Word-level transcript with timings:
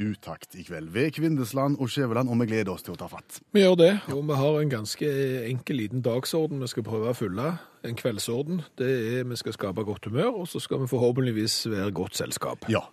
Utakt 0.00 0.54
i 0.56 0.62
kveld 0.64 0.88
ved 0.94 1.10
Kvindesland 1.12 1.76
og 1.76 1.90
Skjæveland, 1.92 2.30
og 2.32 2.38
vi 2.40 2.46
gleder 2.48 2.72
oss 2.72 2.84
til 2.86 2.94
å 2.94 3.00
ta 3.00 3.04
fatt. 3.10 3.42
Vi 3.52 3.60
gjør 3.60 3.76
det, 3.76 3.90
og 4.14 4.22
vi 4.30 4.38
har 4.38 4.56
en 4.56 4.72
ganske 4.72 5.10
enkel 5.50 5.76
liten 5.76 6.00
dagsorden 6.00 6.62
vi 6.62 6.70
skal 6.72 6.86
prøve 6.86 7.10
å 7.12 7.18
fylle. 7.18 7.50
En 7.84 7.96
kveldsorden. 7.96 8.62
Det 8.80 8.88
er 8.88 9.28
vi 9.28 9.36
skal 9.40 9.56
skape 9.56 9.84
godt 9.84 10.08
humør, 10.08 10.40
og 10.40 10.48
så 10.48 10.60
skal 10.60 10.80
vi 10.82 10.88
forhåpentligvis 10.88 11.58
være 11.72 11.92
godt 11.96 12.16
selskap. 12.16 12.64
Ja, 12.72 12.86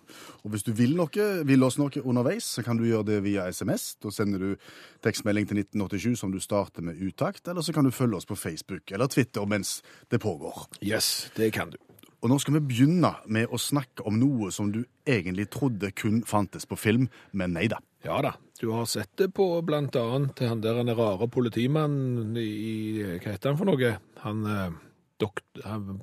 og 0.44 0.52
hvis 0.52 0.68
du 0.68 0.74
vil 0.76 0.96
noe, 1.00 1.30
vil 1.48 1.64
oss 1.64 1.80
noe 1.80 2.04
underveis, 2.04 2.52
så 2.58 2.64
kan 2.64 2.76
du 2.76 2.84
gjøre 2.88 3.08
det 3.14 3.18
via 3.24 3.48
SMS. 3.48 3.94
Da 4.04 4.12
sender 4.12 4.44
du 4.44 4.70
tekstmelding 5.04 5.48
til 5.48 5.64
1987 5.64 6.20
som 6.20 6.32
du 6.32 6.40
starter 6.44 6.84
med 6.84 7.00
utakt, 7.00 7.48
eller 7.48 7.64
så 7.64 7.72
kan 7.72 7.88
du 7.88 7.92
følge 7.92 8.20
oss 8.20 8.28
på 8.28 8.36
Facebook 8.36 8.92
eller 8.92 9.08
Twitter 9.08 9.48
mens 9.48 9.78
det 10.12 10.20
pågår. 10.20 10.66
Yes, 10.84 11.30
det 11.36 11.54
kan 11.56 11.72
du. 11.72 11.80
Og 12.22 12.30
nå 12.32 12.38
skal 12.42 12.56
vi 12.58 12.64
begynne 12.72 13.12
med 13.30 13.46
å 13.54 13.58
snakke 13.62 14.02
om 14.08 14.16
noe 14.18 14.50
som 14.50 14.72
du 14.74 14.80
egentlig 15.06 15.48
trodde 15.54 15.92
kun 15.94 16.24
fantes 16.26 16.66
på 16.66 16.76
film, 16.78 17.08
men 17.32 17.52
nei 17.54 17.68
da. 17.70 17.78
Ja 18.04 18.20
da. 18.22 18.32
Du 18.60 18.72
har 18.74 18.86
sett 18.90 19.12
det 19.20 19.28
på 19.34 19.46
blant 19.66 19.94
annet 19.96 20.38
han 20.42 20.60
der 20.64 20.80
han 20.80 20.88
er 20.90 20.98
rare 20.98 21.28
politimannen 21.30 22.34
i 22.38 23.02
Hva 23.22 23.32
heter 23.36 23.52
han 23.52 23.58
for 23.60 23.70
noe? 23.70 23.92
Han, 24.24 24.44
eh, 24.46 24.70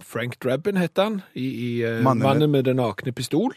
Frank 0.03 0.39
Drabin 0.43 0.75
heter 0.80 1.03
han, 1.09 1.21
i, 1.36 1.45
i 1.47 1.69
eh, 1.83 2.02
Mannen 2.03 2.19
med- 2.19 2.27
Mannen 2.27 2.52
med 2.52 2.66
den 2.67 2.77
nakne 2.80 3.11
pistol. 3.16 3.53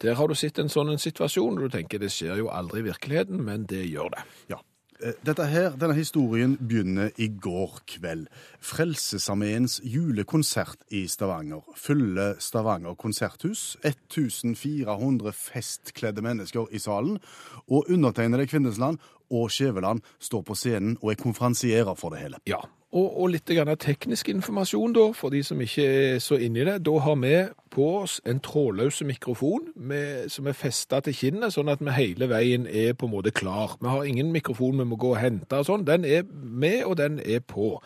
Der 0.00 0.14
har 0.14 0.28
du 0.28 0.34
sett 0.34 0.58
en 0.58 0.68
sånn 0.72 0.92
en 0.92 0.98
situasjon, 1.00 1.58
og 1.58 1.68
du 1.70 1.76
tenker 1.78 1.98
det 2.00 2.12
skjer 2.12 2.38
jo 2.40 2.48
aldri 2.52 2.80
i 2.80 2.86
virkeligheten, 2.90 3.40
men 3.44 3.64
det 3.68 3.84
gjør 3.90 4.12
det. 4.16 4.22
Ja. 4.52 4.60
Eh, 5.02 5.12
Dette 5.26 5.46
her, 5.50 5.74
denne 5.80 5.96
historien 5.96 6.54
begynner 6.60 7.10
i 7.18 7.26
går 7.42 7.80
kveld. 7.90 8.28
Frelsesarmeens 8.62 9.80
julekonsert 9.82 10.84
i 10.94 11.06
Stavanger 11.10 11.64
fyller 11.76 12.36
Stavanger 12.38 12.94
konserthus. 12.94 13.76
1400 13.82 15.32
festkledde 15.34 16.22
mennesker 16.22 16.70
i 16.70 16.78
salen. 16.78 17.18
Og 17.66 17.90
undertegnede 17.90 18.46
Kvindesland 18.46 19.00
og 19.30 19.50
Skjæveland 19.50 20.04
står 20.20 20.46
på 20.46 20.54
scenen 20.54 20.96
og 21.02 21.10
er 21.10 21.22
konferansierer 21.22 21.94
for 21.98 22.14
det 22.14 22.22
hele. 22.22 22.38
Ja, 22.46 22.62
og, 22.92 23.06
og 23.22 23.30
litt 23.32 23.48
grann 23.48 23.72
teknisk 23.80 24.28
informasjon 24.28 24.92
da, 24.92 25.06
for 25.16 25.32
de 25.32 25.40
som 25.46 25.60
ikke 25.64 25.84
er 25.88 26.18
så 26.20 26.36
inne 26.36 26.60
i 26.60 26.66
det. 26.68 26.74
Da 26.84 26.96
har 27.00 27.16
vi 27.22 27.34
på 27.72 27.86
oss 28.02 28.18
en 28.28 28.40
trådløs 28.44 29.00
mikrofon 29.08 29.70
med, 29.76 30.28
som 30.32 30.48
er 30.50 30.56
festet 30.56 31.08
til 31.08 31.16
kinnet, 31.16 31.54
sånn 31.54 31.72
at 31.72 31.80
vi 31.80 31.94
hele 31.96 32.28
veien 32.28 32.66
er 32.68 32.92
på 32.92 33.08
en 33.08 33.14
måte 33.14 33.32
klar. 33.32 33.78
Vi 33.80 33.88
har 33.88 34.04
ingen 34.08 34.32
mikrofon 34.34 34.82
vi 34.82 34.88
må 34.88 35.00
gå 35.00 35.14
og 35.14 35.22
hente 35.22 35.62
og 35.62 35.68
sånn. 35.70 35.86
Den 35.88 36.04
er 36.04 36.26
med, 36.28 36.82
og 36.84 36.98
den 37.00 37.16
er 37.24 37.40
på. 37.40 37.78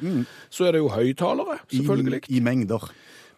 Så 0.50 0.66
er 0.66 0.74
det 0.74 0.82
jo 0.82 0.90
høytalere, 0.90 1.60
selvfølgelig. 1.70 2.24
I, 2.26 2.40
I 2.40 2.42
mengder. 2.42 2.90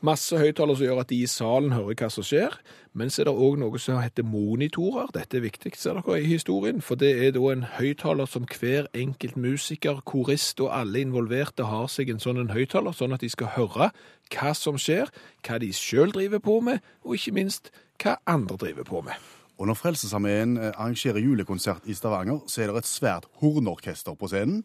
Masse 0.05 0.39
høyttalere 0.39 0.79
som 0.79 0.87
gjør 0.87 1.01
at 1.03 1.11
de 1.11 1.17
i 1.25 1.31
salen 1.31 1.73
hører 1.75 1.97
hva 1.99 2.09
som 2.13 2.27
skjer. 2.27 2.55
Men 2.99 3.11
så 3.11 3.23
er 3.23 3.29
det 3.29 3.35
òg 3.35 3.57
noe 3.59 3.81
som 3.83 3.99
heter 3.99 4.27
monitorer. 4.27 5.11
Dette 5.15 5.39
er 5.39 5.45
viktig, 5.45 5.73
ser 5.79 5.99
dere, 5.99 6.21
i 6.21 6.29
historien. 6.31 6.79
For 6.85 6.99
det 6.99 7.11
er 7.27 7.33
da 7.35 7.43
en 7.51 7.65
høyttaler 7.77 8.31
som 8.31 8.47
hver 8.47 8.87
enkelt 8.95 9.39
musiker, 9.39 9.99
korist 10.07 10.63
og 10.63 10.71
alle 10.75 11.03
involverte 11.03 11.67
har 11.67 11.91
seg 11.91 12.13
en 12.13 12.23
sånn 12.23 12.39
en 12.45 12.55
høyttaler, 12.55 12.95
sånn 12.95 13.17
at 13.17 13.25
de 13.27 13.33
skal 13.33 13.55
høre 13.57 13.91
hva 14.35 14.55
som 14.55 14.79
skjer, 14.79 15.11
hva 15.47 15.59
de 15.63 15.73
sjøl 15.75 16.15
driver 16.15 16.43
på 16.47 16.61
med, 16.63 16.85
og 17.03 17.19
ikke 17.19 17.35
minst 17.35 17.73
hva 17.99 18.19
andre 18.31 18.59
driver 18.61 18.87
på 18.87 19.03
med. 19.07 19.19
Og 19.59 19.67
når 19.67 19.75
Frelsesarmeen 19.75 20.55
eh, 20.57 20.71
arrangerer 20.71 21.19
julekonsert 21.19 21.89
i 21.91 21.97
Stavanger, 21.99 22.45
så 22.47 22.63
er 22.63 22.71
det 22.71 22.85
et 22.85 22.91
svært 22.91 23.27
hornorkester 23.43 24.15
på 24.15 24.31
scenen. 24.31 24.63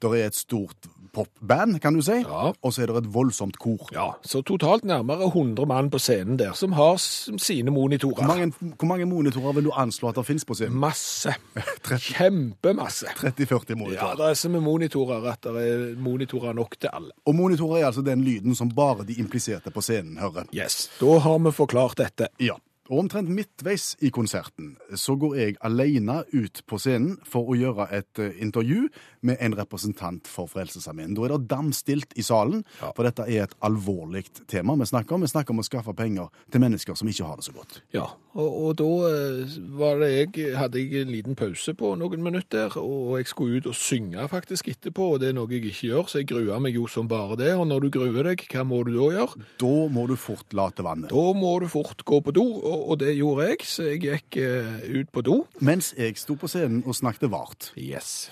Det 0.00 0.08
er 0.08 0.30
et 0.30 0.38
stort 0.38 0.88
popband, 1.12 1.80
kan 1.80 1.94
du 1.94 2.02
si. 2.02 2.20
Ja. 2.22 2.52
Og 2.62 2.72
så 2.72 2.82
er 2.82 2.86
det 2.92 2.96
et 3.04 3.10
voldsomt 3.14 3.58
kor. 3.58 3.88
Ja, 3.92 4.10
Så 4.22 4.42
totalt 4.42 4.84
nærmere 4.84 5.26
100 5.30 5.66
mann 5.66 5.90
på 5.90 5.98
scenen 5.98 6.38
der, 6.38 6.52
som 6.52 6.72
har 6.72 6.96
sine 7.00 7.70
monitorer. 7.70 8.14
Hvor 8.24 8.26
mange, 8.26 8.52
hvor 8.78 8.86
mange 8.88 9.06
monitorer 9.06 9.52
vil 9.52 9.64
du 9.64 9.72
anslå 9.76 10.08
at 10.08 10.16
det 10.20 10.26
finnes 10.26 10.44
på 10.44 10.54
scenen? 10.54 10.78
Masse. 10.80 11.34
Kjempemasse. 12.20 13.06
30-40 13.16 13.74
monitorer. 13.74 14.08
Ja, 14.08 14.14
det 14.18 14.30
er 14.30 14.34
så 14.34 14.48
med 14.52 14.60
monitorer 14.64 15.28
at 15.32 15.42
det 15.44 15.66
er 15.66 15.84
monitorer 16.00 16.52
nok 16.56 16.76
til 16.80 16.90
alle. 16.92 17.12
Og 17.26 17.34
monitorer 17.34 17.82
er 17.82 17.86
altså 17.90 18.02
den 18.06 18.24
lyden 18.24 18.54
som 18.54 18.70
bare 18.74 19.04
de 19.08 19.18
impliserte 19.20 19.70
på 19.70 19.80
scenen 19.84 20.18
hører. 20.18 20.48
Yes, 20.54 20.90
Da 21.00 21.18
har 21.18 21.38
vi 21.38 21.52
forklart 21.52 21.98
dette. 21.98 22.28
Ja. 22.40 22.58
Og 22.90 22.98
omtrent 23.04 23.28
midtveis 23.30 23.92
i 24.02 24.08
konserten 24.10 24.72
så 24.98 25.14
går 25.14 25.34
jeg 25.38 25.54
alene 25.62 26.24
ut 26.34 26.62
på 26.66 26.78
scenen 26.82 27.18
for 27.22 27.46
å 27.46 27.54
gjøre 27.54 27.86
et 27.94 28.18
eh, 28.18 28.32
intervju 28.42 28.88
med 29.22 29.36
en 29.40 29.54
representant 29.58 30.26
for 30.30 30.46
Frelsesarmeen. 30.48 31.14
Da 31.14 31.24
er 31.26 31.34
det 31.36 31.48
damstilt 31.50 32.14
i 32.16 32.22
salen, 32.22 32.64
Ja. 32.80 32.92
for 32.96 33.04
dette 33.04 33.26
er 33.28 33.42
et 33.44 33.54
alvorlig 33.62 34.24
tema 34.48 34.74
vi 34.76 34.86
snakker 34.88 35.14
om. 35.14 35.20
Vi 35.22 35.28
snakker 35.28 35.50
om 35.54 35.60
å 35.60 35.66
skaffe 35.66 35.94
penger 35.96 36.28
til 36.50 36.60
mennesker 36.60 36.96
som 36.96 37.08
ikke 37.08 37.26
har 37.26 37.36
det 37.36 37.44
så 37.44 37.52
godt. 37.52 37.80
Ja, 37.92 38.06
og, 38.34 38.48
og 38.64 38.76
da 38.80 38.88
eh, 39.10 40.24
jeg, 40.34 40.56
hadde 40.56 40.78
jeg 40.80 41.02
en 41.02 41.12
liten 41.12 41.36
pause 41.36 41.74
på 41.74 41.92
noen 41.98 42.22
minutter, 42.24 42.72
og 42.80 43.18
jeg 43.18 43.26
skulle 43.30 43.60
ut 43.60 43.66
og 43.70 43.74
synge 43.74 44.26
faktisk 44.30 44.68
etterpå, 44.72 45.14
og 45.14 45.20
det 45.20 45.30
er 45.30 45.36
noe 45.38 45.50
jeg 45.50 45.64
ikke 45.70 45.90
gjør, 45.90 46.08
så 46.08 46.20
jeg 46.22 46.30
gruer 46.32 46.60
meg 46.62 46.74
jo 46.78 46.86
som 46.90 47.08
bare 47.10 47.36
det. 47.40 47.52
Og 47.56 47.66
når 47.68 47.80
du 47.86 47.90
gruer 47.98 48.30
deg, 48.30 48.46
hva 48.52 48.64
må 48.64 48.82
du 48.86 48.94
da 48.96 49.10
gjøre? 49.18 49.44
Da 49.60 49.72
må 49.92 50.06
du 50.10 50.16
fort 50.16 50.52
late 50.56 50.84
vannet. 50.86 51.10
Da 51.12 51.26
må 51.36 51.52
du 51.60 51.68
fort 51.68 52.04
gå 52.08 52.20
på 52.24 52.32
do, 52.36 52.46
og, 52.60 52.88
og 52.94 52.98
det 53.02 53.16
gjorde 53.18 53.50
jeg, 53.52 53.60
så 53.68 53.88
jeg 53.90 54.02
gikk 54.06 54.40
eh, 54.40 54.80
ut 55.00 55.12
på 55.12 55.24
do. 55.26 55.40
Mens 55.60 55.92
jeg 55.98 56.16
sto 56.20 56.36
på 56.40 56.48
scenen 56.50 56.82
og 56.86 56.96
snakket 56.96 57.30
vart, 57.30 57.72
Yes. 57.80 58.30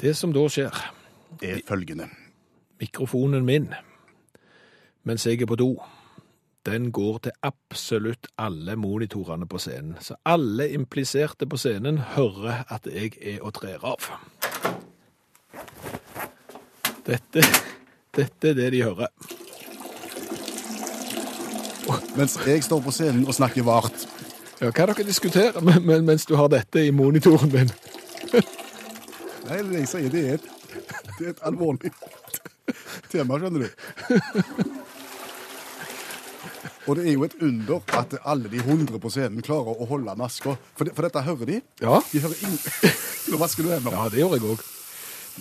Det 0.00 0.16
som 0.16 0.32
da 0.32 0.46
skjer, 0.48 0.76
er 1.42 1.60
følgende. 1.68 2.08
mikrofonen 2.80 3.44
min, 3.44 3.66
mens 5.04 5.26
jeg 5.26 5.42
er 5.42 5.46
på 5.46 5.56
do, 5.56 5.74
den 6.66 6.90
går 6.92 7.18
til 7.18 7.32
absolutt 7.42 8.26
alle 8.38 8.76
monitorene 8.76 9.46
på 9.48 9.58
scenen. 9.58 9.96
Så 10.00 10.14
alle 10.24 10.70
impliserte 10.72 11.46
på 11.46 11.56
scenen 11.56 11.98
hører 11.98 12.64
at 12.68 12.86
jeg 12.86 13.12
er 13.20 13.42
og 13.42 13.52
trer 13.54 13.84
av. 13.84 14.08
Dette, 17.06 17.44
dette 18.16 18.48
er 18.48 18.54
det 18.54 18.72
de 18.72 18.82
hører. 18.82 19.08
Mens 22.16 22.38
jeg 22.46 22.64
står 22.64 22.80
på 22.80 22.90
scenen 22.90 23.26
og 23.26 23.34
snakker 23.34 23.62
vart. 23.62 24.06
Ja, 24.60 24.70
hva 24.70 24.86
dere 24.86 25.04
diskuterer 25.06 25.60
men- 25.60 25.86
men- 25.86 26.04
mens 26.04 26.26
du 26.26 26.36
har 26.36 26.48
dette 26.48 26.86
i 26.86 26.90
monitoren 26.90 27.50
din? 27.50 27.70
Nei, 29.48 29.60
det 29.66 29.80
jeg 29.82 29.88
sier, 29.90 30.10
det 30.12 30.22
er 30.28 30.34
et, 30.38 30.48
det 31.18 31.26
er 31.26 31.30
et 31.34 31.42
alvorlig 31.48 31.90
tema, 33.10 33.38
skjønner 33.40 33.64
du. 33.64 33.68
Og 36.88 36.96
det 36.96 37.04
er 37.06 37.12
jo 37.14 37.24
et 37.26 37.34
under 37.44 37.82
at 38.00 38.14
alle 38.26 38.50
de 38.50 38.58
100 38.64 38.98
på 39.02 39.10
scenen 39.12 39.44
klarer 39.46 39.78
å 39.78 39.86
holde 39.90 40.14
maska. 40.18 40.56
For, 40.74 40.88
det, 40.88 40.94
for 40.96 41.06
dette 41.06 41.22
hører 41.26 41.46
de. 41.50 41.58
Ja. 41.84 42.00
De 42.10 42.22
hører 42.24 42.44
ing... 42.46 42.56
Nå 43.30 43.38
vasker 43.40 43.66
du 43.66 43.70
hendene. 43.70 43.94
Ja, 43.94 44.08
det 44.10 44.22
gjør 44.22 44.34
jeg 44.36 44.46
òg. 44.54 44.64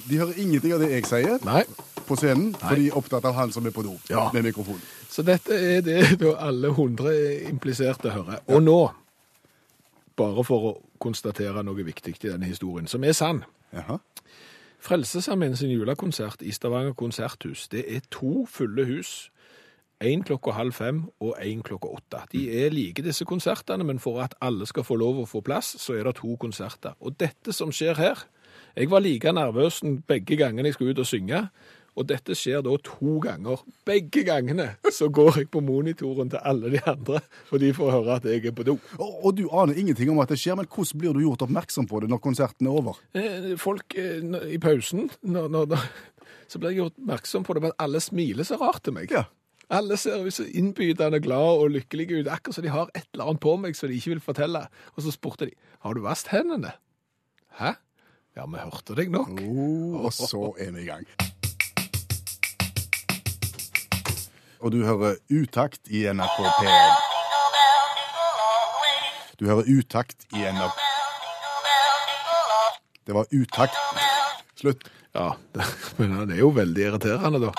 De 0.09 0.19
hører 0.21 0.41
ingenting 0.43 0.75
av 0.75 0.83
det 0.83 0.89
jeg 0.93 1.07
sier 1.09 1.39
Nei. 1.47 1.63
på 2.05 2.17
scenen, 2.19 2.51
for 2.59 2.77
de 2.77 2.89
er 2.91 2.97
opptatt 2.99 3.25
av 3.25 3.37
han 3.39 3.53
som 3.55 3.65
er 3.65 3.73
på 3.75 3.83
do 3.87 3.95
Ja. 4.11 4.27
med 4.35 4.45
mikrofonen. 4.45 4.83
Så 5.09 5.23
dette 5.25 5.55
er 5.57 5.81
det 5.85 6.01
da 6.21 6.35
alle 6.49 6.69
100 6.75 7.15
impliserte 7.49 8.13
hører. 8.13 8.43
Og 8.53 8.61
nå, 8.67 8.77
bare 10.19 10.43
for 10.45 10.69
å 10.69 10.75
konstatere 11.01 11.63
noe 11.65 11.87
viktig 11.87 12.13
i 12.19 12.27
denne 12.29 12.51
historien, 12.51 12.87
som 12.91 13.03
er 13.07 13.15
sann. 13.17 13.41
Jaha. 13.73 13.97
Frelsesarmeen 14.79 15.55
sin 15.55 15.71
julekonsert 15.71 16.41
i 16.41 16.51
Stavanger 16.51 16.93
konserthus, 16.93 17.67
det 17.67 17.83
er 17.95 17.99
to 18.11 18.45
fulle 18.49 18.85
hus. 18.85 19.31
Én 20.03 20.23
klokka 20.23 20.51
halv 20.55 20.73
fem 20.73 21.01
og 21.19 21.35
én 21.43 21.61
klokka 21.61 21.87
åtte. 21.87 22.21
De 22.31 22.45
er 22.63 22.69
like 22.71 23.03
disse 23.03 23.25
konsertene, 23.25 23.83
men 23.83 23.99
for 23.99 24.21
at 24.23 24.35
alle 24.41 24.65
skal 24.65 24.83
få 24.87 24.95
lov 24.95 25.19
å 25.19 25.25
få 25.27 25.41
plass, 25.43 25.73
så 25.83 25.97
er 25.99 26.07
det 26.07 26.15
to 26.21 26.37
konserter. 26.39 26.95
Og 26.99 27.19
dette 27.19 27.53
som 27.53 27.71
skjer 27.71 27.99
her 27.99 28.27
Jeg 28.75 28.89
var 28.91 28.99
like 28.99 29.31
nervøs 29.31 29.81
begge 30.07 30.37
gangene 30.37 30.67
jeg 30.67 30.73
skulle 30.73 30.91
ut 30.91 30.99
og 30.99 31.05
synge. 31.05 31.49
Og 31.97 32.07
dette 32.09 32.35
skjer 32.37 32.61
da 32.65 32.75
to 32.85 33.17
ganger. 33.23 33.63
Begge 33.87 34.23
gangene 34.27 34.69
så 34.93 35.09
går 35.13 35.41
jeg 35.41 35.49
på 35.53 35.61
monitoren 35.65 36.29
til 36.31 36.43
alle 36.45 36.71
de 36.75 36.83
andre, 36.89 37.23
og 37.49 37.63
de 37.63 37.71
får 37.75 37.91
høre 37.97 38.19
at 38.19 38.29
jeg 38.29 38.45
er 38.51 38.55
på 38.55 38.67
do. 38.67 38.77
Og, 38.99 39.09
og 39.25 39.35
du 39.39 39.47
aner 39.49 39.79
ingenting 39.79 40.11
om 40.13 40.21
at 40.23 40.31
det 40.31 40.39
skjer, 40.41 40.59
men 40.59 40.69
hvordan 40.69 41.01
blir 41.01 41.17
du 41.17 41.23
gjort 41.25 41.47
oppmerksom 41.47 41.89
på 41.89 42.03
det 42.03 42.11
når 42.11 42.23
konserten 42.23 42.69
er 42.69 42.77
over? 42.83 43.01
Eh, 43.17 43.51
Folk 43.59 43.97
eh, 43.99 44.21
i 44.53 44.61
pausen, 44.61 45.09
når, 45.21 45.49
når, 45.55 45.75
så 46.49 46.61
blir 46.61 46.73
jeg 46.73 46.83
gjort 46.83 46.97
oppmerksom 47.01 47.47
på 47.47 47.57
det, 47.57 47.65
men 47.67 47.75
alle 47.81 48.01
smiler 48.03 48.47
så 48.47 48.59
rart 48.61 48.83
til 48.85 48.95
meg. 48.95 49.11
Ja. 49.13 49.25
Alle 49.69 49.99
ser 50.01 50.23
så 50.33 50.47
innbydende 50.47 51.19
glad 51.21 51.61
og 51.61 51.69
lykkelige 51.75 52.23
ut, 52.23 52.29
akkurat 52.33 52.57
som 52.57 52.65
de 52.65 52.71
har 52.73 52.89
et 52.97 53.05
eller 53.13 53.29
annet 53.29 53.43
på 53.43 53.53
meg 53.61 53.77
som 53.77 53.91
de 53.91 53.99
ikke 53.99 54.15
vil 54.15 54.23
fortelle. 54.23 54.63
Og 54.95 55.05
så 55.05 55.13
spurte 55.13 55.45
de, 55.45 55.53
har 55.85 55.93
du 55.93 56.01
vasket 56.01 56.39
hendene? 56.39 56.73
Hæ? 57.59 57.75
Ja, 58.37 58.47
vi 58.49 58.61
hørte 58.61 58.97
deg 58.97 59.11
nok. 59.13 59.29
Oh, 59.45 60.07
og 60.07 60.13
så 60.15 60.55
er 60.57 60.73
vi 60.73 60.87
i 60.87 60.89
gang. 60.89 61.05
Og 64.59 64.71
du 64.73 64.81
hører 64.83 65.15
utakt 65.31 65.87
i 65.87 66.03
NRK 66.11 66.39
P1. 66.59 67.05
Du 69.39 69.45
hører 69.47 69.69
utakt 69.71 70.25
i 70.35 70.43
NRK 70.43 70.81
Det 73.07 73.15
var 73.15 73.25
utakt. 73.31 73.77
Slutt. 74.59 74.83
Ja, 75.15 75.31
men 75.97 76.17
det 76.27 76.35
er 76.35 76.43
jo 76.43 76.51
veldig 76.53 76.83
irriterende 76.89 77.39
da. 77.47 77.53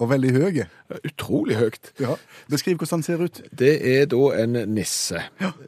Og 0.00 0.08
veldig 0.10 0.30
høy. 0.32 0.62
Utrolig 1.04 1.56
høyt. 1.60 1.92
Ja. 2.00 2.16
Beskriv 2.50 2.78
hvordan 2.80 3.00
han 3.00 3.04
ser 3.06 3.22
ut. 3.22 3.42
Det 3.58 3.74
er 3.86 4.06
da 4.10 4.22
en 4.42 4.56
nisse. 4.72 5.20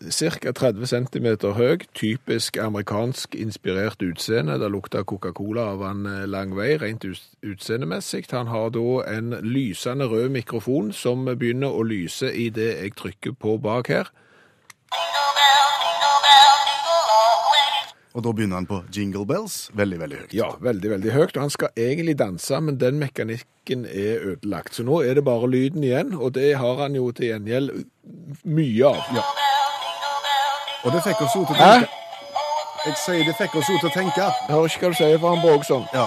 Cirka 0.09 0.53
30 0.57 0.87
cm 0.91 1.29
høy, 1.59 1.85
typisk 1.95 2.59
amerikansk 2.61 3.37
inspirert 3.39 4.03
utseende. 4.03 4.59
Det 4.61 4.71
lukter 4.73 5.05
Coca-Cola 5.05 5.69
av 5.75 5.85
han 5.87 6.07
eh, 6.09 6.25
lang 6.31 6.57
vei, 6.57 6.75
rent 6.81 7.05
utseendemessig. 7.05 8.25
Han 8.33 8.51
har 8.51 8.73
da 8.75 9.05
en 9.13 9.37
lysende 9.45 10.09
rød 10.11 10.33
mikrofon 10.35 10.93
som 10.93 11.29
begynner 11.29 11.73
å 11.73 11.85
lyse 11.87 12.33
i 12.33 12.49
det 12.55 12.73
jeg 12.81 12.97
trykker 13.01 13.39
på 13.39 13.59
bak 13.63 13.93
her. 13.93 14.13
Og 18.15 18.23
da 18.23 18.31
begynner 18.31 18.61
han 18.61 18.67
på 18.71 18.77
Jingle 18.95 19.25
Bells. 19.27 19.57
Veldig, 19.75 19.97
veldig 19.99 20.19
høyt. 20.21 20.35
Ja, 20.39 20.53
veldig, 20.63 20.91
veldig 20.93 21.15
høyt. 21.17 21.33
Og 21.35 21.43
han 21.43 21.51
skal 21.51 21.73
egentlig 21.75 22.15
danse, 22.21 22.61
men 22.63 22.79
den 22.79 23.01
mekanikken 23.01 23.83
er 23.91 24.23
ødelagt. 24.35 24.77
Så 24.77 24.85
nå 24.87 25.01
er 25.03 25.19
det 25.19 25.25
bare 25.27 25.51
lyden 25.51 25.83
igjen, 25.83 26.15
og 26.15 26.37
det 26.37 26.53
har 26.61 26.79
han 26.85 26.95
jo 26.95 27.09
til 27.11 27.33
gjengjeld 27.33 27.73
mye 28.47 28.93
av. 28.93 29.11
Ja. 29.19 29.25
Og 30.85 30.95
det 30.95 31.03
fikk 31.09 31.25
oss 31.27 31.35
jo 31.35 31.43
til 31.49 31.57
å 31.57 31.59
tenke. 31.59 31.91
Hæ? 31.91 32.01
Jeg 32.85 33.01
sier 33.01 33.25
det 33.25 33.35
fikk 33.39 33.59
oss 33.59 33.73
jo 33.73 33.81
til 33.81 33.89
å 33.89 33.95
tenke. 33.97 34.29
Jeg 34.29 34.53
hører 34.53 34.71
ikke 34.71 34.85
hva 34.85 34.93
du 34.93 34.99
sier, 35.01 35.19
for 35.19 35.35
han 35.35 35.43
bråker 35.43 35.69
sånn. 35.73 35.85
Ja. 35.97 36.07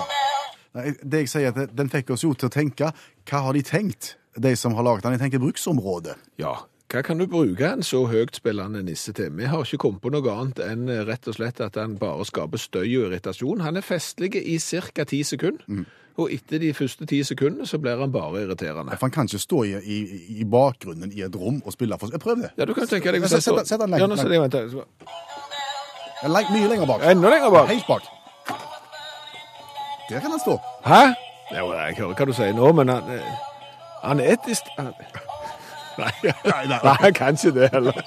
Nei, 0.78 0.92
det 1.02 1.24
jeg 1.26 1.32
sier, 1.34 1.52
at 1.52 1.76
den 1.76 1.92
fikk 1.92 2.16
oss 2.16 2.24
jo 2.24 2.32
til 2.38 2.48
å 2.48 2.54
tenke. 2.54 2.94
Hva 3.28 3.44
har 3.50 3.58
de 3.58 3.64
tenkt, 3.66 4.14
de 4.38 4.56
som 4.56 4.78
har 4.78 4.86
laget 4.86 5.08
den? 5.08 5.18
Jeg 5.18 5.26
tenker 5.26 5.42
bruksområdet. 5.44 6.16
Ja, 6.40 6.56
hva 6.88 7.02
kan 7.04 7.20
du 7.20 7.26
bruke 7.28 7.68
en 7.68 7.84
så 7.84 8.06
høyt 8.08 8.38
spillende 8.40 8.80
nisse 8.88 9.12
til? 9.14 9.32
Vi 9.36 9.44
har 9.52 9.64
ikke 9.66 9.78
kommet 9.84 10.02
på 10.06 10.12
noe 10.14 10.32
annet 10.32 10.62
enn 10.64 10.88
eh, 10.90 11.02
rett 11.08 11.28
og 11.28 11.36
slett 11.36 11.60
at 11.66 11.76
han 11.76 11.98
bare 12.00 12.24
skaper 12.26 12.58
støy 12.62 12.86
og 13.02 13.10
irritasjon. 13.10 13.60
Han 13.66 13.76
er 13.76 13.84
festlig 13.84 14.36
i 14.40 14.56
ca. 14.60 15.04
ti 15.04 15.20
sekunder, 15.28 15.84
og 16.18 16.32
etter 16.34 16.58
de 16.64 16.72
første 16.74 17.06
ti 17.06 17.20
sekundene 17.28 17.68
så 17.68 17.78
blir 17.78 18.00
han 18.00 18.12
bare 18.16 18.46
irriterende. 18.46 18.96
For 18.98 19.06
han 19.10 19.12
kan 19.18 19.28
ikke 19.28 19.44
stå 19.44 19.64
i, 19.68 19.74
i, 19.84 19.98
i 20.40 20.48
bakgrunnen 20.48 21.12
i 21.12 21.22
et 21.28 21.36
rom 21.36 21.60
og 21.66 21.76
spille 21.76 22.00
for 22.00 22.16
Prøv 22.24 22.40
det. 22.46 22.54
Ja, 22.58 22.66
du 22.66 22.74
kan 22.74 22.88
tenke 22.88 23.12
deg 23.12 23.28
Sett- 23.28 23.52
han 23.52 23.90
lengt- 23.92 24.00
Ja, 24.02 24.08
nå 24.08 24.16
jeg 24.16 24.42
vent. 24.42 24.54
jeg, 24.56 24.88
Lengt, 26.32 26.50
mye 26.56 26.68
lenger 26.72 26.88
bak. 26.90 27.04
Enda 27.12 27.30
lenger 27.30 27.52
bak. 27.54 27.68
Helt 27.70 27.86
bak. 27.88 28.02
Der 30.10 30.20
kan 30.24 30.32
han 30.32 30.40
stå. 30.40 30.56
Hæ? 30.88 31.04
Jo, 31.52 31.68
jeg 31.76 31.96
hører 32.00 32.16
hva 32.16 32.26
du 32.26 32.34
sier 32.34 32.54
nå, 32.56 32.72
men 32.74 32.90
han, 32.90 33.12
eh, 33.12 33.34
han 34.04 34.20
er 34.24 34.40
dist... 34.48 34.72
Han... 35.98 36.36
Nei, 36.54 36.66
nei, 36.70 36.80
han 36.84 37.14
kan 37.18 37.40
ikke 37.40 37.56
det 37.56 37.72
heller. 37.74 38.04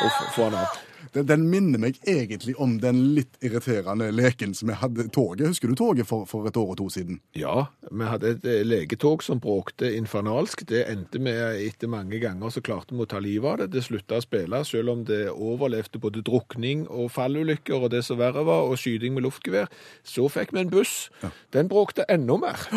Uff, 0.00 0.22
få 0.34 0.48
han 0.48 0.62
av. 0.62 0.78
Den, 1.12 1.26
den 1.26 1.46
minner 1.50 1.80
meg 1.82 1.96
egentlig 2.06 2.54
om 2.62 2.76
den 2.82 3.00
litt 3.16 3.34
irriterende 3.42 4.10
leken 4.14 4.52
som 4.54 4.70
jeg 4.70 4.78
hadde 4.78 5.08
toget. 5.10 5.48
Husker 5.50 5.70
du 5.70 5.78
toget 5.78 6.06
for, 6.06 6.26
for 6.30 6.46
et 6.46 6.58
år 6.60 6.74
og 6.74 6.78
to 6.78 6.86
siden? 6.92 7.18
Ja, 7.34 7.66
vi 7.90 8.06
hadde 8.06 8.34
et 8.36 8.46
eh, 8.46 8.62
legetog 8.66 9.24
som 9.26 9.40
bråkte 9.42 9.90
infernalsk. 9.96 10.62
Det 10.70 10.84
endte 10.86 11.22
med 11.22 11.58
etter 11.64 11.90
mange 11.90 12.20
ganger 12.22 12.54
så 12.54 12.62
klarte 12.62 12.94
vi 12.94 13.02
å 13.02 13.10
ta 13.10 13.22
livet 13.22 13.50
av 13.50 13.58
det. 13.64 13.70
Det 13.74 13.84
slutta 13.88 14.20
å 14.20 14.24
spille, 14.24 14.62
selv 14.68 14.94
om 14.94 15.04
det 15.08 15.24
overlevde 15.32 16.02
både 16.02 16.22
drukning 16.26 16.86
og 16.86 17.10
fallulykker 17.16 17.88
og 17.88 17.90
det 17.96 18.04
som 18.06 18.20
verre 18.20 18.46
var, 18.46 18.70
og 18.70 18.78
skyting 18.78 19.16
med 19.16 19.26
luftgevær. 19.26 19.70
Så 20.06 20.30
fikk 20.30 20.54
vi 20.54 20.62
en 20.62 20.72
buss. 20.72 21.08
Den 21.54 21.70
bråkte 21.70 22.06
enda 22.12 22.38
mer. 22.38 22.68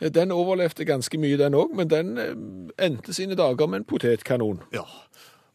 Den 0.00 0.32
overlevde 0.32 0.86
ganske 0.88 1.18
mye, 1.20 1.36
den 1.36 1.54
òg, 1.54 1.74
men 1.76 1.90
den 1.90 2.14
eh, 2.18 2.32
endte 2.86 3.12
sine 3.14 3.36
dager 3.36 3.68
med 3.68 3.82
en 3.82 3.88
potetkanon. 3.88 4.62
Ja. 4.72 4.86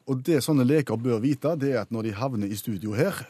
Og 0.06 0.22
det 0.26 0.44
sånne 0.46 0.68
leker 0.68 1.00
bør 1.02 1.24
vite, 1.24 1.56
det 1.58 1.74
er 1.74 1.82
at 1.82 1.94
når 1.94 2.06
de 2.06 2.14
havner 2.20 2.52
i 2.52 2.58
studio 2.60 2.94
her, 2.94 3.24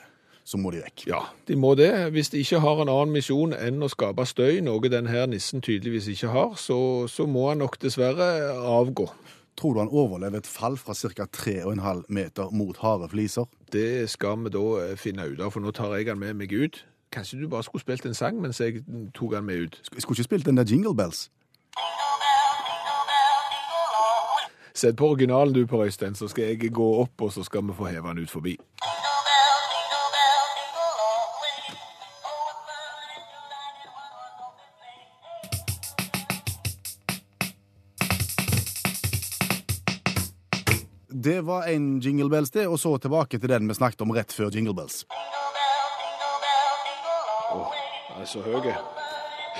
så 0.45 0.59
må 0.61 0.73
de 0.75 0.83
vekk. 0.83 1.05
Ja, 1.09 1.23
de 1.47 1.55
må 1.57 1.73
det. 1.79 1.89
Hvis 2.13 2.29
de 2.33 2.41
ikke 2.43 2.59
har 2.61 2.81
en 2.83 2.91
annen 2.91 3.15
misjon 3.15 3.55
enn 3.55 3.81
å 3.81 3.89
skape 3.89 4.27
støy, 4.29 4.59
noe 4.65 4.91
denne 4.91 5.23
nissen 5.31 5.63
tydeligvis 5.65 6.11
ikke 6.11 6.33
har, 6.35 6.53
så, 6.61 6.77
så 7.09 7.25
må 7.25 7.47
han 7.49 7.63
nok 7.63 7.79
dessverre 7.81 8.27
avgå. 8.69 9.07
Tror 9.55 9.73
du 9.73 9.79
han 9.79 9.93
overlever 9.93 10.43
et 10.43 10.49
fall 10.51 10.75
fra 10.77 10.93
ca. 10.93 11.25
3,5 11.31 12.03
meter 12.11 12.51
mot 12.51 12.77
harde 12.83 13.07
fliser? 13.09 13.47
Det 13.71 14.09
skal 14.11 14.43
vi 14.43 14.51
da 14.53 14.65
eh, 14.83 14.97
finne 14.99 15.29
ut 15.31 15.39
av, 15.39 15.53
for 15.55 15.63
nå 15.63 15.71
tar 15.73 15.95
jeg 15.95 16.11
han 16.11 16.19
med 16.19 16.35
meg 16.43 16.51
ut. 16.51 16.83
Kanskje 17.15 17.39
du 17.39 17.47
bare 17.47 17.63
skulle 17.63 17.81
spilt 17.81 18.05
en 18.05 18.13
sang 18.13 18.41
mens 18.41 18.59
jeg 18.59 18.81
tok 19.15 19.31
den 19.31 19.45
med 19.47 19.55
ut? 19.55 19.75
Jeg 19.93 20.01
skulle 20.01 20.15
ikke 20.15 20.23
spilt 20.23 20.45
den 20.45 20.57
der 20.57 20.65
Jingle 20.67 20.95
Bells. 20.95 21.31
Sett 24.75 24.97
på 24.97 25.07
originalen 25.07 25.53
du, 25.55 25.65
Per 25.65 25.85
Øystein, 25.85 26.15
så 26.15 26.27
skal 26.27 26.43
jeg 26.43 26.73
gå 26.73 26.87
opp, 26.99 27.21
og 27.21 27.31
så 27.31 27.43
skal 27.43 27.63
vi 27.63 27.73
få 27.73 27.85
heve 27.85 28.07
den 28.07 28.17
ut 28.17 28.31
forbi. 28.31 28.57
Det 41.23 41.41
var 41.41 41.63
en 41.63 41.99
Jingle 41.99 42.29
Bells, 42.29 42.51
det, 42.51 42.67
og 42.67 42.79
så 42.79 42.97
tilbake 42.97 43.39
til 43.39 43.49
den 43.49 43.67
vi 43.67 43.73
snakket 43.73 44.01
om 44.01 44.11
rett 44.11 44.33
før 44.33 44.51
Jingle 44.51 44.75
Bells. 44.75 45.05
Er 48.15 48.25
så 48.25 48.39
høy. 48.39 48.71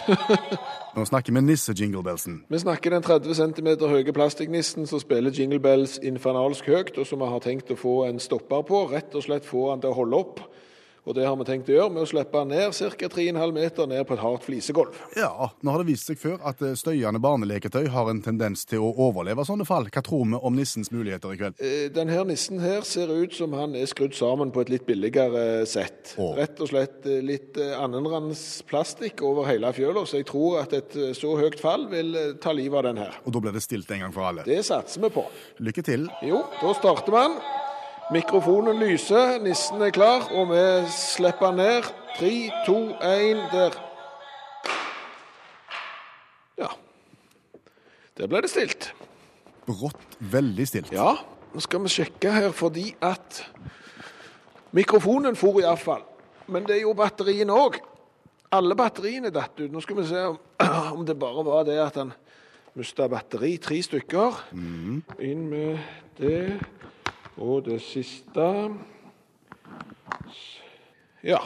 Nå 0.95 1.03
snakker 1.05 1.33
vi 1.35 1.41
nisse-jinglebellsen. 1.43 2.45
Vi 2.49 2.59
snakker 2.59 2.93
den 2.95 3.03
30 3.03 3.35
cm 3.35 3.69
høye 3.91 4.13
plastikknissen 4.15 4.87
som 4.87 5.01
spiller 5.01 5.33
Jingle 5.35 5.59
Bells 5.59 5.97
infernalsk 5.99 6.67
høyt, 6.71 6.93
og 6.97 7.07
som 7.07 7.19
vi 7.19 7.31
har 7.31 7.43
tenkt 7.43 7.73
å 7.73 7.79
få 7.79 7.95
en 8.07 8.21
stopper 8.23 8.63
på. 8.67 8.85
Rett 8.93 9.15
og 9.15 9.25
slett 9.25 9.47
få 9.47 9.69
han 9.73 9.83
til 9.83 9.91
å 9.91 9.97
holde 9.99 10.21
opp. 10.23 10.39
Og 11.05 11.15
det 11.17 11.25
har 11.27 11.35
vi 11.37 11.47
tenkt 11.47 11.69
å 11.69 11.75
gjøre 11.75 11.93
med 11.93 12.05
å 12.05 12.09
slippe 12.09 12.43
ned 12.49 12.73
ca. 12.73 13.09
3,5 13.15 13.55
meter 13.55 13.89
ned 13.89 14.05
på 14.07 14.15
et 14.15 14.23
hardt 14.23 14.45
flisegulv. 14.47 14.99
Ja, 15.17 15.51
nå 15.61 15.73
har 15.73 15.83
det 15.83 15.89
vist 15.91 16.09
seg 16.09 16.19
før 16.21 16.39
at 16.47 16.63
eh, 16.65 16.75
støyende 16.79 17.21
barneleketøy 17.23 17.89
har 17.93 18.11
en 18.11 18.23
tendens 18.25 18.65
til 18.69 18.83
å 18.83 18.91
overleve 19.07 19.45
sånne 19.47 19.67
fall. 19.67 19.89
Hva 19.93 20.03
tror 20.05 20.25
vi 20.25 20.41
om 20.41 20.57
nissens 20.57 20.91
muligheter 20.93 21.33
i 21.35 21.39
kveld? 21.39 21.61
Denne 21.95 22.23
nissen 22.25 22.61
her 22.63 22.81
ser 22.87 23.11
ut 23.13 23.35
som 23.37 23.53
han 23.57 23.75
er 23.77 23.87
skrudd 23.89 24.15
sammen 24.17 24.53
på 24.55 24.65
et 24.65 24.73
litt 24.73 24.87
billigere 24.87 25.65
sett. 25.69 26.15
Å. 26.17 26.31
Rett 26.39 26.59
og 26.63 26.71
slett 26.71 27.05
eh, 27.09 27.21
litt 27.25 27.59
annenrands 27.77 28.63
plastikk 28.67 29.21
over 29.25 29.47
hele 29.49 29.71
fjøla, 29.75 30.05
så 30.07 30.21
jeg 30.21 30.29
tror 30.29 30.61
at 30.63 30.73
et 30.75 30.97
eh, 30.99 31.13
så 31.17 31.35
høyt 31.39 31.59
fall 31.61 31.87
vil 31.91 32.15
eh, 32.19 32.33
ta 32.41 32.53
livet 32.55 32.81
av 32.81 32.89
den 32.89 33.03
her. 33.03 33.19
Og 33.25 33.35
da 33.35 33.43
blir 33.43 33.55
det 33.55 33.63
stilt 33.65 33.91
en 33.95 34.05
gang 34.05 34.15
for 34.15 34.29
alle. 34.29 34.47
Det 34.47 34.61
satser 34.65 35.05
vi 35.05 35.13
på. 35.15 35.27
Lykke 35.65 35.85
til. 35.85 36.09
Jo, 36.25 36.43
da 36.61 36.73
starter 36.77 37.15
man. 37.15 37.39
Mikrofonen 38.13 38.77
lyser, 38.77 39.39
nissen 39.41 39.81
er 39.81 39.89
klar, 39.89 40.27
og 40.29 40.51
vi 40.51 40.61
slipper 40.93 41.55
ned. 41.57 41.87
Tre, 42.19 42.33
to, 42.67 42.77
én, 43.01 43.41
der. 43.49 43.73
Ja. 46.61 46.69
Der 48.17 48.29
ble 48.29 48.43
det 48.45 48.51
stilt. 48.53 48.91
Brått, 49.65 50.05
veldig 50.19 50.67
stilt. 50.69 50.93
Ja, 50.93 51.15
nå 51.55 51.65
skal 51.65 51.81
vi 51.81 51.95
sjekke 51.95 52.35
her 52.35 52.53
fordi 52.53 52.91
at 53.01 53.41
mikrofonen 54.77 55.33
for 55.35 55.57
iallfall. 55.63 56.05
Men 56.45 56.69
det 56.69 56.77
er 56.77 56.85
jo 56.85 56.93
batteriene 56.93 57.57
òg. 57.57 57.81
Alle 58.53 58.77
batteriene 58.77 59.33
datt 59.33 59.57
ut. 59.57 59.71
Nå 59.73 59.81
skal 59.81 60.03
vi 60.03 60.09
se 60.13 60.27
om, 60.29 60.37
om 60.99 61.05
det 61.09 61.17
bare 61.17 61.49
var 61.49 61.65
det 61.65 61.81
at 61.81 61.97
han 61.97 62.13
mista 62.77 63.09
batteri. 63.09 63.55
Tre 63.57 63.81
stykker. 63.81 64.43
Inn 64.53 65.47
med 65.49 65.81
det. 66.21 66.59
Og 67.37 67.65
det 67.65 67.81
siste 67.83 68.45
Ja. 71.25 71.39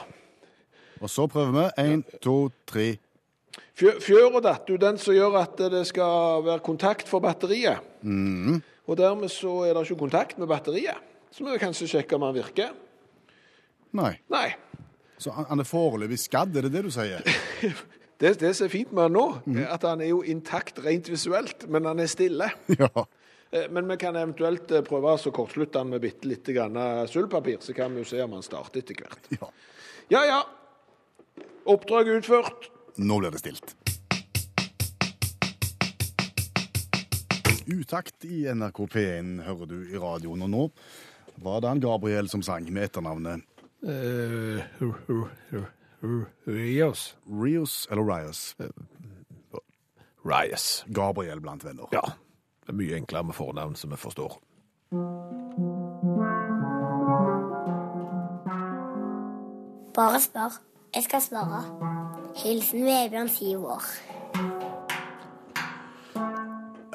Og 1.02 1.10
så 1.10 1.28
prøver 1.32 1.52
vi. 1.56 1.84
Én, 1.94 2.02
to, 2.22 2.50
tre. 2.68 2.98
Fjø- 3.80 4.00
Fjøra 4.04 4.42
datt 4.44 4.68
ut, 4.70 4.82
den 4.82 4.98
som 5.00 5.14
gjør 5.16 5.38
at 5.40 5.58
det 5.72 5.86
skal 5.88 6.44
være 6.44 6.60
kontakt 6.66 7.08
for 7.08 7.20
batteriet. 7.24 7.80
Og 8.90 8.98
dermed 9.00 9.30
så 9.32 9.54
er 9.70 9.74
det 9.78 9.86
ikke 9.88 10.00
kontakt 10.04 10.38
med 10.38 10.48
batteriet. 10.52 10.98
Så 11.32 11.44
må 11.46 11.54
vi 11.54 11.62
kanskje 11.62 11.88
sjekke 11.88 12.16
om 12.18 12.26
den 12.28 12.36
virker. 12.42 12.74
Nei. 13.96 14.18
Nei. 14.30 14.50
Så 15.20 15.32
han 15.36 15.60
er 15.60 15.68
foreløpig 15.68 16.20
skadd, 16.20 16.56
er 16.58 16.68
det 16.68 16.74
det 16.74 16.84
du 16.84 16.92
sier? 16.94 17.24
Det, 18.20 18.34
det 18.42 18.50
som 18.52 18.66
er 18.66 18.72
fint 18.74 18.90
med 18.92 19.06
han 19.06 19.14
nå, 19.16 19.22
er 19.62 19.70
at 19.72 19.86
han 19.88 20.02
er 20.04 20.10
jo 20.10 20.18
intakt 20.28 20.82
rent 20.84 21.08
visuelt, 21.08 21.62
men 21.72 21.86
han 21.88 22.02
er 22.04 22.10
stille. 22.12 22.50
ja. 22.82 22.90
Eh, 23.52 23.70
men 23.70 23.88
vi 23.88 23.98
kan 23.98 24.16
eventuelt 24.16 24.72
eh, 24.72 24.84
prøve 24.86 25.16
å 25.16 25.32
kortslutte 25.34 25.80
den 25.80 25.90
med 25.96 26.04
bitte 26.04 26.30
litt 26.30 26.50
eh, 26.54 27.06
sølvpapir, 27.10 27.58
så 27.66 27.74
kan 27.74 27.96
vi 27.96 28.04
jo 28.04 28.10
se 28.12 28.22
om 28.22 28.38
den 28.38 28.46
starter 28.46 28.84
etter 28.84 29.00
hvert. 29.02 29.30
Ja. 29.34 29.50
ja 30.14 30.26
ja. 30.30 30.40
Oppdrag 31.70 32.12
utført. 32.14 32.70
Nå 32.98 33.20
blir 33.20 33.34
det 33.34 33.42
stilt. 33.42 33.76
Utakt 37.70 38.26
i 38.26 38.48
NRK 38.50 38.80
P1 38.90 39.36
hører 39.46 39.70
du 39.70 39.78
i 39.94 40.00
radioen, 40.02 40.46
og 40.46 40.50
nå 40.50 40.64
var 41.40 41.62
det 41.62 41.70
han 41.70 41.82
Gabriel 41.84 42.30
som 42.30 42.42
sang 42.46 42.68
med 42.74 42.90
etternavnet 42.90 43.46
Uh, 43.80 44.60
Rios. 46.44 47.16
Rios 47.24 47.88
eller 47.88 48.04
Rios? 48.04 48.56
Rios. 50.28 50.84
Gabriel 50.88 51.40
blant 51.40 51.64
venner. 51.64 51.88
Ja. 51.96 52.04
Det 52.70 52.76
er 52.76 52.78
mye 52.78 52.98
enklere 53.00 53.24
med 53.26 53.34
fornavn 53.34 53.76
som 53.76 53.90
vi 53.90 53.98
forstår. 53.98 54.36
Bare 59.96 60.20
spør. 60.22 60.60
Jeg 60.96 61.04
skal 61.04 61.22
svare. 61.22 61.64
Hilsen 62.44 62.86
Vebjørn, 62.86 63.30
syv 63.30 63.66
år. 63.66 63.88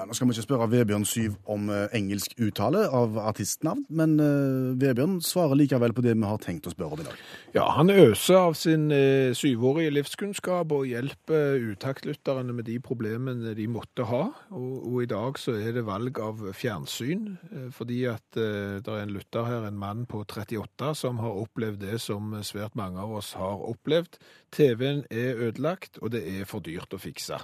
Ja, 0.04 0.08
nå 0.10 0.14
skal 0.18 0.28
vi 0.28 0.34
ikke 0.34 0.44
spørre 0.44 0.66
Vebjørn 0.68 1.04
Syv 1.08 1.36
om 1.48 1.70
eh, 1.72 1.86
engelsk 1.96 2.34
uttale 2.44 2.82
av 2.92 3.14
artistnavn, 3.22 3.86
men 3.88 4.18
eh, 4.20 4.74
Vebjørn 4.76 5.14
svarer 5.24 5.56
likevel 5.56 5.94
på 5.96 6.04
det 6.04 6.12
vi 6.12 6.28
har 6.28 6.42
tenkt 6.44 6.68
å 6.68 6.72
spørre 6.74 6.98
om 6.98 7.00
i 7.00 7.06
dag. 7.06 7.22
Ja, 7.54 7.64
han 7.78 7.88
øser 7.88 8.50
av 8.50 8.58
sin 8.60 8.90
eh, 8.92 9.32
syvårige 9.32 9.94
livskunnskap 9.96 10.76
og 10.76 10.84
hjelper 10.90 11.56
utaktlytterne 11.70 12.52
med 12.52 12.68
de 12.68 12.76
problemene 12.84 13.56
de 13.56 13.64
måtte 13.64 14.04
ha. 14.12 14.26
Og, 14.52 14.76
og 14.92 15.00
i 15.06 15.08
dag 15.14 15.40
så 15.40 15.56
er 15.56 15.72
det 15.78 15.88
valg 15.88 16.20
av 16.20 16.44
fjernsyn, 16.52 17.38
fordi 17.72 18.04
at 18.12 18.28
det 18.36 18.84
er 18.84 19.02
en 19.06 19.16
lytter 19.16 19.48
her, 19.48 19.64
en 19.64 19.80
mann 19.80 20.04
på 20.04 20.20
38, 20.20 20.92
som 21.00 21.24
har 21.24 21.44
opplevd 21.46 21.80
det 21.88 21.96
som 22.04 22.36
svært 22.44 22.76
mange 22.76 23.00
av 23.00 23.22
oss 23.22 23.32
har 23.40 23.56
opplevd. 23.72 24.20
TV-en 24.52 25.06
er 25.08 25.46
ødelagt, 25.48 25.96
og 26.04 26.12
det 26.12 26.26
er 26.28 26.44
for 26.50 26.60
dyrt 26.60 26.92
å 26.92 27.00
fikse. 27.00 27.40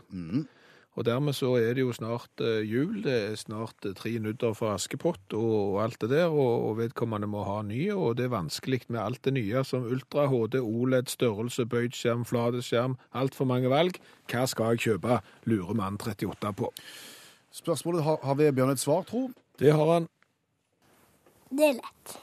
Og 1.01 1.07
dermed 1.09 1.33
så 1.33 1.55
er 1.57 1.79
det 1.79 1.81
jo 1.81 1.95
snart 1.97 2.43
eh, 2.45 2.61
jul, 2.69 2.99
det 3.01 3.13
er 3.17 3.37
snart 3.41 3.87
eh, 3.89 3.95
tre 3.97 4.11
nudder 4.21 4.53
for 4.53 4.75
Askepott 4.75 5.33
og, 5.33 5.55
og 5.73 5.79
alt 5.87 5.97
det 6.03 6.11
der, 6.11 6.29
og, 6.29 6.77
vedkommende 6.77 7.29
må 7.31 7.41
ha 7.49 7.63
nye, 7.65 7.95
og 7.97 8.19
det 8.19 8.27
er 8.27 8.35
vanskelig 8.35 8.83
med 8.89 9.01
alt 9.01 9.23
det 9.25 9.33
nye 9.33 9.63
som 9.65 9.87
Ultra 9.89 10.27
HD, 10.29 10.59
OLED, 10.61 11.09
størrelse, 11.09 11.65
bøyd 11.65 11.97
skjerm, 11.97 12.27
flateskjerm, 12.29 12.99
alt 13.17 13.39
for 13.39 13.49
mange 13.49 13.73
valg. 13.73 13.97
Hva 14.29 14.45
skal 14.45 14.75
jeg 14.75 14.85
kjøpe, 14.85 15.23
lurer 15.49 15.81
mann 15.81 15.97
38 15.97 16.53
på. 16.61 16.69
Spørsmålet 17.63 18.05
har, 18.05 18.21
har 18.21 18.37
Vebjørn 18.43 18.77
et 18.77 18.85
svar, 18.85 19.09
tro? 19.09 19.31
Det 19.57 19.73
har 19.73 19.95
han. 19.95 20.11
Det 21.49 21.71
er 21.71 21.81
lett. 21.81 22.17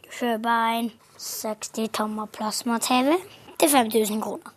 Du 0.00 0.08
kjøper 0.16 0.80
en 0.80 0.90
60 1.20 1.92
tommer 1.92 2.32
plasma-TV 2.32 3.18
til 3.60 3.76
5000 3.76 4.24
kroner. 4.24 4.56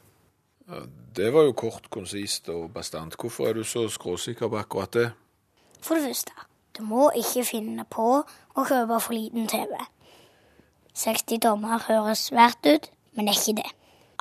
Det 1.15 1.33
var 1.33 1.43
jo 1.43 1.51
kort, 1.51 1.89
konsist 1.89 2.49
og 2.49 2.69
bastant. 2.73 3.15
Hvorfor 3.19 3.47
er 3.47 3.53
du 3.53 3.63
så 3.63 3.89
skråsikker 3.89 4.47
på 4.47 4.57
akkurat 4.57 4.93
det? 4.93 5.09
For 5.81 5.95
det 5.95 6.03
første, 6.03 6.31
du 6.77 6.83
må 6.83 7.09
ikke 7.15 7.43
finne 7.43 7.83
på 7.83 8.05
å 8.55 8.63
kjøpe 8.63 8.99
for 9.03 9.15
liten 9.17 9.49
TV. 9.51 9.73
60 10.95 11.41
tommer 11.43 11.83
høres 11.87 12.27
svært 12.29 12.63
ut, 12.63 12.87
men 13.15 13.27
det 13.27 13.33
er 13.33 13.41
ikke 13.41 13.57
det. 13.59 13.71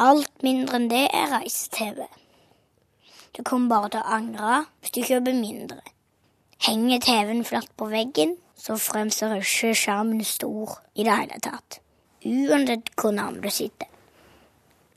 Alt 0.03 0.43
mindre 0.43 0.81
enn 0.81 0.89
det 0.91 1.05
er 1.15 1.31
reise-TV. 1.31 2.07
Du 3.37 3.43
kommer 3.47 3.69
bare 3.75 3.93
til 3.95 4.03
å 4.03 4.17
angre 4.17 4.65
hvis 4.81 4.95
du 4.97 5.01
kjøper 5.07 5.37
mindre. 5.39 5.79
Henger 6.67 7.05
TV-en 7.07 7.47
flatt 7.47 7.71
på 7.79 7.87
veggen, 7.93 8.35
så 8.59 8.75
fremstår 8.81 9.39
ikke 9.39 9.77
skjermen 9.79 10.25
stor 10.27 10.81
i 10.95 11.07
det 11.07 11.15
hele 11.23 11.39
tatt. 11.45 11.79
Uansett 12.27 12.91
hvor 12.97 13.15
nærme 13.15 13.45
du 13.45 13.51
sitter. 13.55 13.90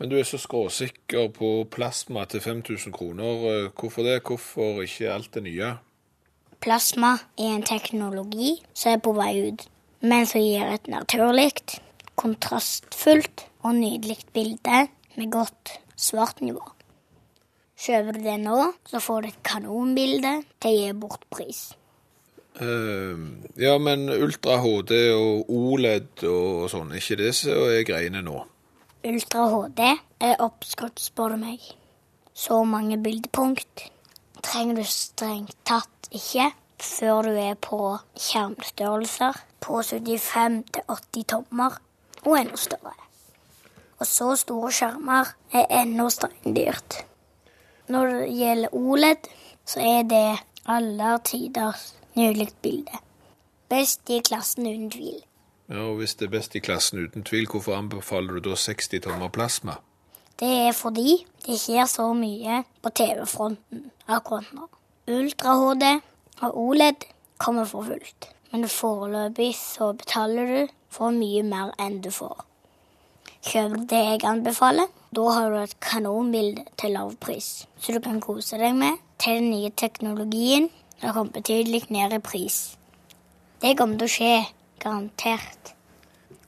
Men 0.03 0.11
du 0.11 0.17
er 0.19 0.25
så 0.27 0.35
skråsikker 0.35 1.29
på 1.31 1.49
plasma 1.71 2.25
til 2.27 2.41
5000 2.43 2.91
kroner. 2.91 3.45
Eh, 3.47 3.69
Hvorfor 3.71 4.03
det? 4.03 4.17
Hvorfor 4.27 4.81
ikke 4.83 5.13
alt 5.13 5.29
det 5.33 5.43
nye? 5.45 5.69
Plasma 6.59 7.13
er 7.39 7.53
en 7.55 7.63
teknologi 7.63 8.57
som 8.73 8.91
er 8.91 8.99
på 8.99 9.13
vei 9.15 9.31
ut, 9.47 9.63
men 10.03 10.27
som 10.27 10.43
gir 10.43 10.67
et 10.67 10.91
naturlig, 10.91 11.53
kontrastfullt 12.19 13.45
og 13.63 13.79
nydelig 13.79 14.17
bilde 14.35 14.83
med 15.15 15.31
godt 15.31 15.77
svart 15.95 16.43
nivå. 16.43 16.67
Kjøper 17.79 18.11
du 18.11 18.27
det 18.27 18.37
nå, 18.43 18.59
så 18.83 18.99
får 18.99 19.21
du 19.21 19.31
et 19.31 19.41
kanonbilde 19.47 20.41
til 20.59 20.67
å 20.73 20.77
gi 20.81 20.93
bort 20.99 21.23
pris. 21.31 21.69
Uh, 22.59 23.39
ja, 23.55 23.77
men 23.79 24.09
Ultra 24.11 24.59
HD 24.59 24.97
og 25.15 25.47
OLED 25.47 26.27
og 26.27 26.67
sånn, 26.75 26.91
er 26.91 26.99
ikke 26.99 27.23
det 27.23 27.37
som 27.39 27.69
er 27.71 27.87
greiene 27.87 28.19
nå? 28.19 28.43
Ultra 29.03 29.49
HD 29.51 29.79
er 30.23 30.39
oppskrytt, 30.39 31.01
spør 31.03 31.33
du 31.33 31.41
meg. 31.41 31.63
Så 32.33 32.61
mange 32.63 32.95
bildepunkt 33.03 33.81
trenger 34.39 34.77
du 34.79 34.85
strengt 34.87 35.57
tatt 35.67 36.07
ikke 36.15 36.45
før 36.79 37.27
du 37.27 37.39
er 37.41 37.57
på 37.59 37.79
skjermstørrelser 38.15 39.41
på 39.63 39.81
75-80 39.83 41.27
tommer 41.33 41.75
og 42.23 42.37
enda 42.37 42.61
større. 42.63 42.95
Og 43.99 44.07
så 44.07 44.29
store 44.39 44.71
skjermer 44.71 45.33
er 45.51 45.67
enda 45.81 46.07
steindyrt. 46.07 47.01
Når 47.91 48.07
det 48.13 48.31
gjelder 48.39 48.79
OLED, 48.79 49.29
så 49.67 49.83
er 49.83 50.07
det 50.07 50.25
aller 50.63 51.19
tiders 51.27 51.89
nydelig 52.15 52.53
bilde. 52.63 53.03
Best 53.67 54.07
i 54.07 54.23
klassen 54.23 54.67
uten 54.67 54.89
tvil. 54.95 55.19
Ja, 55.69 55.79
og 55.89 55.95
Hvis 55.95 56.15
det 56.15 56.27
er 56.27 56.37
best 56.37 56.55
i 56.55 56.59
klassen 56.59 56.99
uten 57.05 57.23
tvil, 57.23 57.47
hvorfor 57.47 57.77
anbefaler 57.77 58.39
du 58.39 58.49
da 58.49 58.55
60 58.55 58.99
tommer 59.03 59.29
plasma? 59.29 59.79
Det 60.39 60.49
er 60.67 60.71
fordi 60.75 61.25
det 61.45 61.59
skjer 61.61 61.85
så 61.87 62.09
mye 62.17 62.63
på 62.81 62.89
TV-fronten 62.89 63.91
akkurat 64.07 64.49
nå. 64.53 64.67
Ultra 65.07 65.55
HD 65.59 65.85
og 66.41 66.57
OLED 66.57 67.05
kommer 67.37 67.65
for 67.65 67.83
fullt, 67.83 68.29
men 68.51 68.67
foreløpig 68.67 69.53
så 69.55 69.93
betaler 69.93 70.51
du 70.51 70.73
for 70.89 71.11
mye 71.15 71.43
mer 71.43 71.71
enn 71.79 72.01
du 72.01 72.11
får. 72.11 72.43
Kjøp 73.43 73.77
det 73.91 73.99
jeg 73.99 74.23
anbefaler, 74.27 74.87
da 75.15 75.23
har 75.35 75.49
du 75.51 75.57
et 75.61 75.79
kanonbilde 75.83 76.63
til 76.79 76.95
lav 76.95 77.15
pris, 77.19 77.67
så 77.79 77.95
du 77.95 77.99
kan 78.03 78.21
kose 78.23 78.57
deg 78.59 78.75
med 78.75 78.99
til 79.19 79.39
den 79.39 79.51
nye 79.51 79.71
teknologien 79.77 80.69
har 81.03 81.13
kommet 81.13 81.33
betydelig 81.33 81.83
ned 81.89 82.13
i 82.13 82.19
pris. 82.19 82.77
Det 83.61 83.77
kommer 83.77 83.99
til 83.99 84.07
å 84.07 84.13
skje, 84.13 84.35
garantert. 84.83 85.73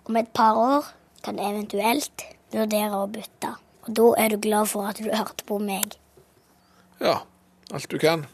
Om 0.06 0.20
et 0.20 0.32
par 0.36 0.60
år 0.60 0.89
kan 1.25 1.38
du 1.38 1.44
eventuelt 1.44 2.25
vurdere 2.54 3.00
å 3.00 3.08
bytte. 3.12 3.56
Og 3.86 3.94
da 4.00 4.10
er 4.22 4.34
du 4.34 4.42
glad 4.42 4.70
for 4.72 4.89
at 4.89 5.00
du 5.01 5.10
hørte 5.10 5.46
på 5.48 5.60
meg. 5.62 5.96
Ja, 7.01 7.22
alt 7.72 7.89
du 7.89 7.98
kan. 8.01 8.25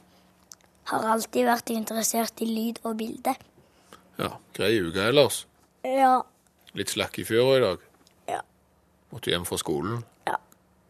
Har 0.91 1.05
alltid 1.13 1.47
vært 1.47 1.71
interessert 1.73 2.41
i 2.43 2.49
lyd 2.49 2.81
og 2.83 2.97
bilde. 2.99 3.35
Ja, 4.19 4.35
Grei 4.55 4.75
uke 4.83 5.07
ellers. 5.11 5.45
Ja. 5.87 6.19
Litt 6.77 6.91
slakk 6.93 7.17
i 7.21 7.25
fjøra 7.27 7.55
i 7.57 7.63
dag. 7.63 7.87
Ja. 8.29 8.41
Måtte 9.11 9.31
hjem 9.31 9.47
fra 9.47 9.59
skolen. 9.59 10.03
Ja. 10.27 10.37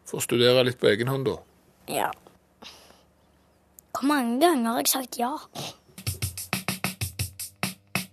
Får 0.10 0.26
studere 0.28 0.66
litt 0.68 0.82
på 0.82 0.90
egen 0.92 1.12
hånd, 1.12 1.30
da. 1.30 1.38
Ja. 1.92 2.10
Hvor 3.92 4.08
mange 4.08 4.40
ganger 4.42 4.76
har 4.76 4.84
jeg 4.84 4.92
sagt 4.92 5.18
ja? 5.20 5.32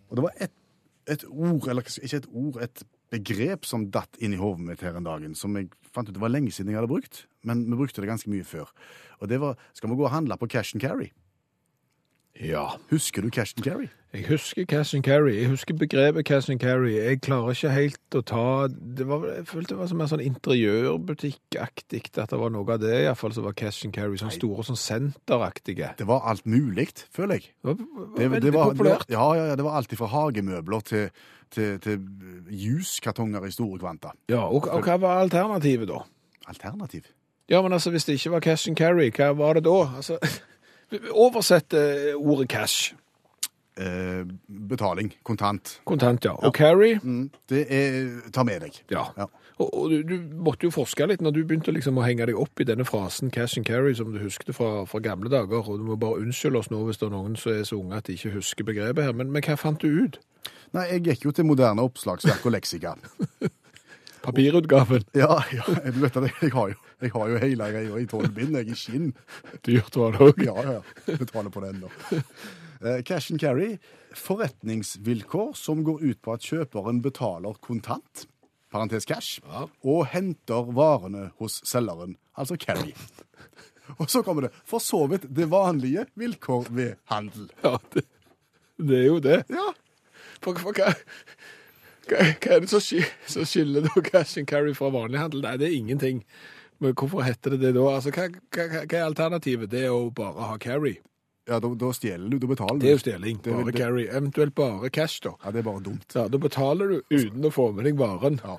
Og 0.08 0.16
det 0.16 0.24
var 0.24 0.40
et, 0.44 0.54
et 1.08 1.24
ord, 1.28 1.68
eller 1.68 1.84
ikke 1.86 2.20
et 2.20 2.28
ord, 2.32 2.58
et 2.62 2.82
begrep 3.12 3.64
som 3.64 3.86
datt 3.92 4.18
inn 4.20 4.34
i 4.36 4.40
hodet 4.40 4.66
mitt 4.66 4.84
her 4.84 4.98
en 4.98 5.06
dagen, 5.06 5.34
som 5.38 5.56
jeg 5.56 5.70
fant 5.88 6.08
ut 6.08 6.14
det 6.14 6.22
var 6.22 6.32
lenge 6.32 6.52
siden 6.52 6.72
jeg 6.72 6.80
hadde 6.80 6.90
brukt, 6.90 7.24
men 7.48 7.64
vi 7.64 7.78
brukte 7.78 8.04
det 8.04 8.10
ganske 8.10 8.30
mye 8.32 8.44
før. 8.44 8.68
Og 9.22 9.30
det 9.30 9.40
var 9.40 9.56
Skal 9.74 9.90
vi 9.90 9.96
gå 9.96 10.04
og 10.04 10.14
handle 10.14 10.36
på 10.36 10.50
cash 10.50 10.76
and 10.76 10.82
carry? 10.82 11.12
Ja. 12.40 12.66
Husker 12.90 13.22
du 13.22 13.30
cash 13.30 13.54
and 13.56 13.64
carry? 13.64 13.88
Jeg 14.14 14.24
husker 14.28 14.64
cash 14.64 14.94
and 14.96 15.04
carry. 15.04 15.34
Jeg 15.36 15.48
husker 15.50 15.74
begrepet 15.76 16.24
cash 16.24 16.50
and 16.50 16.60
carry. 16.60 16.92
Jeg 16.96 17.20
klarer 17.20 17.50
ikke 17.52 17.70
helt 17.74 18.14
å 18.16 18.22
ta 18.24 18.44
det 18.70 19.04
var, 19.08 19.26
Jeg 19.36 19.46
følte 19.50 19.74
det 19.74 19.78
var 19.80 19.90
som 19.90 20.00
en 20.00 20.08
sånn 20.08 20.22
interiørbutikkaktig, 20.24 22.00
at 22.16 22.30
det 22.32 22.38
var 22.40 22.52
noe 22.54 22.72
av 22.72 22.80
det 22.82 22.92
i 22.94 23.04
hvert 23.08 23.18
fall 23.20 23.34
som 23.36 23.44
var 23.44 23.56
cash 23.58 23.84
and 23.84 23.94
carry. 23.94 24.16
Sånn 24.20 24.32
store, 24.34 24.64
sånn 24.66 24.78
senteraktige. 24.80 25.90
Det 25.98 26.06
var 26.08 26.24
alt 26.30 26.46
mulig, 26.48 26.88
føler 27.14 27.38
jeg. 27.40 27.50
Det 27.62 27.68
var, 27.68 27.76
Det, 28.16 28.30
veldig 28.30 28.42
det, 28.46 28.54
var, 28.54 28.72
populært. 28.72 29.04
ja, 29.12 29.26
ja, 29.36 29.56
det 29.56 29.64
var 29.66 29.76
alltid 29.82 29.98
fra 30.00 30.10
hagemøbler 30.14 30.80
til, 30.88 31.10
til, 31.50 31.78
til 31.84 32.00
juskartonger 32.48 33.44
i 33.46 33.52
store 33.54 33.78
kvanta. 33.82 34.14
Ja, 34.32 34.46
og, 34.46 34.68
og 34.72 34.84
hva 34.88 34.96
var 35.00 35.20
alternativet 35.26 35.88
da? 35.90 36.00
Alternativ. 36.48 37.04
Ja, 37.48 37.62
men 37.62 37.72
altså, 37.72 37.90
hvis 37.90 38.04
det 38.04 38.18
ikke 38.18 38.30
var 38.38 38.40
cash 38.40 38.68
and 38.68 38.76
carry, 38.76 39.10
hva 39.16 39.32
var 39.36 39.54
det 39.58 39.64
da? 39.68 39.76
Altså, 39.96 40.18
oversett 41.12 41.74
eh, 41.76 42.14
ordet 42.16 42.48
cash. 42.48 42.94
Eh, 43.78 44.24
betaling. 44.46 45.12
Kontant. 45.22 45.80
Kontant, 45.84 46.24
ja. 46.24 46.32
Og 46.32 46.54
carry? 46.54 46.96
Mm, 47.02 47.28
det 47.48 47.66
er 47.70 48.30
ta 48.34 48.42
med 48.42 48.64
deg. 48.64 48.80
Ja. 48.90 49.04
Ja. 49.16 49.28
Og, 49.58 49.68
og 49.74 49.90
du, 49.90 50.02
du 50.02 50.16
måtte 50.42 50.66
jo 50.66 50.72
forske 50.74 51.06
litt 51.06 51.22
når 51.22 51.36
du 51.36 51.40
begynte 51.44 51.74
liksom 51.74 51.98
å 51.98 52.06
henge 52.06 52.26
deg 52.26 52.38
opp 52.38 52.58
i 52.62 52.66
denne 52.66 52.86
frasen 52.86 53.30
cash 53.34 53.58
and 53.58 53.66
carry 53.66 53.94
som 53.94 54.10
du 54.14 54.18
huskte 54.22 54.54
fra, 54.54 54.82
fra 54.90 55.02
gamle 55.04 55.30
dager. 55.30 55.62
Og 55.62 55.78
du 55.78 55.86
må 55.86 55.98
bare 56.00 56.24
unnskylde 56.24 56.62
oss 56.62 56.72
nå 56.74 56.82
hvis 56.88 56.98
det 56.98 57.06
er 57.06 57.14
noen 57.14 57.38
som 57.38 57.54
er 57.54 57.62
så 57.68 57.78
unge 57.78 58.00
at 58.00 58.10
de 58.10 58.18
ikke 58.18 58.34
husker 58.38 58.66
begrepet 58.66 59.06
her. 59.06 59.14
Men, 59.14 59.30
men 59.34 59.46
hva 59.46 59.58
fant 59.58 59.82
du 59.82 60.02
ut? 60.02 60.18
Nei, 60.74 60.88
jeg 60.94 61.06
gikk 61.06 61.28
jo 61.28 61.36
til 61.36 61.46
moderne 61.48 61.86
oppslagsverk 61.86 62.50
og 62.50 62.54
leksika. 62.58 62.96
Papirutgaven. 64.22 65.04
Ja, 65.16 65.38
ja, 65.54 65.64
du 65.84 66.00
vet 66.02 66.14
det, 66.18 66.30
jeg 66.42 66.52
har 66.54 66.72
jo, 66.72 66.78
jeg 67.04 67.12
har 67.14 67.28
jo 67.32 67.38
hele 67.42 67.68
greia 67.74 68.00
i 68.02 68.06
tolv 68.10 68.32
bind, 68.36 68.56
jeg 68.58 68.68
i 68.72 68.76
skinn. 68.78 69.12
Dyrt 69.66 69.96
var 70.00 70.16
det 70.16 70.26
òg. 70.26 70.42
Ja, 70.46 70.56
ja, 70.64 70.78
ja. 70.80 71.16
Betaler 71.20 71.52
på 71.54 71.62
det 71.64 71.70
ennå. 71.76 71.90
Eh, 72.78 73.00
Cash 73.06 73.32
and 73.34 73.40
carry, 73.42 73.72
forretningsvilkår 74.14 75.54
som 75.58 75.80
går 75.86 76.02
ut 76.12 76.20
på 76.22 76.34
at 76.36 76.44
kjøperen 76.46 77.00
betaler 77.02 77.56
kontant, 77.64 78.26
parentes 78.70 79.06
cash, 79.08 79.40
Ja. 79.46 79.64
og 79.82 80.06
henter 80.12 80.68
varene 80.76 81.30
hos 81.40 81.60
selgeren, 81.66 82.16
altså 82.38 82.56
carry. 82.60 82.92
Og 83.98 84.10
så 84.12 84.20
kommer 84.22 84.44
det 84.46 84.52
for 84.68 84.78
så 84.84 85.06
vidt 85.08 85.24
det 85.34 85.46
vanlige 85.50 86.04
vilkår 86.20 86.66
ved 86.76 86.96
handel. 87.10 87.48
Ja, 87.64 87.78
det, 87.94 88.04
det 88.78 88.98
er 89.00 89.06
jo 89.08 89.18
det. 89.24 89.38
Ja, 89.50 89.70
For, 90.44 90.54
for 90.60 90.70
hva, 90.76 90.92
hva, 92.08 92.28
hva 92.42 92.54
er 92.56 92.60
det 92.64 92.70
som 92.72 92.80
skil- 92.80 93.10
som 93.26 93.44
skiller 93.48 93.84
da 93.88 94.00
cash 94.06 94.38
and 94.40 94.48
carry 94.50 94.72
fra 94.74 94.90
vanlig 94.94 95.18
handel? 95.20 95.42
Nei, 95.44 95.56
det 95.60 95.68
er 95.68 95.76
ingenting. 95.76 96.24
Men 96.80 96.94
hvorfor 96.94 97.24
heter 97.26 97.50
det 97.56 97.60
det 97.60 97.74
da? 97.74 97.84
Altså, 97.90 98.10
hva, 98.14 98.28
hva, 98.54 98.66
hva 98.86 98.98
er 99.00 99.04
alternativet? 99.08 99.68
Det 99.72 99.84
er 99.88 99.94
å 99.94 100.08
bare 100.14 100.46
ha 100.52 100.56
carry. 100.62 100.96
ja 101.48 101.58
da, 101.64 101.68
da 101.80 101.88
stjeler 101.96 102.28
du, 102.30 102.38
da 102.38 102.46
betaler 102.50 102.78
du. 102.78 102.84
Det 102.84 102.90
er 102.90 102.96
jo 102.98 103.02
stjeling. 103.02 103.38
Det- 103.42 103.52
Bare 103.54 103.64
det- 103.72 103.78
carry. 103.80 104.06
Eventuelt 104.08 104.54
bare 104.54 104.90
cash, 104.90 105.20
da. 105.24 105.32
Ja, 105.44 105.50
det 105.50 105.60
er 105.64 105.68
bare 105.70 105.80
dumt. 105.82 106.04
Ja, 106.14 106.28
Da 106.28 106.38
betaler 106.38 106.88
du 106.88 107.02
uten 107.10 107.42
å 107.48 107.50
få 107.52 107.72
med 107.74 107.84
deg 107.88 107.96
varen. 107.96 108.40
Ja. 108.44 108.58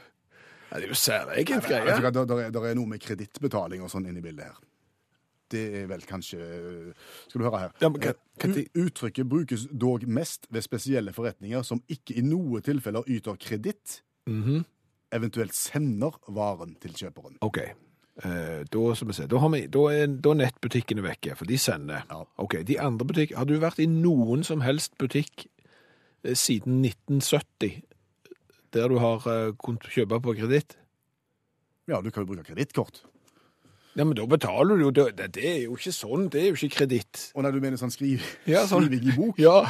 Ja, 0.72 0.78
det 0.78 0.84
er 0.86 0.90
jo 0.90 0.98
særegent 1.02 1.66
greie. 1.66 1.86
Det 1.86 2.06
er, 2.06 2.52
der 2.52 2.66
er 2.70 2.76
noe 2.76 2.86
med 2.86 3.02
kredittbetaling 3.02 3.82
og 3.82 3.90
sånn 3.90 4.06
inn 4.10 4.18
i 4.18 4.22
bildet 4.22 4.46
her. 4.52 4.58
Det 5.50 5.64
er 5.84 5.88
vel 5.90 6.02
kanskje 6.06 6.40
Skal 7.28 7.42
du 7.42 7.46
høre 7.48 7.60
her. 7.64 7.72
Ja, 7.82 7.90
men 7.90 8.02
U- 8.06 8.84
Uttrykket 8.86 9.28
brukes 9.30 9.68
dog 9.72 10.06
mest 10.08 10.46
ved 10.54 10.62
spesielle 10.64 11.12
forretninger 11.16 11.64
som 11.66 11.82
ikke 11.90 12.16
i 12.18 12.22
noe 12.22 12.62
tilfeller 12.62 13.04
yter 13.10 13.36
kreditt, 13.42 14.02
Mhm. 14.30 14.64
eventuelt 15.12 15.54
sender 15.58 16.12
varen 16.30 16.76
til 16.80 16.92
kjøperen. 16.94 17.38
OK. 17.42 17.58
Eh, 18.24 18.64
da, 18.70 18.94
som 18.96 19.08
jeg 19.08 19.16
sier, 19.16 19.28
da, 19.32 19.38
har 19.40 19.50
vi, 19.50 19.62
da, 19.68 19.80
er, 19.90 20.08
da 20.08 20.30
er 20.32 20.36
nettbutikkene 20.42 21.02
vekke, 21.02 21.36
for 21.40 21.46
de 21.46 21.58
sender. 21.58 22.04
Ja. 22.10 22.24
Ok, 22.38 22.58
de 22.68 22.76
andre 22.80 23.06
butikk, 23.08 23.34
Har 23.36 23.46
du 23.46 23.58
vært 23.60 23.80
i 23.80 23.86
noen 23.88 24.44
som 24.44 24.60
helst 24.62 24.98
butikk 25.00 25.48
eh, 26.26 26.34
siden 26.36 26.82
1970 26.84 27.82
der 28.74 28.88
du 28.92 29.00
har 29.00 29.24
eh, 29.26 29.54
kunnet 29.64 29.88
kjøpe 29.90 30.20
på 30.22 30.36
kreditt? 30.38 30.76
Ja, 31.88 32.02
du 32.02 32.12
kan 32.12 32.26
jo 32.28 32.34
bruke 32.36 32.44
kredittkort. 32.46 33.02
Ja, 33.98 34.04
men 34.06 34.14
da 34.16 34.26
betaler 34.30 34.78
du 34.78 34.84
jo 34.86 34.92
Det, 34.94 35.38
er 35.38 35.64
jo 35.66 35.76
ikke 35.76 35.92
sånn. 35.96 36.28
Det 36.30 36.42
er 36.44 36.52
jo 36.52 36.60
ikke 36.60 36.76
kreditt. 36.78 37.32
Og 37.36 37.44
når 37.44 37.56
du 37.58 37.60
mener 37.64 37.78
sånn 37.82 37.92
skriv, 37.94 38.22
Ja, 38.48 38.66
sånn. 38.70 38.86
skriving 38.86 39.10
i 39.14 39.16
bok 39.18 39.40
Ja. 39.42 39.64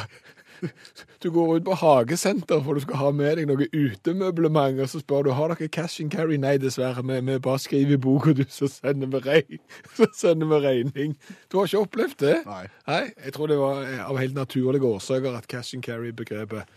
Du 1.24 1.30
går 1.32 1.54
ut 1.56 1.64
på 1.64 1.74
hagesenter 1.80 2.60
for 2.64 2.76
du 2.76 2.82
skal 2.84 2.98
ha 3.00 3.10
med 3.16 3.38
deg 3.38 3.46
noe 3.48 3.64
utemøblement, 3.72 4.80
og 4.84 4.90
så 4.92 5.00
spør 5.00 5.24
du 5.24 5.30
har 5.32 5.54
dere 5.54 5.68
cash 5.72 6.02
and 6.02 6.12
carry. 6.12 6.36
Nei, 6.36 6.58
dessverre. 6.60 7.00
Vi, 7.00 7.16
vi 7.24 7.38
bare 7.38 7.58
skriver 7.64 7.96
i 7.96 8.00
boka, 8.00 8.34
du, 8.36 8.44
så 8.48 8.68
sender 8.68 9.08
vi 9.14 9.22
regning. 9.24 9.62
Så 9.96 10.10
sender 10.16 10.50
vi 10.50 10.58
regning. 10.66 11.16
Du 11.48 11.58
har 11.58 11.64
ikke 11.70 11.80
opplevd 11.86 12.18
det? 12.20 12.34
Nei. 12.44 12.66
Nei, 12.90 13.00
jeg 13.24 13.32
tror 13.36 13.48
det 13.48 13.56
var 13.60 13.80
eh, 13.86 14.02
av 14.04 14.20
helt 14.20 14.36
naturlige 14.36 14.84
årsaker 14.84 15.38
at 15.40 15.48
cash 15.48 15.74
and 15.78 15.84
carry-begrepet 15.86 16.68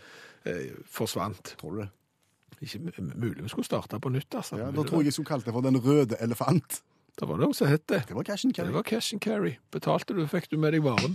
eh, 0.48 0.72
forsvant. 0.88 1.52
Tror 1.60 1.76
du 1.76 1.82
det? 1.84 1.90
Ikke 2.64 2.80
mulig 3.04 3.42
vi 3.42 3.52
skulle 3.52 3.68
starte 3.68 4.00
på 4.00 4.12
nytt, 4.14 4.32
altså. 4.32 4.56
Ja, 4.64 4.70
Da 4.72 4.82
tror 4.88 5.02
jeg 5.04 5.10
jeg 5.12 5.18
skulle 5.18 5.28
kalt 5.34 5.44
det 5.44 5.52
for 5.52 5.60
Den 5.66 5.76
røde 5.76 6.16
elefant. 6.24 6.80
Det 7.14 7.28
var 7.30 7.38
noe 7.38 7.54
som 7.54 7.70
het 7.70 7.86
det. 7.90 8.02
Det 8.08 8.16
var 8.16 8.26
cash 8.26 8.46
and 8.46 8.54
carry. 8.54 8.66
Det 8.66 8.74
var 8.74 8.86
cash 8.88 9.14
and 9.14 9.22
carry. 9.22 9.56
Betalte 9.70 10.16
du, 10.16 10.24
fikk 10.26 10.50
du 10.50 10.58
med 10.58 10.74
deg 10.74 10.82
varen. 10.82 11.14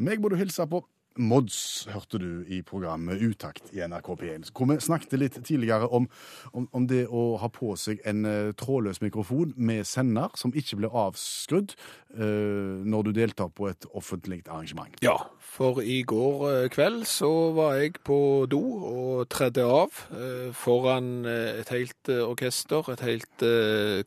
Meg 0.00 0.20
må 0.20 0.32
du 0.32 0.36
hilse 0.40 0.66
på. 0.68 0.84
Mods 1.20 1.88
hørte 1.90 2.20
du 2.22 2.44
i 2.48 2.60
programmet 2.62 3.18
Utakt 3.20 3.72
i 3.74 3.82
NRK 3.82 4.12
P1. 4.20 4.50
Hvor 4.54 4.68
vi 4.70 4.76
snakket 4.80 5.16
litt 5.18 5.38
tidligere 5.44 5.88
om, 5.90 6.06
om, 6.52 6.68
om 6.72 6.86
det 6.88 7.02
å 7.10 7.34
ha 7.42 7.48
på 7.52 7.74
seg 7.80 8.00
en 8.08 8.22
uh, 8.24 8.52
trådløs 8.56 9.02
mikrofon 9.02 9.52
med 9.56 9.88
sender 9.88 10.30
som 10.38 10.54
ikke 10.54 10.78
blir 10.80 10.94
avskrudd 10.96 11.74
uh, 12.14 12.80
når 12.86 13.08
du 13.08 13.12
deltar 13.18 13.50
på 13.52 13.68
et 13.72 13.88
offentlig 13.90 14.44
arrangement. 14.46 14.94
Ja, 15.04 15.16
for 15.50 15.80
i 15.82 16.00
går 16.06 16.42
eh, 16.48 16.68
kveld 16.70 17.04
så 17.10 17.30
var 17.56 17.74
jeg 17.80 17.98
på 18.06 18.46
do 18.50 18.60
og 18.86 19.28
tredde 19.32 19.64
av 19.66 19.98
eh, 20.14 20.52
foran 20.54 21.26
eh, 21.26 21.60
et 21.60 21.72
helt 21.74 22.12
orkester, 22.22 22.92
et 22.94 23.02
helt 23.04 23.46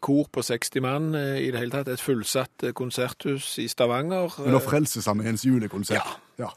kor 0.04 0.30
på 0.32 0.44
60 0.46 0.84
mann 0.84 1.12
i 1.16 1.50
det 1.52 1.60
hele 1.60 1.74
tatt, 1.74 1.90
et 1.92 2.02
fullsatt 2.02 2.70
konserthus 2.78 3.58
i 3.60 3.68
Stavanger. 3.72 4.40
Under 4.46 4.64
Frelsesarmeens 4.64 5.46
julekonsert. 5.46 6.20
Ja. 6.40 6.50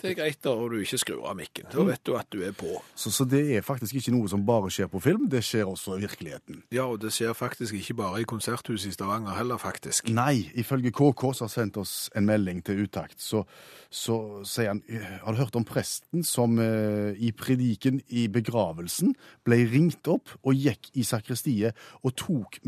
Det 0.00 0.10
er 0.10 0.16
greit 0.16 0.46
når 0.46 0.72
du 0.72 0.76
ikke 0.80 0.98
skrur 0.98 1.26
av 1.28 1.36
mikken. 1.38 1.68
Da 1.70 1.84
vet 1.86 2.02
du 2.06 2.14
at 2.18 2.28
du 2.32 2.40
er 2.46 2.54
på. 2.56 2.78
Så, 2.98 3.12
så 3.14 3.26
det 3.28 3.42
er 3.56 3.64
faktisk 3.64 3.98
ikke 4.00 4.14
noe 4.14 4.30
som 4.32 4.42
bare 4.48 4.70
skjer 4.72 4.88
på 4.90 5.02
film, 5.04 5.28
det 5.30 5.42
skjer 5.46 5.68
også 5.68 5.98
i 5.98 6.04
virkeligheten. 6.06 6.62
Ja, 6.74 6.86
og 6.88 7.02
det 7.02 7.12
skjer 7.14 7.36
faktisk 7.36 7.76
ikke 7.78 7.98
bare 8.00 8.22
i 8.22 8.28
konserthuset 8.28 8.90
i 8.90 8.96
Stavanger 8.96 9.36
heller, 9.36 9.60
faktisk. 9.60 10.08
Nei, 10.14 10.48
ifølge 10.58 10.92
KK 10.96 11.26
som 11.36 11.46
har 11.46 11.52
sendt 11.52 11.78
oss 11.80 11.94
en 12.16 12.26
melding 12.28 12.64
til 12.64 12.86
utakt, 12.86 13.20
så, 13.22 13.44
så 13.90 14.18
sier 14.48 14.72
han 14.72 14.82
Har 15.22 15.34
du 15.34 15.40
hørt 15.40 15.58
om 15.58 15.66
presten 15.66 16.24
som 16.26 16.58
eh, 16.62 17.12
i 17.18 17.32
prediken 17.36 18.00
i 18.08 18.26
begravelsen 18.32 19.14
ble 19.46 19.62
ringt 19.70 20.08
opp 20.10 20.32
og 20.40 20.56
gikk 20.56 20.90
i 20.94 21.04
sakristiet 21.06 21.76
og 22.02 22.16
tok, 22.18 22.60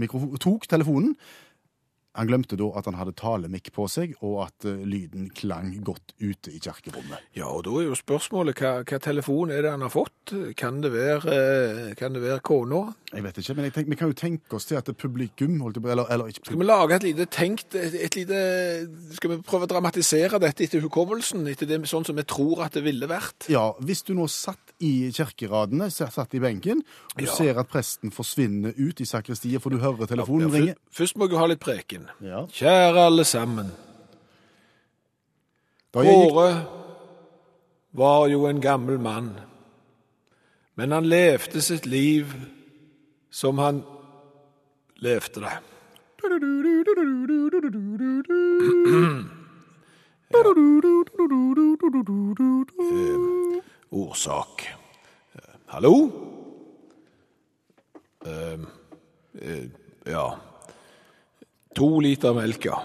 tok 0.42 0.68
telefonen? 0.70 1.16
Han 2.18 2.28
glemte 2.28 2.58
da 2.60 2.68
at 2.76 2.88
han 2.90 2.98
hadde 2.98 3.14
talemikk 3.16 3.70
på 3.72 3.86
seg, 3.88 4.12
og 4.20 4.42
at 4.44 4.66
eh, 4.68 4.82
lyden 4.84 5.30
klang 5.36 5.70
godt 5.84 6.12
ute 6.20 6.52
i 6.52 6.60
kirkerommet. 6.60 7.22
Ja, 7.36 7.48
og 7.48 7.64
da 7.64 7.76
er 7.80 7.88
jo 7.88 7.96
spørsmålet 7.96 8.60
hva, 8.60 8.72
hva 8.84 8.98
telefon 9.00 9.52
er 9.54 9.64
det 9.64 9.72
han 9.72 9.84
har 9.86 9.92
fått? 9.92 10.34
Kan 10.58 10.82
det 10.84 10.92
være, 10.92 11.32
eh, 11.32 11.94
kan 11.96 12.12
det 12.12 12.20
være 12.24 12.42
kona? 12.44 12.82
Jeg 13.12 13.24
vet 13.24 13.40
ikke, 13.40 13.56
men 13.56 13.68
jeg 13.68 13.76
tenk, 13.78 13.88
vi 13.92 13.98
kan 14.00 14.12
jo 14.12 14.18
tenke 14.18 14.58
oss 14.58 14.68
til 14.68 14.76
at 14.80 14.88
det 14.88 14.96
publikum 15.00 15.58
holdt 15.64 15.80
på, 15.80 15.92
eller, 15.92 16.08
eller 16.12 16.28
ikke 16.32 16.44
Skal 16.50 16.60
vi 16.60 16.68
lage 16.68 16.98
et 16.98 17.08
lite 17.08 17.28
tenkt, 17.32 17.76
et, 17.80 17.96
et 17.96 18.20
lite, 18.20 18.42
skal 19.16 19.34
vi 19.34 19.40
prøve 19.48 19.68
å 19.68 19.72
dramatisere 19.72 20.40
dette 20.42 20.66
etter 20.66 20.84
hukommelsen, 20.84 21.46
etter 21.48 21.68
det 21.70 21.80
sånn 21.88 22.04
som 22.08 22.20
vi 22.20 22.26
tror 22.28 22.66
at 22.66 22.76
det 22.76 22.84
ville 22.84 23.08
vært? 23.08 23.48
Ja, 23.52 23.70
hvis 23.80 24.04
du 24.04 24.12
nå 24.18 24.28
satt 24.32 24.71
i 24.82 25.12
kirkeradene, 25.14 25.86
satt 25.94 26.34
i 26.34 26.40
benken, 26.42 26.82
og 27.14 27.22
Ja. 27.22 27.30
ser 27.34 27.58
at 27.60 27.68
presten 27.70 28.10
forsvinner 28.10 28.72
ut 28.78 29.00
i 29.00 29.04
sakristiet, 29.06 29.62
for 29.62 29.70
du 29.70 29.78
hører 29.78 30.00
Ja, 30.00 30.06
telefonen 30.16 30.50
fy- 30.50 30.56
ringe. 30.58 30.74
Først 30.90 31.16
må 31.16 31.28
jeg 31.30 31.38
ha 31.38 31.46
litt 31.46 31.60
preken. 31.60 32.08
Ja. 32.20 32.46
Kjære 32.46 33.06
alle 33.06 33.24
sammen. 33.24 33.70
Kåre 35.92 36.66
var 37.94 38.26
jo 38.28 38.46
en 38.48 38.60
gammel 38.60 38.98
mann, 38.98 39.36
men 40.76 40.90
han 40.90 41.04
levde 41.04 41.60
sitt 41.60 41.84
liv 41.86 42.26
som 43.30 43.58
han 43.58 43.84
levde 45.02 45.40
det. 45.44 45.58
Årsak. 53.92 54.68
Eh, 55.34 55.40
Hallo? 55.66 56.10
Uh, 58.26 58.60
uh, 59.42 59.64
ja. 60.04 60.26
To 61.74 61.88
liter 62.00 62.32
melk, 62.32 62.64
ja. 62.64 62.78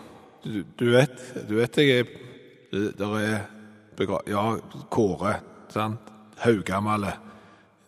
Du, 0.43 0.63
du 0.75 0.89
vet, 0.91 1.15
du 1.47 1.55
vet 1.59 1.79
jeg 1.79 1.99
er 1.99 2.11
Der 2.99 3.13
er 3.19 3.45
begra... 3.95 4.19
Ja, 4.27 4.57
Kåre, 4.91 5.37
sant? 5.71 6.11
Haugammale. 6.43 7.13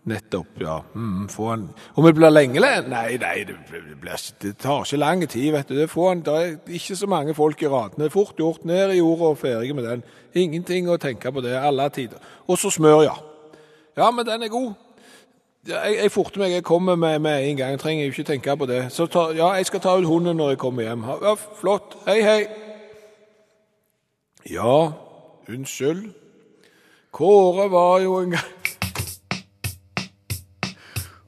Nettopp, 0.10 0.58
ja. 0.64 0.80
Mm, 0.96 1.28
han 1.38 1.68
Om 1.96 2.06
det 2.08 2.14
blir 2.18 2.32
lenge 2.34 2.60
le- 2.64 2.88
Nei, 2.90 3.18
nei, 3.22 3.44
det, 3.46 3.56
blir, 3.70 4.18
det 4.42 4.54
tar 4.58 4.84
ikke 4.86 4.98
lang 4.98 5.24
tid, 5.30 5.52
vet 5.54 5.70
du. 5.70 5.76
Det, 5.78 5.90
han, 5.94 6.22
det 6.26 6.36
er 6.40 6.58
ikke 6.80 6.96
så 6.98 7.08
mange 7.12 7.36
folk 7.38 7.62
i 7.64 7.70
radene. 7.70 8.04
Det 8.04 8.10
er 8.10 8.16
fort 8.16 8.36
gjort. 8.40 8.66
Ned 8.66 8.94
i 8.96 9.00
jorda 9.02 9.30
og 9.34 9.38
ferdig 9.42 9.76
med 9.78 9.86
den. 9.90 10.04
Ingenting 10.34 10.90
å 10.90 10.98
tenke 11.02 11.32
på 11.32 11.44
det. 11.46 11.54
Alle 11.60 11.90
tider. 11.94 12.18
Og 12.48 12.58
så 12.58 12.72
smør, 12.74 13.04
ja. 13.06 13.16
Ja, 13.98 14.10
men 14.12 14.26
den 14.26 14.44
er 14.44 14.52
god. 14.54 14.72
Jeg, 15.68 15.98
jeg 16.02 16.12
forter 16.12 16.40
meg, 16.42 16.54
jeg 16.56 16.64
kommer 16.64 16.96
med, 16.96 17.20
med 17.20 17.44
en 17.50 17.58
gang. 17.60 17.76
Jeg 17.76 17.80
trenger 17.84 18.06
jo 18.08 18.14
ikke 18.16 18.24
tenke 18.32 18.56
på 18.58 18.66
det. 18.70 18.82
Så 18.96 19.06
ta, 19.12 19.28
ja, 19.36 19.52
jeg 19.60 19.68
skal 19.70 19.84
ta 19.84 19.98
ut 20.00 20.08
hunden 20.08 20.38
når 20.40 20.56
jeg 20.56 20.62
kommer 20.64 20.88
hjem. 20.88 21.04
Ja, 21.22 21.36
flott. 21.60 21.98
Hei, 22.08 22.22
hei. 22.26 22.40
Ja, 24.50 24.92
unnskyld. 25.52 26.08
Kåre 27.12 27.68
var 27.74 28.00
jo 28.04 28.20
en 28.24 28.32
gang 28.38 28.56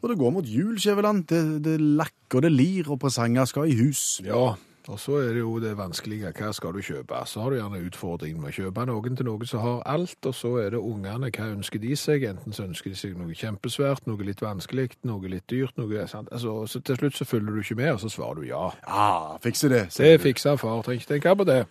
og 0.01 0.09
det 0.09 0.17
går 0.17 0.33
mot 0.33 0.47
jul, 0.49 0.79
Skjæveland. 0.81 1.27
Det, 1.29 1.41
det 1.63 1.77
lakker, 1.81 2.41
det 2.41 2.51
lir, 2.51 2.89
og 2.89 2.99
presanger 3.03 3.45
skal 3.45 3.69
i 3.69 3.77
hus. 3.77 4.21
Ja, 4.25 4.55
og 4.89 4.99
så 4.99 5.19
er 5.21 5.35
det 5.35 5.43
jo 5.43 5.59
det 5.61 5.75
vanskelige. 5.77 6.31
Hva 6.33 6.49
skal 6.57 6.73
du 6.73 6.81
kjøpe? 6.81 7.19
Så 7.29 7.43
har 7.43 7.53
du 7.53 7.57
gjerne 7.59 7.83
utfordringen 7.85 8.41
med 8.41 8.49
å 8.49 8.55
kjøpe 8.55 8.85
noen 8.89 9.17
til 9.17 9.27
noen 9.27 9.49
som 9.49 9.61
har 9.61 9.83
alt, 9.93 10.17
og 10.25 10.33
så 10.35 10.55
er 10.63 10.73
det 10.73 10.81
ungene. 10.81 11.29
Hva 11.29 11.51
ønsker 11.53 11.81
de 11.83 11.93
seg? 11.99 12.25
Enten 12.31 12.55
så 12.55 12.65
ønsker 12.65 12.93
de 12.93 12.97
seg 12.97 13.13
noe 13.19 13.35
kjempesvært, 13.37 14.07
noe 14.09 14.25
litt 14.25 14.41
vanskelig, 14.41 14.89
noe 15.05 15.29
litt 15.29 15.45
dyrt, 15.51 15.77
noe 15.77 16.07
sant? 16.09 16.31
Altså, 16.33 16.55
så 16.65 16.81
til 16.81 16.97
slutt 16.97 17.19
så 17.19 17.29
følger 17.29 17.53
du 17.53 17.61
ikke 17.61 17.77
med, 17.83 17.93
og 17.93 18.01
så 18.01 18.09
svarer 18.09 18.41
du 18.41 18.49
ja. 18.49 18.63
Ja, 18.87 19.37
fikser 19.43 19.75
det. 19.75 19.83
Det 19.93 20.15
du. 20.17 20.25
fikser 20.25 20.57
far, 20.61 20.81
trenger 20.87 21.05
ikke 21.05 21.13
tenke 21.13 21.35
på 21.43 21.49
det. 21.51 21.61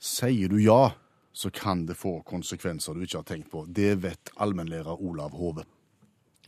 Sier 0.00 0.48
du 0.48 0.56
ja, 0.62 0.94
så 1.36 1.52
kan 1.52 1.84
det 1.84 1.98
få 2.00 2.16
konsekvenser 2.24 2.96
du 2.96 3.04
ikke 3.04 3.20
har 3.20 3.28
tenkt 3.28 3.52
på. 3.52 3.66
Det 3.68 3.92
vet 4.02 4.32
allmennlærer 4.40 5.04
Olav 5.04 5.36
Hove. 5.36 5.68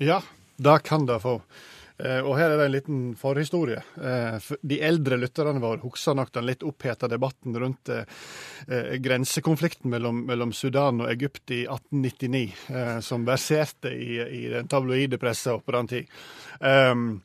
Ja, 0.00 0.22
det 0.56 0.78
kan 0.86 1.06
det 1.06 1.20
få. 1.22 1.40
Eh, 1.98 2.20
Og 2.20 2.36
her 2.36 2.50
er 2.50 2.58
det 2.60 2.66
en 2.66 2.74
liten 2.74 3.02
forhistorie. 3.16 3.80
Eh, 3.96 4.36
De 4.62 4.80
eldre 4.84 5.16
lytterne 5.16 5.62
våre 5.62 5.80
husker 5.80 6.16
nok 6.16 6.32
den 6.34 6.46
litt 6.46 6.64
oppheta 6.66 7.08
debatten 7.08 7.56
rundt 7.56 7.88
eh, 7.88 8.04
grensekonflikten 9.00 9.90
mellom, 9.90 10.52
Sudan 10.52 11.00
og 11.00 11.10
Egypt 11.10 11.50
i 11.56 11.62
1899, 11.64 12.50
eh, 12.68 12.98
som 13.00 13.24
verserte 13.24 13.92
i, 13.92 14.48
den 14.52 14.68
tabloide 14.68 15.18
pressa 15.18 15.56
på 15.58 15.72
den 15.72 15.88
tid. 15.88 16.18
Um, 16.60 17.22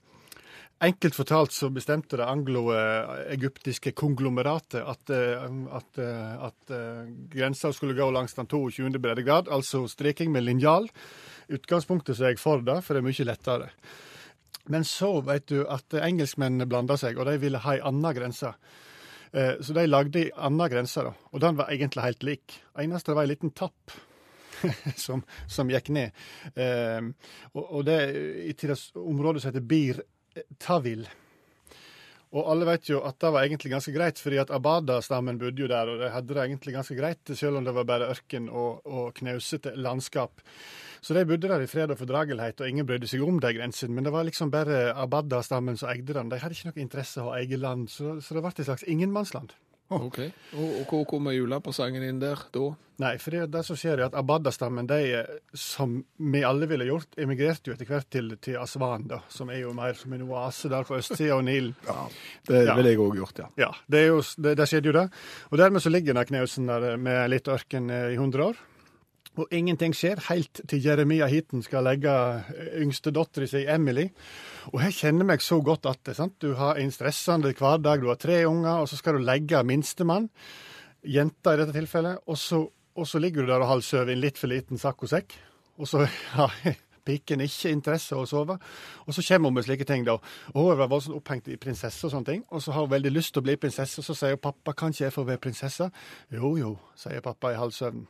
Enkelt 0.81 1.13
fortalt 1.13 1.51
så 1.53 1.67
bestemte 1.69 2.17
det 2.17 2.25
anglo-egyptiske 2.25 3.91
konglomeratet 3.93 4.81
at, 4.81 5.11
at, 5.13 5.99
at 6.01 6.73
grensa 7.29 7.69
skulle 7.69 7.93
gå 7.93 8.07
langs 8.09 8.33
den 8.33 8.49
22. 8.49 8.89
breddegrad, 8.97 9.45
altså 9.53 9.83
striking 9.85 10.31
med 10.33 10.41
linjal. 10.47 10.89
Utgangspunktet 11.51 12.17
så 12.17 12.27
er 12.27 12.35
jeg 12.35 12.41
for 12.41 12.63
det, 12.65 12.79
for 12.85 12.95
det 12.95 13.01
er 13.01 13.07
mye 13.09 13.27
lettere. 13.27 13.69
Men 14.71 14.85
så 14.85 15.09
vet 15.25 15.47
du 15.49 15.63
at 15.65 15.93
engelskmennene 15.97 16.67
blanda 16.69 16.97
seg, 16.99 17.17
og 17.19 17.27
de 17.27 17.37
ville 17.41 17.61
ha 17.63 17.75
ei 17.75 17.83
anna 17.83 18.13
grense. 18.13 18.53
Eh, 19.33 19.53
Så 19.61 19.73
de 19.73 19.87
lagde 19.87 20.19
ei 20.19 20.31
anna 20.35 20.67
grense. 20.69 21.03
Og 21.31 21.41
den 21.41 21.57
var 21.57 21.71
egentlig 21.71 22.03
helt 22.03 22.23
lik. 22.23 22.57
Eneste 22.79 23.15
var 23.15 23.25
ei 23.25 23.33
liten 23.33 23.51
tapp 23.51 23.91
som, 25.05 25.23
som 25.47 25.69
gikk 25.71 25.89
ned. 25.89 26.11
Eh, 26.55 27.01
og, 27.55 27.85
det 27.85 27.99
i 28.51 28.55
området 28.95 29.41
som 29.41 29.51
heter 29.51 29.65
Bir 29.65 30.03
Tawil. 30.59 31.07
Og 32.31 32.47
alle 32.47 32.67
vet 32.69 32.87
jo 32.87 33.01
at 33.03 33.17
det 33.19 33.31
var 33.35 33.43
egentlig 33.43 33.73
ganske 33.73 33.91
greit, 33.91 34.19
fordi 34.23 34.37
at 34.39 34.51
Abada-stammen 34.55 35.39
bodde 35.39 35.65
jo 35.65 35.67
der, 35.67 35.89
og 35.91 35.99
de 35.99 36.11
hadde 36.13 36.31
det 36.31 36.43
egentlig 36.45 36.75
ganske 36.77 36.95
greit, 36.95 37.31
selv 37.35 37.59
om 37.59 37.65
det 37.67 37.73
var 37.75 37.87
bare 37.89 38.07
ørken 38.13 38.47
og, 38.47 38.85
og 38.87 39.09
knausete 39.17 39.73
landskap. 39.75 40.39
Så 41.01 41.17
de 41.17 41.25
bodde 41.27 41.49
der 41.49 41.65
i 41.65 41.67
fred 41.67 41.91
og 41.91 41.99
fordragelighet, 41.99 42.61
og 42.61 42.69
ingen 42.69 42.87
brydde 42.87 43.09
seg 43.11 43.25
om 43.25 43.41
de 43.43 43.51
grensene. 43.57 43.97
Men 43.97 44.07
det 44.07 44.13
var 44.15 44.23
liksom 44.27 44.53
bare 44.53 44.93
Abada-stammen 44.93 45.79
som 45.81 45.91
eide 45.91 46.15
den. 46.15 46.31
De 46.31 46.39
hadde 46.39 46.55
ikke 46.55 46.71
noe 46.71 46.85
interesse 46.85 47.19
av 47.19 47.33
å 47.33 47.35
eie 47.35 47.59
land, 47.59 47.89
så, 47.91 48.15
så 48.23 48.37
det 48.37 48.45
ble 48.45 48.53
et 48.55 48.63
slags 48.69 48.87
ingenmannsland. 48.87 49.51
Ok. 50.07 50.19
Og, 50.55 50.69
og 50.81 50.85
hvor 50.89 51.03
kommer 51.09 51.35
julepresangen 51.35 52.03
inn 52.07 52.19
der 52.23 52.39
da? 52.55 52.69
Nei, 53.01 53.15
for 53.17 53.33
det, 53.33 53.47
det 53.49 53.63
som 53.65 53.77
skjer 53.79 53.97
er 53.97 54.03
at 54.11 54.15
Abadda-stammen, 54.19 54.85
de, 54.85 54.97
eh, 55.23 55.29
som 55.57 55.95
vi 56.21 56.43
alle 56.45 56.67
ville 56.69 56.85
gjort, 56.85 57.15
emigrerte 57.17 57.71
jo 57.71 57.73
etter 57.73 57.87
hvert 57.89 58.07
til, 58.13 58.27
til 58.45 58.59
Aswan, 58.61 59.07
da, 59.09 59.17
som 59.31 59.49
er 59.49 59.63
jo 59.63 59.71
mer 59.73 59.97
som 59.97 60.13
en 60.13 60.21
oase 60.29 60.69
der 60.69 60.85
på 60.85 60.99
østsida 60.99 61.33
av 61.39 61.41
Nilen. 61.47 61.73
Det 62.47 62.61
Ja. 62.67 62.75
ville 62.77 62.93
jeg 62.93 63.01
òg 63.01 63.17
gjort, 63.17 63.41
ja. 63.41 63.47
Ja, 63.63 63.71
det, 63.89 64.03
jo, 64.07 64.19
det, 64.37 64.53
det 64.59 64.67
skjedde 64.69 64.91
jo 64.91 64.97
det. 64.99 65.07
Og 65.49 65.57
dermed 65.63 65.81
så 65.81 65.89
ligger 65.93 66.13
da 66.19 66.27
knausen 66.29 66.69
der 66.69 66.93
med 67.01 67.31
litt 67.33 67.49
ørken 67.49 67.89
eh, 67.89 68.11
i 68.13 68.19
100 68.19 68.45
år. 68.51 68.61
Og 69.39 69.47
ingenting 69.55 69.93
skjer 69.95 70.19
helt 70.27 70.59
til 70.67 70.81
Jeremia 70.83 71.29
Heaton 71.31 71.63
skal 71.63 71.85
legge 71.87 72.11
yngstedattera 72.81 73.47
si 73.47 73.63
Emily. 73.63 74.09
Og 74.73 74.81
jeg 74.83 74.97
kjenner 74.97 75.29
meg 75.29 75.43
så 75.45 75.61
godt 75.63 75.87
at 75.87 76.01
det, 76.07 76.17
sant? 76.17 76.35
du 76.43 76.57
har 76.59 76.79
en 76.79 76.91
stressende 76.91 77.53
hverdag, 77.55 78.03
du 78.03 78.11
har 78.11 78.19
tre 78.19 78.41
unger, 78.49 78.83
og 78.83 78.91
så 78.91 78.99
skal 78.99 79.15
du 79.15 79.23
legge 79.23 79.63
minstemann, 79.63 80.27
jenta 81.07 81.55
i 81.55 81.61
dette 81.61 81.77
tilfellet, 81.77 82.27
og 82.27 82.37
så, 82.37 82.65
og 82.67 83.07
så 83.07 83.23
ligger 83.23 83.45
du 83.45 83.53
der 83.53 83.63
og 83.63 83.71
halvsover 83.71 84.11
i 84.11 84.17
en 84.17 84.23
litt 84.25 84.41
for 84.41 84.51
liten 84.51 84.81
saccosekk. 84.81 85.37
Og 85.79 85.87
så 85.87 86.03
har 86.37 86.53
piken 87.07 87.41
ikke 87.47 87.71
interesse 87.71 88.13
av 88.13 88.25
å 88.25 88.29
sove. 88.29 88.59
Og 89.07 89.15
så 89.15 89.23
kommer 89.25 89.49
hun 89.49 89.61
med 89.61 89.65
slike 89.65 89.87
ting, 89.87 90.03
da. 90.05 90.19
Og 90.53 90.59
hun 90.59 90.79
var 90.83 90.91
voldsomt 90.91 91.17
opphengt 91.17 91.47
i 91.47 91.59
prinsesse 91.61 92.03
og 92.05 92.13
sånne 92.13 92.33
ting. 92.33 92.43
Og 92.51 92.61
så 92.61 92.75
har 92.75 92.83
hun 92.83 92.91
veldig 92.91 93.15
lyst 93.15 93.33
til 93.33 93.41
å 93.41 93.47
bli 93.47 93.55
prinsesse, 93.57 94.03
og 94.03 94.05
så 94.05 94.17
sier 94.17 94.35
hun 94.35 94.43
pappa, 94.43 94.75
kan 94.75 94.91
ikke 94.91 95.07
jeg 95.07 95.15
få 95.15 95.25
være 95.31 95.47
prinsesse? 95.47 95.87
Jo 96.35 96.57
jo, 96.59 96.75
sier 96.99 97.23
pappa 97.25 97.55
i 97.55 97.61
halvsøvn. 97.61 98.09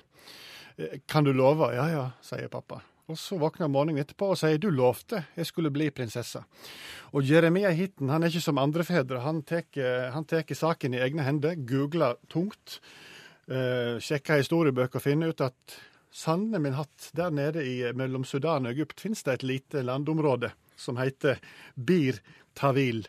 «Eh, 0.81 0.99
Kan 1.07 1.23
du 1.23 1.33
love? 1.33 1.73
Ja 1.75 1.89
ja, 1.89 2.05
sier 2.21 2.49
pappa. 2.51 2.81
Og 3.11 3.17
så 3.19 3.35
våkner 3.39 3.67
morgenen 3.67 3.99
etterpå 3.99 4.29
og 4.31 4.39
sier 4.39 4.59
du 4.61 4.69
lovte 4.71 5.25
jeg 5.35 5.49
skulle 5.49 5.71
bli 5.73 5.89
prinsesse. 5.91 6.43
Og 7.11 7.27
Jeremia 7.27 7.73
Hitten 7.75 8.09
han 8.09 8.23
er 8.23 8.31
ikke 8.31 8.45
som 8.45 8.61
andre 8.61 8.85
fedre. 8.87 9.19
Han 9.25 9.41
tar 9.43 10.53
saken 10.55 10.95
i 10.95 11.01
egne 11.03 11.25
hender, 11.27 11.57
googler 11.67 12.15
tungt, 12.31 12.79
eh, 13.49 13.99
sjekker 13.99 14.39
historiebøker 14.39 15.01
og 15.01 15.03
finner 15.03 15.33
ut 15.33 15.41
at 15.41 15.79
sanne 16.11 16.59
min 16.59 16.75
hatt, 16.75 17.09
der 17.15 17.31
nede 17.31 17.63
i, 17.65 17.81
mellom 17.95 18.23
Sudan 18.23 18.65
og 18.67 18.71
Egypt 18.75 18.99
finnes 18.99 19.23
det 19.23 19.33
et 19.33 19.43
lite 19.43 19.83
landområde 19.83 20.51
som 20.77 20.97
heter 20.97 21.39
Bir 21.75 22.19
Tawil. 22.55 23.07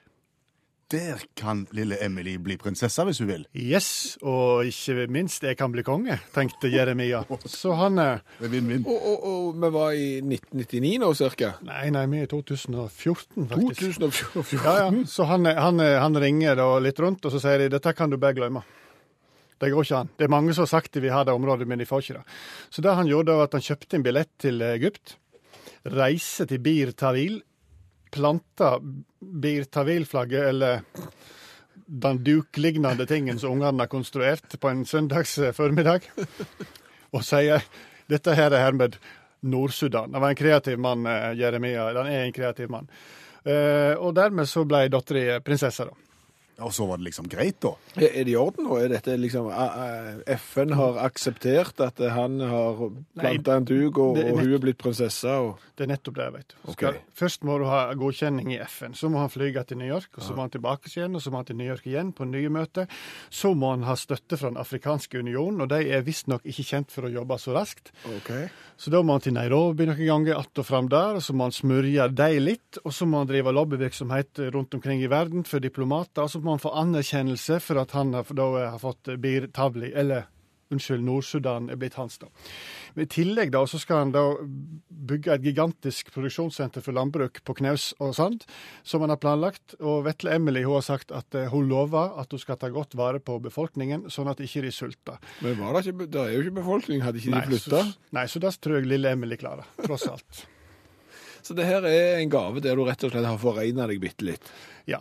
Der 0.92 1.22
kan 1.38 1.62
lille 1.72 1.96
Emily 2.04 2.34
bli 2.36 2.58
prinsesse 2.60 3.04
hvis 3.08 3.22
hun 3.22 3.30
vil. 3.30 3.46
Yes, 3.56 4.18
og 4.20 4.66
ikke 4.68 5.06
minst 5.08 5.44
jeg 5.46 5.56
kan 5.56 5.72
bli 5.72 5.84
konge, 5.86 6.18
tenkte 6.34 6.68
Jeremia. 6.68 7.22
Så 7.48 7.72
han 7.78 7.96
eh, 8.02 8.18
Det 8.36 8.50
er 8.50 8.52
vinn-vinn. 8.52 8.82
Og, 8.84 9.06
og, 9.08 9.22
og 9.30 9.62
vi 9.62 9.70
var 9.72 9.94
i 9.96 10.10
1999 10.20 10.90
nå, 11.00 11.08
cirka? 11.16 11.54
Nei, 11.64 11.86
nei, 11.94 12.02
vi 12.12 12.20
er 12.20 12.28
i 12.28 12.30
2014, 12.30 13.48
faktisk. 13.54 14.02
2014. 14.02 14.60
Ja, 14.60 14.74
ja. 14.82 15.06
Så 15.08 15.24
han, 15.30 15.48
han, 15.48 15.80
han 15.80 16.20
ringer 16.20 16.60
da 16.60 16.68
litt 16.84 17.00
rundt, 17.00 17.24
og 17.24 17.32
så 17.32 17.40
sier 17.40 17.64
de 17.64 17.70
dette 17.72 17.94
kan 17.96 18.12
du 18.12 18.18
bare 18.20 18.36
glemme. 18.36 18.64
Det 19.62 19.70
går 19.72 19.86
ikke 19.86 20.02
an. 20.02 20.12
Det 20.18 20.26
er 20.26 20.34
mange 20.34 20.52
som 20.52 20.66
har 20.66 20.72
sagt 20.74 20.92
de 20.92 21.00
vil 21.04 21.14
ha 21.14 21.22
det 21.24 21.32
området, 21.32 21.68
men 21.70 21.80
de 21.80 21.86
får 21.88 22.04
ikke 22.04 22.18
det. 22.18 22.36
Så 22.74 22.84
det 22.84 22.98
han 22.98 23.08
gjorde, 23.08 23.38
var 23.38 23.48
at 23.48 23.56
han 23.56 23.64
kjøpte 23.64 23.96
en 23.96 24.04
billett 24.04 24.30
til 24.42 24.60
Egypt, 24.66 25.16
reise 25.88 26.44
til 26.50 26.60
Bir 26.60 26.92
Taril, 26.98 27.40
planta 28.12 28.74
Bir 29.22 29.64
Tavil-flagget, 29.64 30.48
eller 30.50 30.82
den 31.86 32.22
duklignende 32.24 33.06
tingen 33.06 33.38
som 33.38 33.54
ungene 33.54 33.84
har 33.84 33.90
konstruert 33.92 34.58
på 34.60 34.70
en 34.70 34.84
søndags 34.88 35.38
formiddag, 35.54 36.08
og 37.12 37.24
sier 37.26 37.62
dette 38.10 38.34
her 38.34 38.50
er 38.50 38.64
hermed 38.64 38.96
Nord-Sudan. 39.42 40.12
Han 40.12 40.22
var 40.22 40.34
en 40.34 40.38
kreativ 40.38 40.78
mann, 40.78 41.06
eh, 41.06 41.32
Jeremia. 41.38 41.86
Han 41.94 42.06
er 42.06 42.24
en 42.24 42.32
kreativ 42.32 42.70
mann. 42.70 42.88
Eh, 43.44 43.94
og 43.98 44.14
dermed 44.14 44.46
så 44.46 44.64
ble 44.64 44.86
dattera 44.88 45.40
prinsesse, 45.40 45.86
da. 45.88 46.11
Og 46.60 46.72
så 46.74 46.86
var 46.86 47.00
det 47.00 47.08
liksom 47.08 47.28
greit, 47.32 47.58
da. 47.64 47.72
Er 47.96 48.24
det 48.24 48.34
i 48.34 48.36
orden 48.38 48.66
nå? 48.68 48.76
Er 48.78 48.92
dette 48.92 49.16
liksom 49.18 49.48
eh, 49.50 49.78
eh, 50.26 50.36
FN 50.36 50.74
har 50.76 51.00
akseptert 51.06 51.80
at 51.82 52.02
han 52.12 52.40
har 52.40 52.82
planta 53.18 53.56
en 53.56 53.66
duk, 53.68 53.98
og, 53.98 54.20
og 54.20 54.40
hun 54.42 54.52
er 54.52 54.62
blitt 54.62 54.80
prinsesse? 54.82 55.32
Og... 55.32 55.62
Det 55.76 55.86
er 55.86 55.92
nettopp 55.94 56.18
det, 56.20 56.28
vet 56.36 56.52
du. 56.52 56.72
Skal, 56.76 56.98
Først 57.18 57.46
må 57.48 57.56
du 57.58 57.66
ha 57.70 57.80
godkjenning 57.98 58.52
i 58.54 58.60
FN. 58.68 58.96
Så 58.98 59.08
må 59.12 59.22
han 59.22 59.32
flyge 59.32 59.64
til 59.66 59.80
New 59.80 59.88
York, 59.88 60.10
og 60.18 60.26
så 60.26 60.36
må 60.36 60.44
han 60.44 60.52
tilbake 60.52 60.92
igjen, 60.92 61.16
og 61.16 61.24
så 61.24 61.32
må 61.32 61.40
han 61.40 61.48
til 61.48 61.58
New 61.58 61.70
York 61.70 61.88
igjen 61.88 62.12
på 62.16 62.28
nye 62.28 62.52
møter. 62.52 62.90
Så 63.32 63.54
må 63.58 63.72
han 63.72 63.86
ha 63.88 63.96
støtte 63.98 64.38
fra 64.38 64.52
Den 64.52 64.60
afrikanske 64.60 65.22
unionen, 65.24 65.64
og 65.64 65.72
de 65.72 65.80
er 65.88 66.04
visstnok 66.06 66.44
ikke 66.46 66.66
kjent 66.68 66.92
for 66.92 67.08
å 67.08 67.12
jobbe 67.12 67.40
så 67.40 67.56
raskt. 67.56 67.94
Så 68.76 68.90
da 68.92 69.00
må 69.04 69.16
han 69.16 69.24
til 69.24 69.36
Nairobi 69.36 69.86
noen 69.88 70.06
ganger, 70.06 70.40
att 70.42 70.58
og 70.58 70.66
fram 70.66 70.88
der, 70.88 71.16
og 71.16 71.22
så 71.22 71.32
må 71.32 71.46
han 71.46 71.54
smørje 71.54 72.08
dem 72.08 72.42
litt. 72.42 72.78
Og 72.84 72.92
så 72.92 73.06
må 73.06 73.22
han 73.22 73.30
drive 73.30 73.52
lobbyvirksomhet 73.54 74.40
rundt 74.52 74.74
omkring 74.74 75.02
i 75.02 75.10
verden 75.10 75.44
for 75.44 75.62
diplomater, 75.62 76.24
og 76.24 76.30
så 76.30 76.41
må 76.44 76.56
han 76.56 76.62
få 76.62 76.74
anerkjennelse 76.82 77.58
for 77.62 77.80
at 77.82 77.94
han 77.96 78.14
har, 78.16 78.28
da 78.36 78.48
har 78.74 78.80
fått 78.82 79.10
Bir 79.22 79.48
Tavli, 79.54 79.92
eller 79.94 80.28
unnskyld, 80.72 81.04
Nord-Sudan 81.04 81.68
er 81.72 81.78
blitt 81.80 81.96
hans, 82.00 82.18
da. 82.20 82.28
Men 82.94 83.06
I 83.06 83.10
tillegg 83.12 83.52
da, 83.54 83.62
så 83.68 83.80
skal 83.80 84.04
han 84.04 84.14
da 84.14 84.22
bygge 84.88 85.34
et 85.34 85.44
gigantisk 85.44 86.12
produksjonssenter 86.14 86.84
for 86.84 86.96
landbruk 86.96 87.42
på 87.46 87.56
Knaus 87.58 87.90
og 88.02 88.14
Sand, 88.16 88.46
som 88.86 89.04
han 89.04 89.12
har 89.12 89.20
planlagt. 89.22 89.76
Og 89.80 90.06
Vetle 90.06 90.36
Emily 90.36 90.64
hun 90.66 90.78
har 90.78 90.86
sagt 90.86 91.12
at 91.14 91.36
eh, 91.38 91.50
hun 91.52 91.68
lover 91.70 92.16
at 92.20 92.32
hun 92.32 92.42
skal 92.42 92.60
ta 92.60 92.72
godt 92.72 92.96
vare 92.98 93.22
på 93.22 93.38
befolkningen, 93.44 94.08
sånn 94.12 94.30
at 94.32 94.42
ikke 94.44 94.64
de 94.66 94.72
sulter. 94.74 95.20
Men 95.44 95.60
var 95.60 95.76
det 95.76 95.86
ikke, 95.92 96.08
det 96.08 96.24
er 96.24 96.34
jo 96.36 96.46
ikke 96.46 96.58
befolkning, 96.62 97.04
hadde 97.04 97.22
ikke 97.22 97.36
de 97.36 97.46
flytta? 97.52 97.84
nei, 98.16 98.26
så 98.30 98.42
det 98.42 98.56
tror 98.62 98.80
jeg 98.80 98.90
lille 98.92 99.12
Emily 99.16 99.38
klarer, 99.40 99.68
tross 99.84 100.08
alt. 100.10 100.42
Så 101.42 101.56
det 101.58 101.64
her 101.66 101.82
er 101.82 102.20
en 102.20 102.30
gave 102.30 102.60
der 102.62 102.78
du 102.78 102.84
rett 102.86 103.02
og 103.02 103.10
slett 103.10 103.26
har 103.26 103.38
foregna 103.42 103.88
deg 103.90 103.98
bitte 103.98 104.22
litt. 104.28 104.44
Ja. 104.86 105.00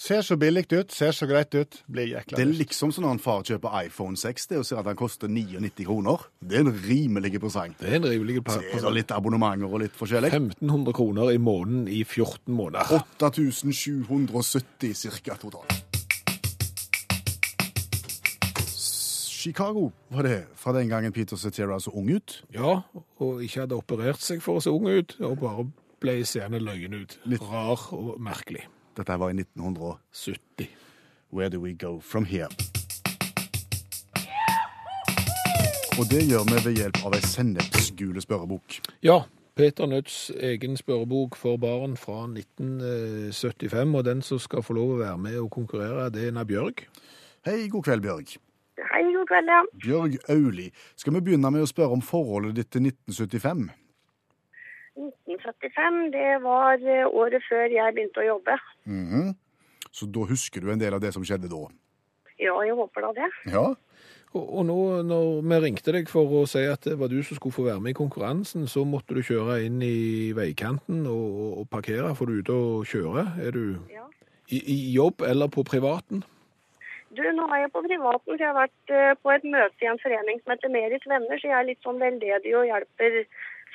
Ser 0.00 0.22
så 0.24 0.32
billig 0.40 0.62
ut, 0.72 0.92
ser 0.96 1.12
så 1.12 1.26
greit 1.28 1.52
ut, 1.54 1.74
blir 1.92 2.06
jækla 2.08 2.38
Det 2.38 2.44
er 2.46 2.52
liksom 2.56 2.88
som 2.92 3.04
når 3.04 3.10
en 3.12 3.18
far 3.20 3.42
kjøper 3.44 3.74
iPhone 3.84 4.16
6 4.16 4.46
det, 4.48 4.56
og 4.56 4.64
ser 4.64 4.78
at 4.80 4.86
den 4.88 4.96
koster 4.96 5.28
99 5.28 5.84
kroner. 5.84 6.22
Det 6.40 6.56
er 6.56 6.64
en 6.64 6.72
rimelig 6.72 7.36
presang. 7.42 7.74
Det 7.76 7.84
er 7.90 7.98
en 7.98 8.06
rimelig 8.08 8.38
er 8.48 8.88
litt 8.96 9.12
abonnementer 9.12 9.68
og 9.68 9.82
litt 9.84 9.92
forskjellig. 10.00 10.32
1500 10.32 10.96
kroner 10.96 11.34
i 11.34 11.36
måneden 11.36 11.84
i 11.92 12.00
14 12.08 12.48
måneder. 12.48 13.04
8770 13.20 15.20
ca. 15.20 15.36
totalt. 15.36 15.68
Chicago 18.72 19.90
var 20.08 20.22
det 20.22 20.46
fra 20.56 20.72
den 20.80 20.88
gangen 20.88 21.12
Peter 21.12 21.36
Cetera 21.36 21.76
så 21.80 21.90
ung 21.92 22.08
ut. 22.08 22.40
Ja, 22.56 22.80
og 23.20 23.44
ikke 23.44 23.66
hadde 23.66 23.76
operert 23.76 24.24
seg 24.24 24.40
for 24.40 24.56
å 24.56 24.60
se 24.64 24.72
ung 24.72 24.88
ut, 24.88 25.18
og 25.20 25.40
bare 25.44 25.68
ble 26.00 26.22
seende 26.24 26.56
løyen 26.64 26.96
ut. 27.02 27.18
Litt- 27.28 27.42
Rar 27.44 27.90
og 27.92 28.16
merkelig. 28.20 28.64
Dette 28.96 29.18
var 29.18 29.30
i 29.30 29.36
1970. 29.38 30.68
Where 31.32 31.48
do 31.48 31.60
we 31.60 31.74
go 31.74 32.00
from 32.00 32.24
here? 32.24 32.48
Og 36.00 36.06
det 36.10 36.22
gjør 36.30 36.46
vi 36.48 36.58
ved 36.64 36.78
hjelp 36.80 36.98
av 37.04 37.14
ei 37.14 37.20
sennepsgule 37.20 38.22
spørrebok. 38.24 38.78
Ja, 39.04 39.18
Peter 39.56 39.86
Nødts 39.86 40.30
egen 40.40 40.76
spørrebok 40.76 41.36
for 41.36 41.56
barn 41.60 41.96
fra 42.00 42.22
1975, 42.24 43.94
og 43.94 44.04
den 44.04 44.22
som 44.22 44.38
skal 44.40 44.62
få 44.64 44.78
lov 44.78 44.94
å 44.94 45.00
være 45.02 45.18
med 45.20 45.36
og 45.42 45.50
konkurrere, 45.52 46.08
det 46.14 46.28
er 46.28 46.32
Na 46.32 46.46
Bjørg. 46.48 46.86
Hei, 47.44 47.68
god 47.68 47.84
kveld, 47.84 48.02
Bjørg. 48.06 48.32
Hei, 48.80 49.02
god 49.12 49.28
kveld, 49.28 49.52
ja. 49.52 49.60
Bjørg 49.84 50.16
Auli. 50.32 50.70
Skal 50.96 51.18
vi 51.18 51.22
begynne 51.26 51.52
med 51.52 51.66
å 51.66 51.68
spørre 51.68 51.98
om 51.98 52.04
forholdet 52.04 52.56
ditt 52.56 52.72
til 52.72 52.88
1975? 52.88 53.68
1975, 55.00 56.00
det 56.14 56.30
var 56.44 56.80
eh, 56.84 57.06
året 57.08 57.42
før 57.48 57.66
jeg 57.72 57.94
begynte 57.96 58.22
å 58.24 58.28
jobbe. 58.34 58.58
Mhm. 58.86 59.30
Så 59.90 60.06
da 60.06 60.22
husker 60.28 60.62
du 60.62 60.68
en 60.70 60.78
del 60.78 60.94
av 60.94 61.00
det 61.02 61.10
som 61.16 61.24
skjedde 61.26 61.48
da? 61.50 61.64
Ja, 62.38 62.54
jeg 62.64 62.76
håper 62.78 63.02
da 63.08 63.12
det. 63.16 63.28
Ja. 63.50 63.64
Og, 64.30 64.44
og 64.46 64.62
nå 64.68 64.76
når 65.02 65.40
vi 65.42 65.56
ringte 65.64 65.90
deg 65.96 66.06
for 66.08 66.30
å 66.38 66.44
si 66.48 66.62
at 66.70 66.86
det 66.86 66.94
var 67.00 67.10
du 67.10 67.18
som 67.26 67.34
skulle 67.40 67.56
få 67.56 67.64
være 67.66 67.82
med 67.82 67.96
i 67.96 67.98
konkurransen, 67.98 68.68
så 68.70 68.84
måtte 68.86 69.16
du 69.18 69.22
kjøre 69.26 69.56
inn 69.66 69.80
i 69.82 70.30
veikanten 70.38 71.02
og, 71.10 71.58
og 71.64 71.66
parkere, 71.72 72.12
for 72.14 72.30
du 72.30 72.36
er 72.38 72.44
ute 72.44 72.54
og 72.54 72.86
kjører. 72.86 73.32
Er 73.42 73.50
du 73.56 73.64
Ja. 73.90 74.06
i, 74.54 74.60
i 74.62 74.78
jobb 74.94 75.26
eller 75.26 75.50
på 75.50 75.64
privaten? 75.66 76.22
Du, 77.10 77.24
nå 77.34 77.48
er 77.50 77.64
jeg 77.64 77.72
på 77.74 77.82
privaten, 77.82 78.22
for 78.30 78.38
jeg 78.38 78.46
har 78.46 78.60
vært 78.60 78.94
eh, 78.94 79.14
på 79.18 79.32
et 79.34 79.42
møte 79.50 79.82
i 79.82 79.90
en 79.90 79.98
forening 79.98 80.38
som 80.44 80.54
heter 80.54 80.70
Merit 80.70 81.08
Venner, 81.10 81.40
så 81.42 81.50
jeg 81.50 81.56
er 81.58 81.66
litt 81.72 81.82
sånn 81.82 81.98
veldedig 81.98 82.54
og 82.54 82.68
hjelper 82.70 83.16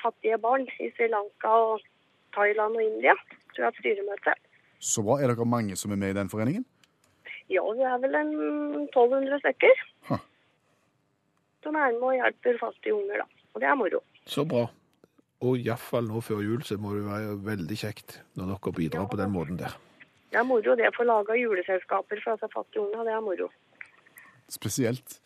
fattige 0.06 0.38
barn 0.42 0.66
i 0.80 0.90
Sri 0.96 1.10
Lanka 1.12 1.52
og 1.72 1.84
Thailand 2.36 2.78
og 2.78 2.86
India. 2.86 3.14
Så 3.52 3.60
jeg 3.60 3.66
har 3.66 3.72
hatt 3.72 3.82
styremøte. 3.82 4.34
Så 4.80 5.04
bra. 5.04 5.18
Er 5.20 5.32
dere 5.32 5.46
mange 5.48 5.76
som 5.76 5.92
er 5.92 6.00
med 6.00 6.14
i 6.14 6.18
den 6.18 6.32
foreningen? 6.32 6.64
Ja, 7.50 7.62
vi 7.62 7.84
er 7.86 8.00
vel 8.02 8.16
en 8.18 8.32
1200 8.88 9.38
stykker. 9.44 9.84
Huh. 10.08 10.22
Som 11.62 11.78
er 11.78 11.94
med 11.94 12.08
og 12.10 12.18
hjelper 12.18 12.58
fattige 12.60 12.94
unger, 12.94 13.22
da. 13.22 13.44
Og 13.54 13.62
det 13.62 13.68
er 13.70 13.78
moro. 13.78 14.02
Så 14.26 14.44
bra. 14.48 14.66
Og 15.44 15.60
iallfall 15.60 16.08
nå 16.08 16.20
før 16.24 16.42
jul 16.44 16.64
så 16.64 16.78
må 16.80 16.94
det 16.96 17.04
være 17.06 17.36
veldig 17.44 17.76
kjekt 17.76 18.18
når 18.38 18.54
dere 18.54 18.72
bidrar 18.76 19.08
på 19.12 19.18
den 19.20 19.32
måten 19.34 19.60
der. 19.60 19.76
Det 20.32 20.40
er 20.40 20.48
moro 20.48 20.74
det 20.76 20.88
å 20.90 20.96
få 20.96 21.06
laga 21.06 21.36
juleselskaper 21.38 22.20
for 22.24 22.36
disse 22.36 22.50
fattige 22.52 22.82
unger, 22.82 23.04
Det 23.04 23.14
er 23.14 23.24
moro. 23.24 23.48
Spesielt. 24.52 25.20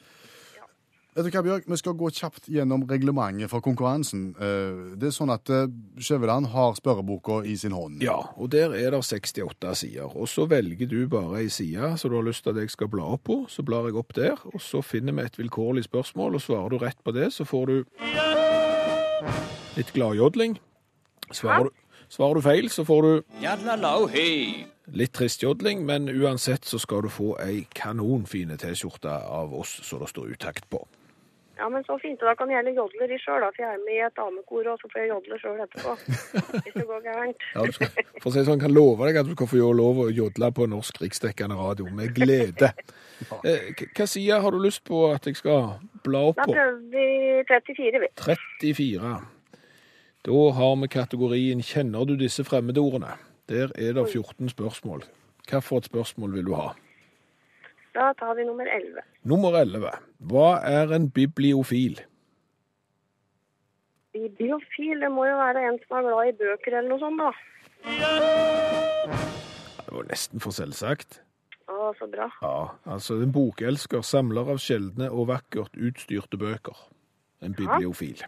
Vet 1.11 1.27
du 1.27 1.31
hva, 1.35 1.41
Bjørg? 1.43 1.65
Vi 1.67 1.77
skal 1.81 1.97
gå 1.99 2.09
kjapt 2.15 2.45
gjennom 2.55 2.85
reglementet 2.87 3.51
for 3.51 3.59
konkurransen. 3.65 4.29
Eh, 4.39 4.95
Det 5.01 5.09
er 5.09 5.15
sånn 5.17 5.33
at 5.35 5.51
eh, 5.51 5.67
Skjæveland 5.99 6.47
har 6.53 6.77
spørreboka 6.79 7.41
i 7.51 7.57
sin 7.59 7.75
hånd. 7.75 7.99
Ja, 8.05 8.15
og 8.39 8.53
der 8.55 8.71
er 8.79 8.95
det 8.95 9.01
68 9.03 9.75
sider. 9.81 10.07
Og 10.15 10.29
så 10.31 10.47
velger 10.47 10.87
du 10.87 11.09
bare 11.11 11.41
ei 11.43 11.49
side 11.51 11.97
som 11.99 12.11
du 12.13 12.17
har 12.21 12.29
lyst 12.29 12.45
til 12.47 12.55
at 12.55 12.63
jeg 12.63 12.71
skal 12.71 12.89
bla 12.93 13.09
opp 13.17 13.25
på. 13.27 13.41
Så 13.51 13.65
blar 13.67 13.89
jeg 13.91 13.99
opp 13.99 14.15
der, 14.15 14.39
og 14.55 14.61
så 14.63 14.85
finner 14.87 15.13
vi 15.19 15.27
et 15.27 15.39
vilkårlig 15.41 15.83
spørsmål, 15.89 16.39
og 16.39 16.45
svarer 16.47 16.71
du 16.71 16.79
rett 16.79 17.03
på 17.03 17.13
det, 17.13 17.33
så 17.35 17.45
får 17.45 17.67
du 17.67 17.77
litt 19.77 19.91
gladjodling. 19.97 20.59
Svarer 21.35 21.65
du, 21.65 21.75
svarer 22.11 22.39
du 22.39 22.41
feil, 22.47 22.71
så 22.71 22.87
får 22.87 23.03
du 23.03 23.13
litt 24.95 25.13
trist 25.15 25.43
jodling, 25.43 25.85
men 25.87 26.07
uansett 26.11 26.65
så 26.67 26.79
skal 26.83 27.03
du 27.03 27.11
få 27.11 27.35
ei 27.43 27.65
kanonfine 27.75 28.57
T-skjorte 28.59 29.11
av 29.27 29.53
oss 29.55 29.77
som 29.87 30.01
det 30.03 30.09
står 30.15 30.33
utakt 30.39 30.71
på. 30.71 30.87
Ja, 31.61 31.69
men 31.69 31.85
så 31.85 31.99
fint. 32.01 32.23
og 32.23 32.29
Da 32.31 32.35
kan 32.39 32.49
jeg 32.51 32.57
heller 32.63 32.77
jodle 32.79 33.09
de 33.11 33.19
sjøl, 33.21 33.43
for 33.45 33.61
jeg 33.61 33.69
er 33.77 33.83
med 33.85 33.97
i 33.99 34.05
et 34.07 34.15
damekor, 34.17 34.69
og 34.73 34.79
så 34.81 34.89
får 34.93 35.01
jeg 35.03 35.11
jodle 35.11 35.39
sjøl 35.43 35.59
etterpå. 35.65 35.93
Hvis 36.65 36.77
det 36.79 36.87
går 36.89 37.03
gærent. 37.05 37.45
Ja, 37.55 37.65
du 37.69 37.73
skal, 37.77 37.91
for 38.23 38.31
å 38.31 38.33
si 38.33 38.39
det 38.41 38.47
sånn, 38.49 38.63
kan 38.63 38.73
love 38.73 39.09
deg 39.11 39.21
at 39.21 39.29
du 39.29 39.35
skal 39.37 39.51
få 39.53 39.73
lov 39.77 40.01
å 40.07 40.09
jodle 40.09 40.51
på 40.57 40.69
norsk 40.73 41.03
riksdekkende 41.05 41.59
radio, 41.61 41.91
med 42.01 42.15
glede. 42.17 42.73
Eh, 43.45 43.85
Hva 43.93 44.07
side 44.09 44.41
har 44.41 44.57
du 44.57 44.61
lyst 44.65 44.85
på 44.89 45.03
at 45.13 45.29
jeg 45.29 45.37
skal 45.37 45.75
bla 46.07 46.25
opp 46.33 46.41
på? 46.41 46.49
Da 46.49 46.57
prøver 46.57 46.81
vi 46.97 47.07
34, 47.51 48.05
vi. 48.07 48.13
34. 48.25 49.15
Da 50.31 50.45
har 50.57 50.77
vi 50.81 50.89
kategorien 50.93 51.63
Kjenner 51.65 52.09
du 52.09 52.17
disse 52.21 52.45
fremmedordene? 52.45 53.15
Der 53.51 53.73
er 53.77 53.97
det 53.97 54.07
14 54.13 54.49
spørsmål. 54.53 55.05
Hva 55.51 55.61
for 55.65 55.83
et 55.83 55.89
spørsmål 55.91 56.37
vil 56.39 56.49
du 56.49 56.55
ha? 56.55 56.71
Da 57.95 58.13
tar 58.19 58.37
vi 58.39 58.45
nummer 58.47 58.67
11. 58.71 59.03
Nummer 59.27 59.57
11. 59.59 59.91
Hva 60.31 60.51
er 60.67 60.93
en 60.95 61.09
bibliofil? 61.11 61.99
Bibliofil, 64.15 65.01
det 65.03 65.11
må 65.15 65.27
jo 65.27 65.39
være 65.39 65.65
en 65.69 65.79
som 65.87 65.99
er 65.99 66.07
glad 66.07 66.31
i 66.31 66.37
bøker 66.39 66.77
eller 66.79 66.91
noe 66.93 67.03
sånt, 67.03 67.19
da. 67.23 67.31
Det 69.87 69.97
var 69.97 70.07
nesten 70.11 70.43
for 70.43 70.55
selvsagt. 70.55 71.21
Å, 71.71 71.91
så 71.99 72.07
bra. 72.11 72.27
Ja, 72.43 72.57
altså 72.91 73.19
en 73.23 73.35
bokelsker, 73.35 74.03
samler 74.07 74.55
av 74.55 74.63
sjeldne 74.63 75.11
og 75.11 75.29
vakkert 75.31 75.79
utstyrte 75.79 76.39
bøker. 76.39 76.79
En 77.43 77.55
bibliofil. 77.59 78.23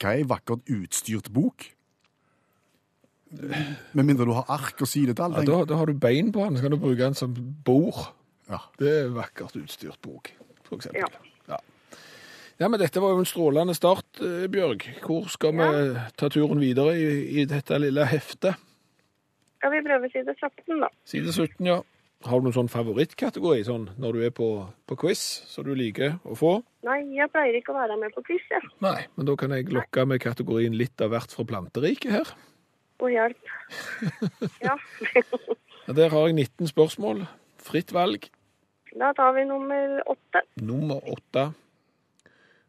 Hva 0.00 0.12
er 0.12 0.22
ei 0.22 0.28
vakkert 0.28 0.66
utstyrt 0.72 1.30
bok? 1.34 1.68
Med 3.36 4.06
mindre 4.06 4.26
du 4.26 4.34
har 4.36 4.46
ark 4.50 4.80
og 4.82 4.88
sidetall. 4.90 5.34
Ja, 5.38 5.46
da, 5.46 5.64
da 5.66 5.78
har 5.80 5.90
du 5.90 5.98
bein 5.98 6.30
på 6.34 6.46
den, 6.46 6.58
så 6.58 6.66
kan 6.66 6.74
du 6.74 6.80
bruke 6.80 7.02
den 7.02 7.18
som 7.18 7.34
bord. 7.66 8.15
Ja. 8.50 8.60
Det 8.78 8.92
er 9.00 9.08
vakkert 9.14 9.56
utstyrt 9.58 9.98
bok, 10.04 10.30
eksempel. 10.70 11.02
Ja. 11.02 11.56
Ja. 11.56 11.58
ja, 12.60 12.68
men 12.68 12.80
dette 12.80 13.02
var 13.02 13.14
jo 13.14 13.22
en 13.24 13.28
strålende 13.28 13.74
start, 13.74 14.20
eh, 14.22 14.46
Bjørg. 14.52 14.86
Hvor 15.02 15.26
skal 15.32 15.56
vi 15.58 15.66
ta 16.18 16.30
turen 16.32 16.62
videre 16.62 16.94
i, 16.98 17.10
i 17.42 17.44
dette 17.50 17.78
lille 17.82 18.06
heftet? 18.06 18.54
Ja, 19.62 19.70
vi 19.72 19.82
prøver 19.82 20.12
side 20.12 20.34
17, 20.38 20.80
da? 20.84 20.90
Side 21.08 21.32
17, 21.32 21.66
ja. 21.66 21.80
Har 22.26 22.40
du 22.40 22.46
noen 22.46 22.54
sånn 22.56 22.70
favorittkategori 22.72 23.64
sånn 23.66 23.90
når 24.00 24.16
du 24.16 24.22
er 24.26 24.32
på, 24.34 24.46
på 24.88 24.96
quiz, 24.98 25.20
som 25.50 25.66
du 25.66 25.74
liker 25.76 26.16
å 26.24 26.34
få? 26.38 26.52
Nei, 26.86 27.00
jeg 27.14 27.28
pleier 27.34 27.58
ikke 27.58 27.74
å 27.74 27.76
være 27.76 27.98
med 28.00 28.14
på 28.14 28.22
quiz, 28.26 28.44
jeg. 28.50 28.62
Nei. 28.82 29.02
Men 29.18 29.28
da 29.28 29.34
kan 29.38 29.52
jeg 29.54 29.68
lokke 29.74 30.06
med 30.08 30.22
kategorien 30.24 30.74
litt 30.78 31.02
av 31.04 31.12
hvert 31.12 31.34
fra 31.36 31.44
planteriket 31.46 32.14
her. 32.16 32.32
Å 33.02 33.10
hjelp. 33.12 33.52
Ja. 34.66 34.78
Ja, 35.86 35.92
Der 35.94 36.10
har 36.10 36.26
jeg 36.26 36.38
19 36.38 36.72
spørsmål. 36.72 37.26
Fritt 37.62 37.92
valg. 37.94 38.26
Da 38.96 39.12
tar 39.12 39.32
vi 39.36 39.44
nummer 39.44 40.00
åtte. 40.08 40.40
Nummer 40.56 41.00
åtte. 41.12 41.50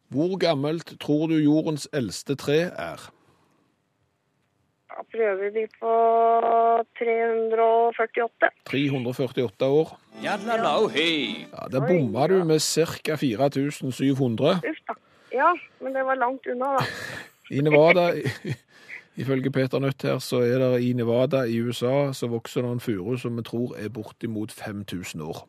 Hvor 0.08 0.36
gammelt 0.40 0.94
tror 1.00 1.28
du 1.28 1.38
jordens 1.40 1.88
eldste 1.92 2.36
tre 2.36 2.58
er? 2.68 3.00
Da 4.88 5.04
prøver 5.12 5.50
vi 5.54 5.64
på 5.80 5.92
348. 6.98 8.50
348 8.64 9.66
år. 9.66 9.98
Ja, 10.22 10.36
Der 11.72 11.80
bomma 11.86 12.26
du 12.26 12.44
med 12.44 12.60
ca. 12.60 13.16
4700. 13.16 14.60
Uff 14.64 14.80
da. 14.88 14.94
Ja, 15.32 15.52
men 15.80 15.94
det 15.94 16.04
var 16.04 16.16
langt 16.16 16.46
unna, 16.46 16.76
da. 16.78 16.84
I 17.56 17.60
Nevada, 17.60 18.12
ifølge 19.16 19.50
Peter 19.50 19.78
Nødt 19.78 20.02
her, 20.02 20.18
så 20.18 20.42
er 20.44 20.58
det 20.58 20.82
i 20.84 20.92
Nevada 20.92 21.44
i 21.44 21.60
USA 21.60 22.12
så 22.12 22.26
vokser 22.28 22.62
det 22.62 22.72
en 22.72 22.80
furu 22.80 23.16
som 23.16 23.36
vi 23.36 23.42
tror 23.42 23.76
er 23.78 23.88
bortimot 23.88 24.52
5000 24.52 25.22
år. 25.22 25.46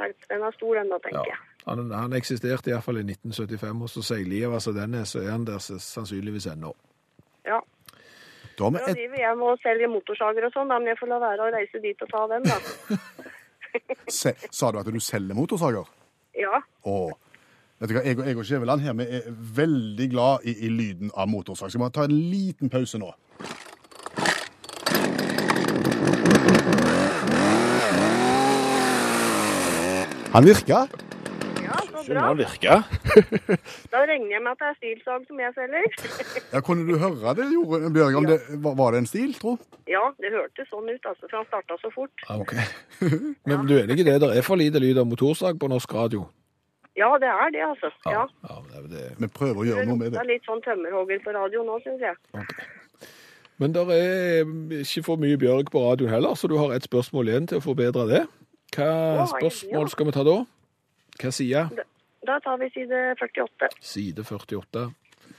Hjelp. 0.00 0.28
Den 0.30 0.42
er 0.46 0.56
stor 0.56 0.78
den 0.80 0.90
da, 0.92 0.98
Ja. 0.98 1.04
tenker 1.08 1.32
jeg. 1.32 1.40
Han, 1.66 1.90
han 1.92 2.12
eksisterte 2.16 2.72
iallfall 2.72 2.98
i 3.02 3.04
1975, 3.04 3.82
og 3.84 3.90
så 3.92 4.02
seigliva 4.02 4.56
altså 4.56 4.72
den 4.72 4.94
er, 4.96 5.04
så 5.04 5.20
er 5.20 5.30
han 5.34 5.44
der 5.44 5.60
sannsynligvis 5.60 6.46
ennå. 6.54 6.72
Ja. 7.46 7.60
Da 8.58 8.68
et, 8.76 8.96
driver 8.96 9.20
jeg 9.20 9.36
med 9.40 9.46
å 9.48 9.56
selge 9.62 9.88
motorsager 9.88 10.46
og 10.48 10.52
sånn, 10.56 10.68
men 10.72 10.88
jeg 10.90 10.98
får 11.00 11.08
la 11.12 11.18
være 11.22 11.46
å 11.46 11.52
reise 11.54 11.80
dit 11.84 12.02
og 12.04 12.10
ta 12.12 12.26
den, 12.32 12.48
da. 12.48 12.58
se, 14.20 14.34
sa 14.50 14.70
du 14.72 14.80
at 14.80 14.88
du 14.90 15.00
selger 15.00 15.36
motorsager? 15.36 15.88
Ja. 16.36 16.60
Å, 16.88 16.96
vet 17.80 17.92
du 17.92 17.96
hva, 17.96 18.04
jeg 18.04 18.18
og, 18.18 18.26
jeg 18.28 18.40
og 18.40 18.48
Skjæveland 18.48 18.84
her, 18.84 18.96
vi 18.98 19.06
er 19.20 19.28
veldig 19.60 20.08
glad 20.12 20.48
i, 20.48 20.56
i 20.66 20.72
lyden 20.72 21.12
av 21.14 21.28
motorsag. 21.32 21.72
Skal 21.72 21.84
vi 21.84 21.90
ta 21.96 22.08
en 22.08 22.16
liten 22.32 22.72
pause 22.72 23.00
nå. 23.00 23.12
Han 30.32 30.44
virka. 30.44 30.86
Ja, 31.64 32.02
så 32.04 32.12
bra. 32.12 32.20
han 32.20 32.36
virka. 32.38 32.82
Da 33.92 34.02
regner 34.06 34.30
jeg 34.36 34.42
med 34.44 34.52
at 34.52 34.60
det 34.62 34.68
er 34.68 34.76
stilsag 34.78 35.24
som 35.26 35.40
jeg 35.42 35.54
selger. 35.56 35.88
Ja, 36.52 36.60
Kunne 36.66 36.86
du 36.86 36.98
høre 37.02 37.34
det, 37.34 37.46
gjorde, 37.52 37.90
Bjørg? 37.94 38.18
Om 38.20 38.28
det, 38.30 38.38
var, 38.62 38.92
det 38.94 38.98
en 39.02 39.08
stil, 39.10 39.34
tro? 39.34 39.56
Ja, 39.90 40.04
det 40.22 40.30
hørtes 40.34 40.70
sånn 40.70 40.86
ut, 40.86 41.02
altså, 41.02 41.26
for 41.26 41.40
han 41.40 41.48
starta 41.50 41.78
så 41.82 41.90
fort. 41.94 42.24
Ok. 42.30 42.54
Men 43.50 43.66
du 43.66 43.74
er 43.78 43.88
enig 43.90 44.04
i 44.04 44.06
det? 44.06 44.20
Det 44.22 44.30
er 44.38 44.46
for 44.46 44.60
lite 44.60 44.82
lyd 44.82 45.02
av 45.02 45.10
motorsag 45.10 45.58
på 45.58 45.70
norsk 45.72 45.94
radio? 45.98 46.26
Ja, 46.98 47.10
det 47.22 47.30
er 47.30 47.54
det, 47.54 47.62
altså. 47.66 47.90
Ja. 48.06 48.26
ja 48.46 48.58
det 48.70 48.78
er 48.84 48.88
det. 48.94 49.06
Vi 49.18 49.30
prøver 49.34 49.64
å 49.64 49.68
gjøre 49.72 49.86
noe 49.90 49.98
med 49.98 50.12
Det 50.12 50.18
det. 50.18 50.22
er 50.22 50.30
litt 50.36 50.46
sånn 50.46 50.62
tømmerhogger 50.66 51.22
på 51.26 51.34
radio 51.34 51.66
nå, 51.66 51.80
syns 51.86 52.06
jeg. 52.06 52.18
Ok. 52.38 52.54
Men 53.60 53.74
det 53.74 53.82
er 53.92 54.46
ikke 54.80 55.02
for 55.04 55.20
mye 55.20 55.36
Bjørg 55.42 55.68
på 55.74 55.82
radioen 55.84 56.14
heller, 56.14 56.38
så 56.38 56.48
du 56.48 56.54
har 56.56 56.70
et 56.72 56.86
spørsmål 56.86 57.28
igjen 57.28 57.50
til 57.50 57.58
å 57.58 57.64
forbedre 57.66 58.06
det. 58.08 58.22
Hva 58.70 59.26
spørsmål 59.26 59.90
skal 59.90 60.06
vi 60.06 60.14
ta 60.14 60.24
da? 60.26 60.36
Hva 61.20 61.32
side? 61.34 61.62
Da 62.26 62.38
tar 62.44 62.58
vi 62.60 62.68
side 62.74 62.98
48. 63.18 63.70
Side 63.82 64.24
48. 64.24 64.86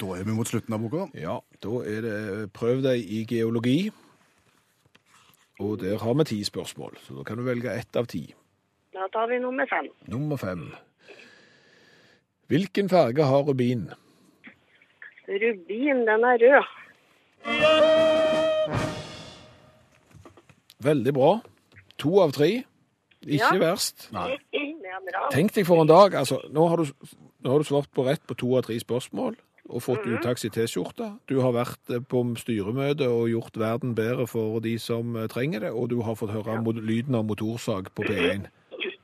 Da 0.02 0.08
er 0.18 0.24
vi 0.26 0.36
mot 0.36 0.50
slutten 0.50 0.76
av 0.76 0.82
boka. 0.84 1.08
Ja, 1.18 1.38
da 1.64 1.82
er 1.88 2.06
det 2.06 2.52
prøv 2.58 2.82
deg 2.84 3.04
i 3.06 3.24
geologi. 3.30 3.92
Og 5.62 5.78
der 5.84 6.00
har 6.02 6.14
vi 6.18 6.24
ti 6.26 6.40
spørsmål, 6.44 6.98
så 7.06 7.20
da 7.20 7.24
kan 7.28 7.38
du 7.38 7.46
velge 7.46 7.72
ett 7.72 7.96
av 7.96 8.08
ti. 8.10 8.24
Da 8.92 9.08
tar 9.14 9.30
vi 9.30 9.38
nummer 9.40 9.68
fem. 9.70 9.88
Nummer 10.10 10.38
fem. 10.42 10.72
Hvilken 12.52 12.90
farge 12.92 13.24
har 13.24 13.46
rubin? 13.48 13.86
Rubin, 15.30 16.02
den 16.10 16.26
er 16.28 16.38
rød. 16.42 16.66
Veldig 20.82 21.14
bra. 21.14 21.32
To 22.02 22.20
av 22.26 22.34
tre. 22.36 22.64
Ikke 23.26 23.54
Ja. 23.54 23.60
verst. 23.60 24.10
Er. 24.14 24.38
Tenk 25.32 25.54
deg 25.54 25.66
for 25.68 25.82
en 25.82 25.88
dag. 25.88 26.14
altså, 26.16 26.40
Nå 26.52 26.68
har, 26.70 26.78
du, 26.78 26.92
nå 27.44 27.52
har 27.52 27.60
du 27.60 27.64
svart 27.68 27.90
på 27.94 28.06
rett 28.08 28.24
på 28.28 28.36
to 28.38 28.56
av 28.58 28.64
tre 28.64 28.80
spørsmål. 28.80 29.36
og 29.72 29.80
fått 29.82 30.04
uttaks 30.04 30.44
i 30.44 30.50
T-skjorta. 30.50 31.18
Du 31.30 31.40
har 31.40 31.54
vært 31.54 31.94
eh, 31.94 32.00
på 32.04 32.20
styremøte 32.36 33.08
og 33.08 33.30
gjort 33.30 33.56
verden 33.56 33.94
bedre 33.96 34.26
for 34.28 34.60
de 34.60 34.74
som 34.82 35.16
eh, 35.16 35.28
trenger 35.32 35.62
det, 35.62 35.70
og 35.72 35.88
du 35.94 36.02
har 36.02 36.16
fått 36.20 36.34
høre 36.34 36.58
mo- 36.62 36.74
lyden 36.76 37.16
av 37.16 37.24
motorsag 37.24 37.88
på 37.96 38.04
P1. 38.04 38.50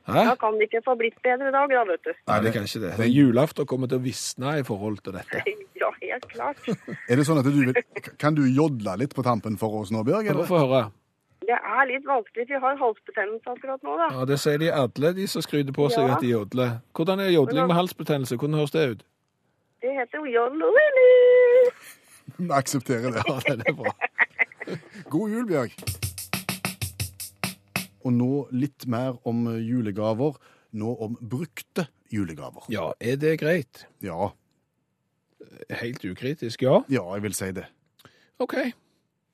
Hæ? 0.08 0.24
Da 0.28 0.36
kan 0.36 0.58
det 0.60 0.68
ikke 0.68 0.82
få 0.84 0.98
blitt 1.00 1.16
bedre 1.24 1.52
dag, 1.56 1.70
da, 1.72 1.84
vet 1.88 2.04
du. 2.04 2.12
Nei, 2.28 2.40
det 2.44 2.52
kan 2.54 2.64
ikke 2.68 2.82
det. 2.84 2.92
det 2.98 3.08
julaften 3.14 3.66
kommer 3.70 3.88
til 3.88 4.00
å 4.02 4.04
visne 4.04 4.58
i 4.60 4.64
forhold 4.68 5.00
til 5.06 5.14
dette. 5.14 5.44
Ja, 5.78 5.92
helt 6.02 6.26
klart. 6.28 6.58
Er 7.10 7.16
det 7.16 7.24
sånn 7.30 7.38
at 7.40 7.46
du 7.46 7.52
vil, 7.54 7.74
Kan 8.18 8.34
du 8.36 8.42
jodle 8.50 8.98
litt 8.98 9.14
på 9.16 9.24
tampen 9.24 9.56
for 9.62 9.70
oss 9.80 9.92
nå, 9.94 10.02
Bjørg? 10.04 10.34
Få 10.50 10.58
høre? 10.66 10.88
Det 11.48 11.56
er 11.56 11.86
litt 11.88 12.04
vanskelig, 12.08 12.44
for 12.48 12.54
jeg 12.58 12.62
har 12.64 12.80
halsbetennelse 12.82 13.52
akkurat 13.54 13.84
nå, 13.88 13.94
da. 14.02 14.08
Ja, 14.20 14.26
Det 14.28 14.38
sier 14.44 14.58
de 14.60 14.68
alle, 14.76 15.14
de 15.16 15.28
som 15.32 15.42
skryter 15.46 15.72
på 15.76 15.86
seg 15.94 16.08
Ja. 16.10 16.16
at 16.18 16.22
de 16.26 16.32
jodler. 16.34 16.74
Hvordan 16.94 17.20
er 17.24 17.30
jodling 17.32 17.68
med 17.70 17.76
halsbetennelse? 17.78 18.36
Hvordan 18.36 18.58
høres 18.60 18.72
det 18.76 18.90
ut? 18.92 19.04
Det 19.82 19.94
heter 19.96 20.26
Jolly. 20.28 20.72
Vi 22.38 22.50
aksepterer 22.62 23.12
det. 23.16 23.24
Ja, 23.28 23.56
det 23.56 23.68
er 23.68 23.74
bra. 23.78 23.94
God 25.14 25.30
jul, 25.32 25.46
Bjørg. 25.48 25.72
Og 28.04 28.14
nå 28.14 28.48
litt 28.52 28.86
mer 28.88 29.16
om 29.28 29.46
julegaver. 29.62 30.36
Nå 30.78 30.98
om 31.00 31.16
brukte 31.22 31.88
julegaver. 32.12 32.68
Ja, 32.70 32.90
er 33.00 33.16
det 33.16 33.38
greit? 33.40 33.86
Ja, 34.04 34.34
Helt 35.70 36.04
ukritisk, 36.06 36.62
ja. 36.66 36.82
ja, 36.90 37.02
jeg 37.14 37.24
vil 37.24 37.34
si 37.38 37.48
det. 37.56 37.66
OK. 38.40 38.54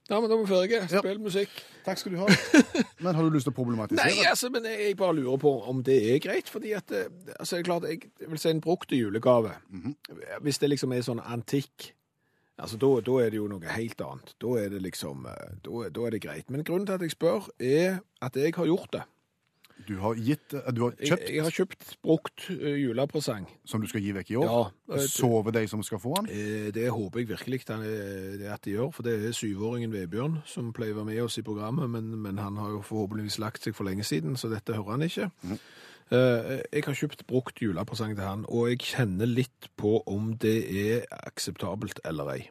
Ja, 0.09 0.19
men 0.19 0.27
da 0.27 0.35
er 0.35 0.41
vi 0.41 0.47
ferdige. 0.49 0.81
Spill 0.91 1.19
musikk. 1.23 1.51
Takk 1.85 1.99
skal 2.01 2.11
du 2.15 2.19
ha. 2.19 2.27
Men 3.03 3.15
har 3.15 3.23
du 3.23 3.31
lyst 3.31 3.47
til 3.47 3.53
å 3.53 3.55
problematisere? 3.55 4.11
Nei, 4.11 4.25
altså, 4.27 4.49
men 4.51 4.67
jeg 4.67 4.89
jeg 4.89 4.97
bare 4.99 5.15
lurer 5.15 5.39
på 5.39 5.51
om 5.71 5.79
det 5.83 5.95
er 6.11 6.19
greit, 6.23 6.51
fordi 6.51 6.73
at 6.75 6.91
eh, 6.95 7.07
altså, 7.37 7.55
det 7.55 7.61
er 7.61 7.67
klart, 7.67 7.87
jeg 7.87 8.29
vil 8.31 8.39
si 8.39 8.51
en 8.51 8.61
brukt 8.63 8.91
julegave. 8.95 9.53
Hvis 10.43 10.59
det 10.59 10.69
liksom 10.73 10.91
er 10.95 11.03
sånn 11.07 11.23
antikk, 11.23 11.89
altså, 12.59 12.79
da, 12.79 12.91
da 13.03 13.17
er 13.23 13.31
det 13.31 13.39
jo 13.39 13.47
noe 13.51 13.75
helt 13.77 14.03
annet. 14.03 14.35
Da 14.43 14.55
er 14.59 14.71
det 14.75 14.83
liksom, 14.83 15.23
eh, 15.31 15.55
da, 15.67 15.87
da 15.95 16.05
er 16.07 16.15
det 16.17 16.23
greit. 16.27 16.51
Men 16.51 16.63
grunnen 16.67 16.87
til 16.87 16.99
at 16.99 17.03
jeg 17.07 17.15
spør, 17.15 17.47
er 17.59 17.99
at 18.23 18.39
jeg 18.39 18.55
har 18.59 18.71
gjort 18.71 18.91
det. 18.95 19.03
Du 19.87 19.97
har, 19.99 20.15
gitt, 20.15 20.53
eh, 20.53 20.71
du 20.71 20.81
har 20.85 20.93
Jeg, 20.99 21.09
kjøpt 21.09 21.29
jeg 21.33 21.43
har 21.43 21.51
kjøpt 21.51 21.87
brukt 22.05 22.45
eh, 22.53 22.75
julepresang. 22.79 23.47
som 23.65 23.81
du 23.81 23.87
skal 23.87 24.01
gi 24.05 24.13
vekk 24.15 24.31
i 24.31 24.37
år. 24.39 24.45
Ja, 24.45 24.95
eh, 24.95 25.07
Sover 25.11 25.51
de 25.51 25.65
som 25.67 25.83
skal 25.83 25.99
få 25.99 26.13
den? 26.21 26.29
Eh, 26.31 26.71
Det 26.71 26.85
håper 26.89 27.19
jeg 27.19 27.27
virkelig 27.33 27.65
den, 27.67 27.81
det 28.39 28.47
at 28.53 28.61
de 28.63 28.71
gjør, 28.77 28.91
for 28.93 29.03
det 29.03 29.17
er 29.25 29.31
syvåringen 29.35 29.91
Vebjørn 29.91 30.37
som 30.45 30.71
pleier 30.73 30.93
å 30.93 31.01
være 31.01 31.09
med 31.11 31.21
oss 31.25 31.37
i 31.37 31.43
programmet, 31.43 31.89
men, 31.89 32.13
men 32.21 32.37
han 32.37 32.55
har 32.57 32.69
jo 32.77 32.81
forhåpentligvis 32.81 33.39
lagt 33.43 33.63
seg 33.63 33.75
for 33.75 33.83
lenge 33.83 34.03
siden, 34.07 34.37
så 34.37 34.47
dette 34.53 34.73
hører 34.77 34.91
han 34.95 35.01
ikke. 35.09 35.29
Mm. 35.43 35.59
Jeg 36.13 36.83
har 36.85 36.93
kjøpt 36.93 37.25
brukt 37.27 37.59
julepresang 37.63 38.13
til 38.15 38.23
han, 38.27 38.45
og 38.47 38.67
jeg 38.69 38.79
kjenner 38.85 39.25
litt 39.25 39.69
på 39.79 40.03
om 40.07 40.35
det 40.37 40.57
er 40.69 41.05
akseptabelt 41.25 41.99
eller 42.05 42.29
ei. 42.35 42.41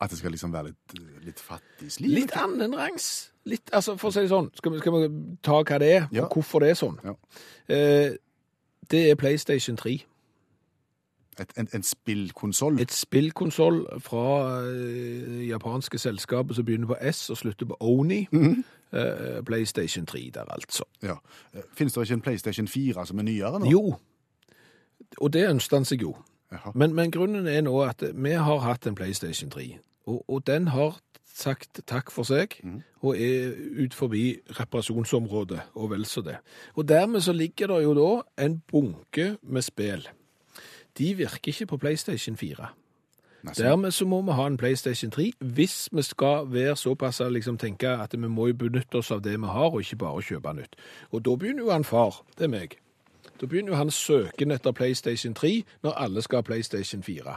At 0.00 0.10
det 0.10 0.18
skal 0.20 0.30
liksom 0.30 0.52
være 0.54 0.68
litt, 0.70 0.92
litt 1.26 1.40
fattigsliv? 1.42 2.10
Litt 2.14 2.32
annenrangs. 2.38 3.32
Litt, 3.50 3.70
altså 3.74 3.96
for 3.98 4.08
å 4.10 4.14
si 4.14 4.20
det 4.22 4.30
sånn, 4.30 4.50
skal 4.54 4.72
vi, 4.72 4.78
skal 4.78 4.94
vi 4.94 5.08
ta 5.42 5.56
hva 5.62 5.78
det 5.82 5.88
er, 5.96 6.08
Ja. 6.12 6.24
og 6.28 6.36
hvorfor 6.36 6.60
det 6.62 6.70
er 6.70 6.78
sånn? 6.78 6.98
Ja. 7.04 7.14
Eh, 7.68 8.16
Det 8.88 9.10
er 9.10 9.16
PlayStation 9.20 9.76
3. 9.76 9.98
Et, 11.40 11.50
en, 11.56 11.68
en 11.74 11.82
spillkonsoll? 11.82 12.80
Et 12.80 12.90
spillkonsoll 12.92 13.82
fra 14.00 14.22
eh, 14.66 15.48
japanske 15.48 15.98
selskapet 15.98 16.56
som 16.56 16.64
begynner 16.64 16.86
på 16.90 16.96
S 17.10 17.28
og 17.30 17.36
slutter 17.36 17.66
på 17.66 17.76
Oni. 17.80 18.22
Eh, 18.92 19.42
PlayStation 19.46 20.06
3 20.06 20.30
der, 20.34 20.44
altså. 20.48 20.84
Ja. 21.02 21.18
Eh, 21.54 21.62
Finnes 21.76 21.92
det 21.92 22.02
ikke 22.08 22.14
en 22.14 22.24
PlayStation 22.24 22.68
4 22.68 23.04
som 23.06 23.18
er 23.18 23.22
nyere 23.28 23.60
nå? 23.60 23.70
Jo, 23.70 23.84
og 25.20 25.32
det 25.32 25.44
ønsket 25.50 25.76
han 25.76 25.84
seg 25.84 26.02
jo. 26.02 26.14
Men, 26.74 26.94
men 26.94 27.10
grunnen 27.12 27.46
er 27.46 27.60
nå 27.66 27.74
at 27.84 28.02
vi 28.14 28.32
har 28.32 28.64
hatt 28.64 28.86
en 28.88 28.96
PlayStation 28.96 29.50
3, 29.52 29.78
og, 30.08 30.24
og 30.28 30.46
den 30.48 30.70
har 30.72 30.96
sagt 31.38 31.80
takk 31.86 32.10
for 32.10 32.26
seg, 32.26 32.56
og 33.04 33.18
er 33.20 33.52
ut 33.84 33.94
forbi 33.94 34.40
reparasjonsområdet, 34.58 35.60
og 35.74 35.92
vel 35.92 36.06
så 36.08 36.24
det. 36.26 36.38
Og 36.74 36.88
dermed 36.88 37.20
så 37.20 37.32
ligger 37.32 37.70
det 37.74 37.82
jo 37.84 37.94
da 37.98 38.10
en 38.44 38.58
bunke 38.72 39.36
med 39.42 39.62
spill. 39.62 40.08
De 40.98 41.14
virker 41.14 41.52
ikke 41.52 41.66
på 41.66 41.76
PlayStation 41.76 42.36
4. 42.36 42.72
Nesten. 43.42 43.64
Dermed 43.64 43.90
så 43.94 44.04
må 44.04 44.22
vi 44.22 44.34
ha 44.34 44.46
en 44.46 44.56
PlayStation 44.56 45.10
3 45.14 45.30
hvis 45.38 45.88
vi 45.92 46.02
skal 46.02 46.48
være 46.50 46.76
såpass 46.76 47.20
liksom 47.20 47.58
tenke 47.58 47.88
at 47.88 48.12
vi 48.18 48.28
må 48.28 48.48
jo 48.50 48.54
benytte 48.54 48.98
oss 48.98 49.12
av 49.14 49.22
det 49.22 49.36
vi 49.38 49.46
har, 49.46 49.70
og 49.70 49.80
ikke 49.80 49.96
bare 49.96 50.22
kjøpe 50.22 50.54
nytt. 50.58 50.74
Og 51.10 51.24
da 51.24 51.36
begynner 51.36 51.62
jo 51.62 51.70
han 51.70 51.84
far, 51.84 52.24
det 52.38 52.48
er 52.48 52.54
meg. 52.56 52.78
Da 53.40 53.46
begynner 53.46 53.72
jo 53.72 53.78
han 53.78 53.90
søken 53.94 54.50
etter 54.50 54.74
PlayStation 54.74 55.34
3 55.34 55.62
når 55.86 55.98
alle 56.04 56.22
skal 56.22 56.40
ha 56.40 56.46
PlayStation 56.46 57.02
4. 57.02 57.36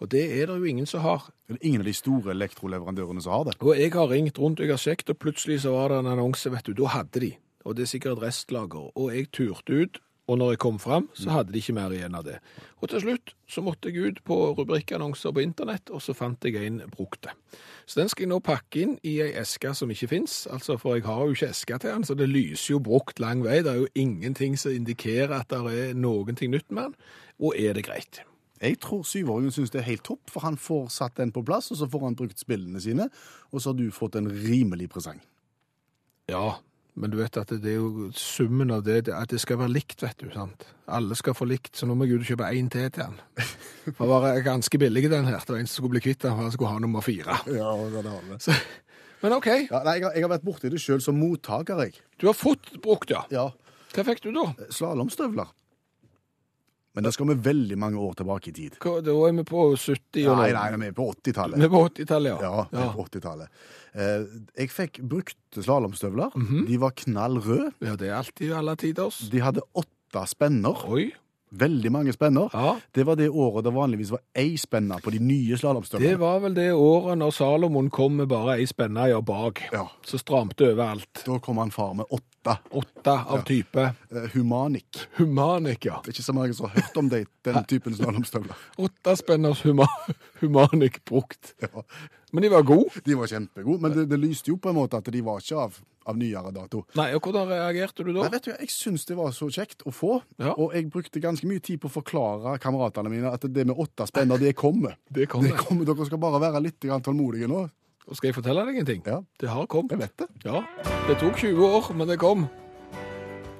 Og 0.00 0.10
det 0.10 0.22
er 0.40 0.46
det 0.46 0.58
jo 0.58 0.64
ingen 0.64 0.86
som 0.86 1.00
har. 1.00 1.26
Det 1.48 1.56
er 1.58 1.66
ingen 1.66 1.82
av 1.82 1.88
de 1.88 1.94
store 1.96 2.30
elektroleverandørene 2.30 3.22
som 3.22 3.32
har 3.32 3.48
det. 3.48 3.56
Og 3.60 3.78
jeg 3.78 3.92
har 3.92 4.10
ringt 4.10 4.38
rundt, 4.38 4.60
jeg 4.60 4.70
har 4.70 4.80
sjekket, 4.80 5.10
og 5.10 5.18
plutselig 5.18 5.60
så 5.64 5.74
var 5.74 5.88
det 5.92 5.98
en 5.98 6.12
annonse, 6.14 6.52
vet 6.52 6.66
du, 6.66 6.72
da 6.72 6.92
hadde 6.94 7.20
de. 7.20 7.32
Og 7.64 7.76
det 7.76 7.84
er 7.84 7.90
sikkert 7.90 8.22
restlager. 8.22 8.92
Og 8.96 9.10
jeg 9.16 9.28
turte 9.32 9.82
ut, 9.82 10.00
og 10.30 10.38
når 10.38 10.52
jeg 10.52 10.60
kom 10.62 10.78
fram, 10.78 11.08
så 11.18 11.32
hadde 11.34 11.50
de 11.50 11.58
ikke 11.58 11.74
mer 11.74 11.90
igjen 11.90 12.14
av 12.14 12.22
det. 12.22 12.36
Og 12.78 12.92
til 12.92 13.02
slutt 13.02 13.32
så 13.50 13.64
måtte 13.66 13.90
jeg 13.90 14.12
ut 14.12 14.20
på 14.26 14.36
rubrikkannonser 14.54 15.34
på 15.34 15.42
internett, 15.42 15.90
og 15.90 16.02
så 16.04 16.14
fant 16.14 16.46
jeg 16.46 16.60
en 16.68 16.78
brukte. 16.92 17.34
Så 17.82 17.98
den 17.98 18.12
skal 18.12 18.28
jeg 18.28 18.30
nå 18.30 18.38
pakke 18.46 18.84
inn 18.84 18.94
i 19.02 19.16
ei 19.24 19.32
eske 19.40 19.74
som 19.74 19.90
ikke 19.90 20.12
fins, 20.12 20.44
altså 20.46 20.78
for 20.78 20.94
jeg 20.94 21.08
har 21.08 21.24
jo 21.26 21.34
ikke 21.34 21.50
eske 21.50 21.80
til 21.82 21.90
den, 21.90 22.06
så 22.06 22.14
det 22.14 22.30
lyser 22.30 22.76
jo 22.76 22.82
brukt 22.86 23.18
lang 23.18 23.42
vei. 23.42 23.58
Det 23.66 23.74
er 23.74 23.82
jo 23.82 23.90
ingenting 23.98 24.54
som 24.60 24.76
indikerer 24.76 25.40
at 25.40 25.50
det 25.50 25.60
er 25.74 25.98
noen 25.98 26.38
ting 26.38 26.54
nytt 26.54 26.70
med 26.70 26.92
den. 26.92 26.98
Og 27.42 27.58
er 27.58 27.74
det 27.74 27.88
greit? 27.90 28.22
Jeg 28.60 28.76
tror 28.84 29.02
syvåringen 29.08 29.50
syns 29.54 29.72
det 29.74 29.80
er 29.80 29.88
helt 29.88 30.04
topp, 30.06 30.30
for 30.30 30.44
han 30.46 30.60
får 30.60 30.90
satt 30.94 31.18
den 31.18 31.34
på 31.34 31.42
plass, 31.42 31.72
og 31.72 31.80
så 31.80 31.90
får 31.90 32.06
han 32.06 32.18
brukt 32.22 32.38
spillene 32.38 32.80
sine, 32.80 33.08
og 33.50 33.58
så 33.58 33.72
har 33.72 33.80
du 33.80 33.88
fått 33.90 34.20
en 34.20 34.30
rimelig 34.30 34.90
presang. 34.92 35.18
Ja, 36.30 36.60
men 36.94 37.12
du 37.12 37.16
vet 37.20 37.36
at 37.40 37.52
det 37.62 37.70
er 37.74 37.78
jo 37.78 38.08
summen 38.16 38.70
av 38.74 38.82
det, 38.86 39.08
at 39.14 39.30
det 39.30 39.38
skal 39.40 39.58
være 39.60 39.72
likt, 39.74 40.02
vet 40.02 40.18
du, 40.22 40.28
sant? 40.34 40.66
Alle 40.90 41.14
skal 41.18 41.36
få 41.38 41.46
likt, 41.46 41.72
så 41.78 41.86
nå 41.86 41.94
må 41.94 42.08
jeg 42.08 42.18
ut 42.18 42.24
og 42.24 42.30
kjøpe 42.32 42.48
en 42.50 42.70
til 42.72 42.90
til 42.90 43.04
han. 43.06 43.18
For 43.98 44.10
var 44.10 44.40
ganske 44.46 44.78
billig 44.82 45.04
den 45.12 45.28
her, 45.30 45.38
det 45.38 45.54
var 45.54 45.60
en 45.62 45.70
som 45.70 45.80
skulle 45.82 45.96
bli 45.98 46.02
kvitt 46.08 46.22
den, 46.24 46.34
for 46.34 46.42
han 46.48 46.52
skulle 46.54 46.72
ha 46.74 46.82
nummer 46.82 47.04
fire. 47.04 47.38
Ja, 47.46 47.70
det 47.78 48.02
var 48.04 48.08
det. 48.28 48.40
Så, 48.42 48.56
men 49.22 49.36
ok, 49.36 49.48
Ja, 49.70 49.82
nei, 49.86 49.96
jeg, 50.00 50.04
har, 50.08 50.12
jeg 50.18 50.24
har 50.26 50.32
vært 50.34 50.44
borti 50.46 50.70
det 50.72 50.80
sjøl 50.82 51.00
som 51.04 51.18
mottaker, 51.20 51.80
jeg. 51.86 51.96
du 52.20 52.26
har 52.30 52.36
fått 52.36 52.72
brukt, 52.82 53.10
ja. 53.14 53.22
Ja, 53.34 53.48
Hva 53.94 54.04
fikk 54.06 54.22
du 54.26 54.30
da? 54.36 54.48
Slalåmstøvler. 54.70 55.48
Men 56.96 57.06
da 57.06 57.12
skal 57.14 57.28
vi 57.30 57.36
veldig 57.44 57.76
mange 57.78 58.00
år 58.02 58.16
tilbake 58.18 58.50
i 58.50 58.54
tid. 58.56 58.76
Hva, 58.82 58.96
da 59.06 59.12
er 59.28 59.34
vi 59.36 59.44
på 59.46 59.66
70 59.78 60.24
år? 60.26 60.40
Nei, 60.40 60.48
nei, 60.56 60.80
vi 60.82 60.88
er 60.90 60.96
på 60.96 61.06
80-tallet. 61.12 61.60
Vi 61.60 61.68
er 61.68 61.70
på 61.70 61.82
80-tallet, 61.86 62.30
ja. 62.32 62.38
Ja, 62.50 62.64
vi 62.72 62.82
er 62.82 62.90
på 62.96 63.04
80-tallet. 63.06 63.60
Eh, 63.94 64.24
jeg 64.64 64.72
fikk 64.74 65.00
brukte 65.12 65.62
slalåmstøvler. 65.62 66.34
De 66.66 66.78
var 66.82 66.96
knall 67.04 67.38
røde. 67.44 67.70
Ja, 67.86 67.94
det 68.00 68.10
er 68.10 68.16
alltid 68.18 68.54
alle 68.58 68.74
tiders. 68.80 69.20
De 69.30 69.42
hadde 69.44 69.62
åtte 69.78 70.24
spenner. 70.32 70.82
Oi, 70.90 71.12
Veldig 71.50 71.90
mange 71.92 72.12
spenner. 72.12 72.50
ja. 72.52 72.76
Det 72.94 73.04
var 73.06 73.16
det 73.16 73.28
året 73.28 73.64
det 73.64 73.72
vanligvis 73.74 74.10
var 74.14 74.20
ei 74.38 74.56
spenne 74.58 75.00
på 75.02 75.10
de 75.10 75.18
nye 75.18 75.56
Det 75.98 76.14
var 76.18 76.40
vel 76.40 76.54
det 76.54 76.72
året 76.72 77.18
når 77.18 77.30
Salomon 77.34 77.90
kom 77.90 78.16
med 78.16 78.28
bare 78.28 78.58
ei 78.58 78.66
spenneie 78.66 79.20
bak. 79.22 79.62
Ja. 79.72 79.88
Så 80.06 80.18
stramte 80.18 80.70
overalt. 80.72 81.24
Da 81.26 81.38
kom 81.38 81.58
han 81.58 81.70
far 81.70 81.94
med 81.94 82.06
åtte. 82.10 82.56
Åtte 82.70 83.10
av 83.26 83.42
type. 83.44 83.80
Eh, 84.10 84.30
Humanik. 84.34 85.02
Humanik, 85.18 85.84
ja. 85.84 86.00
Det 86.04 86.12
er 86.12 86.18
ikke 86.18 86.28
så 86.28 86.32
mange 86.32 86.54
som 86.54 86.70
har 86.70 86.80
hørt 86.80 86.96
om 86.96 87.08
det, 87.10 87.26
den 87.44 87.64
typen 87.64 87.94
slalåmstøvler. 87.94 88.56
Åtte 88.78 89.16
spenners 89.16 89.62
huma 89.66 89.88
Humanik 90.40 91.04
brukt. 91.04 91.54
Ja. 91.60 91.82
Men 92.32 92.42
de 92.42 92.50
var 92.52 92.62
gode. 92.62 93.02
De 93.04 93.18
var 93.18 93.26
kjempegode, 93.26 93.82
men 93.82 93.92
det, 93.96 94.06
det 94.10 94.20
lyste 94.22 94.52
jo 94.52 94.56
på 94.62 94.70
en 94.70 94.78
måte 94.78 94.96
at 95.00 95.10
de 95.12 95.22
var 95.26 95.42
ikke 95.42 95.58
av, 95.66 95.80
av 96.10 96.18
nyere 96.20 96.52
dato. 96.54 96.84
Nei, 96.98 97.08
og 97.16 97.22
hvordan 97.24 97.48
reagerte 97.50 98.04
du 98.04 98.12
da? 98.12 98.24
Nei, 98.26 98.30
vet 98.34 98.48
du, 98.48 98.52
Jeg 98.58 98.70
syns 98.74 99.06
det 99.08 99.16
var 99.18 99.32
så 99.36 99.48
kjekt 99.54 99.84
å 99.86 99.92
få, 99.94 100.20
Ja. 100.38 100.52
og 100.56 100.74
jeg 100.74 100.90
brukte 100.90 101.22
ganske 101.22 101.46
mye 101.48 101.62
tid 101.62 101.80
på 101.80 101.88
å 101.88 101.96
forklare 102.02 102.58
kameratene 102.60 103.10
mine 103.12 103.32
at 103.32 103.40
det 103.46 103.66
med 103.66 103.76
åtte 103.78 104.06
spenner, 104.10 104.38
det 104.38 104.54
kommer. 104.58 104.96
Det 105.10 105.28
kommer. 105.28 105.50
Det 105.54 105.58
kommer. 105.64 105.84
Dere 105.88 106.06
skal 106.06 106.18
bare 106.22 106.40
være 106.42 106.62
litt 106.62 106.80
tålmodige 106.80 107.48
nå. 107.48 107.68
Og 108.10 108.16
skal 108.16 108.30
jeg 108.32 108.34
fortelle 108.40 108.64
deg 108.66 108.78
en 108.80 108.86
ting? 108.88 109.02
Ja, 109.06 109.20
Det 109.38 109.48
har 109.48 109.66
kommet. 109.70 109.90
jeg 109.92 109.98
vet 110.00 110.16
det. 110.18 110.28
Ja, 110.44 110.64
det 111.06 111.18
tok 111.20 111.36
20 111.36 111.62
år, 111.62 111.92
men 111.94 112.08
det 112.08 112.18
kom. 112.18 112.48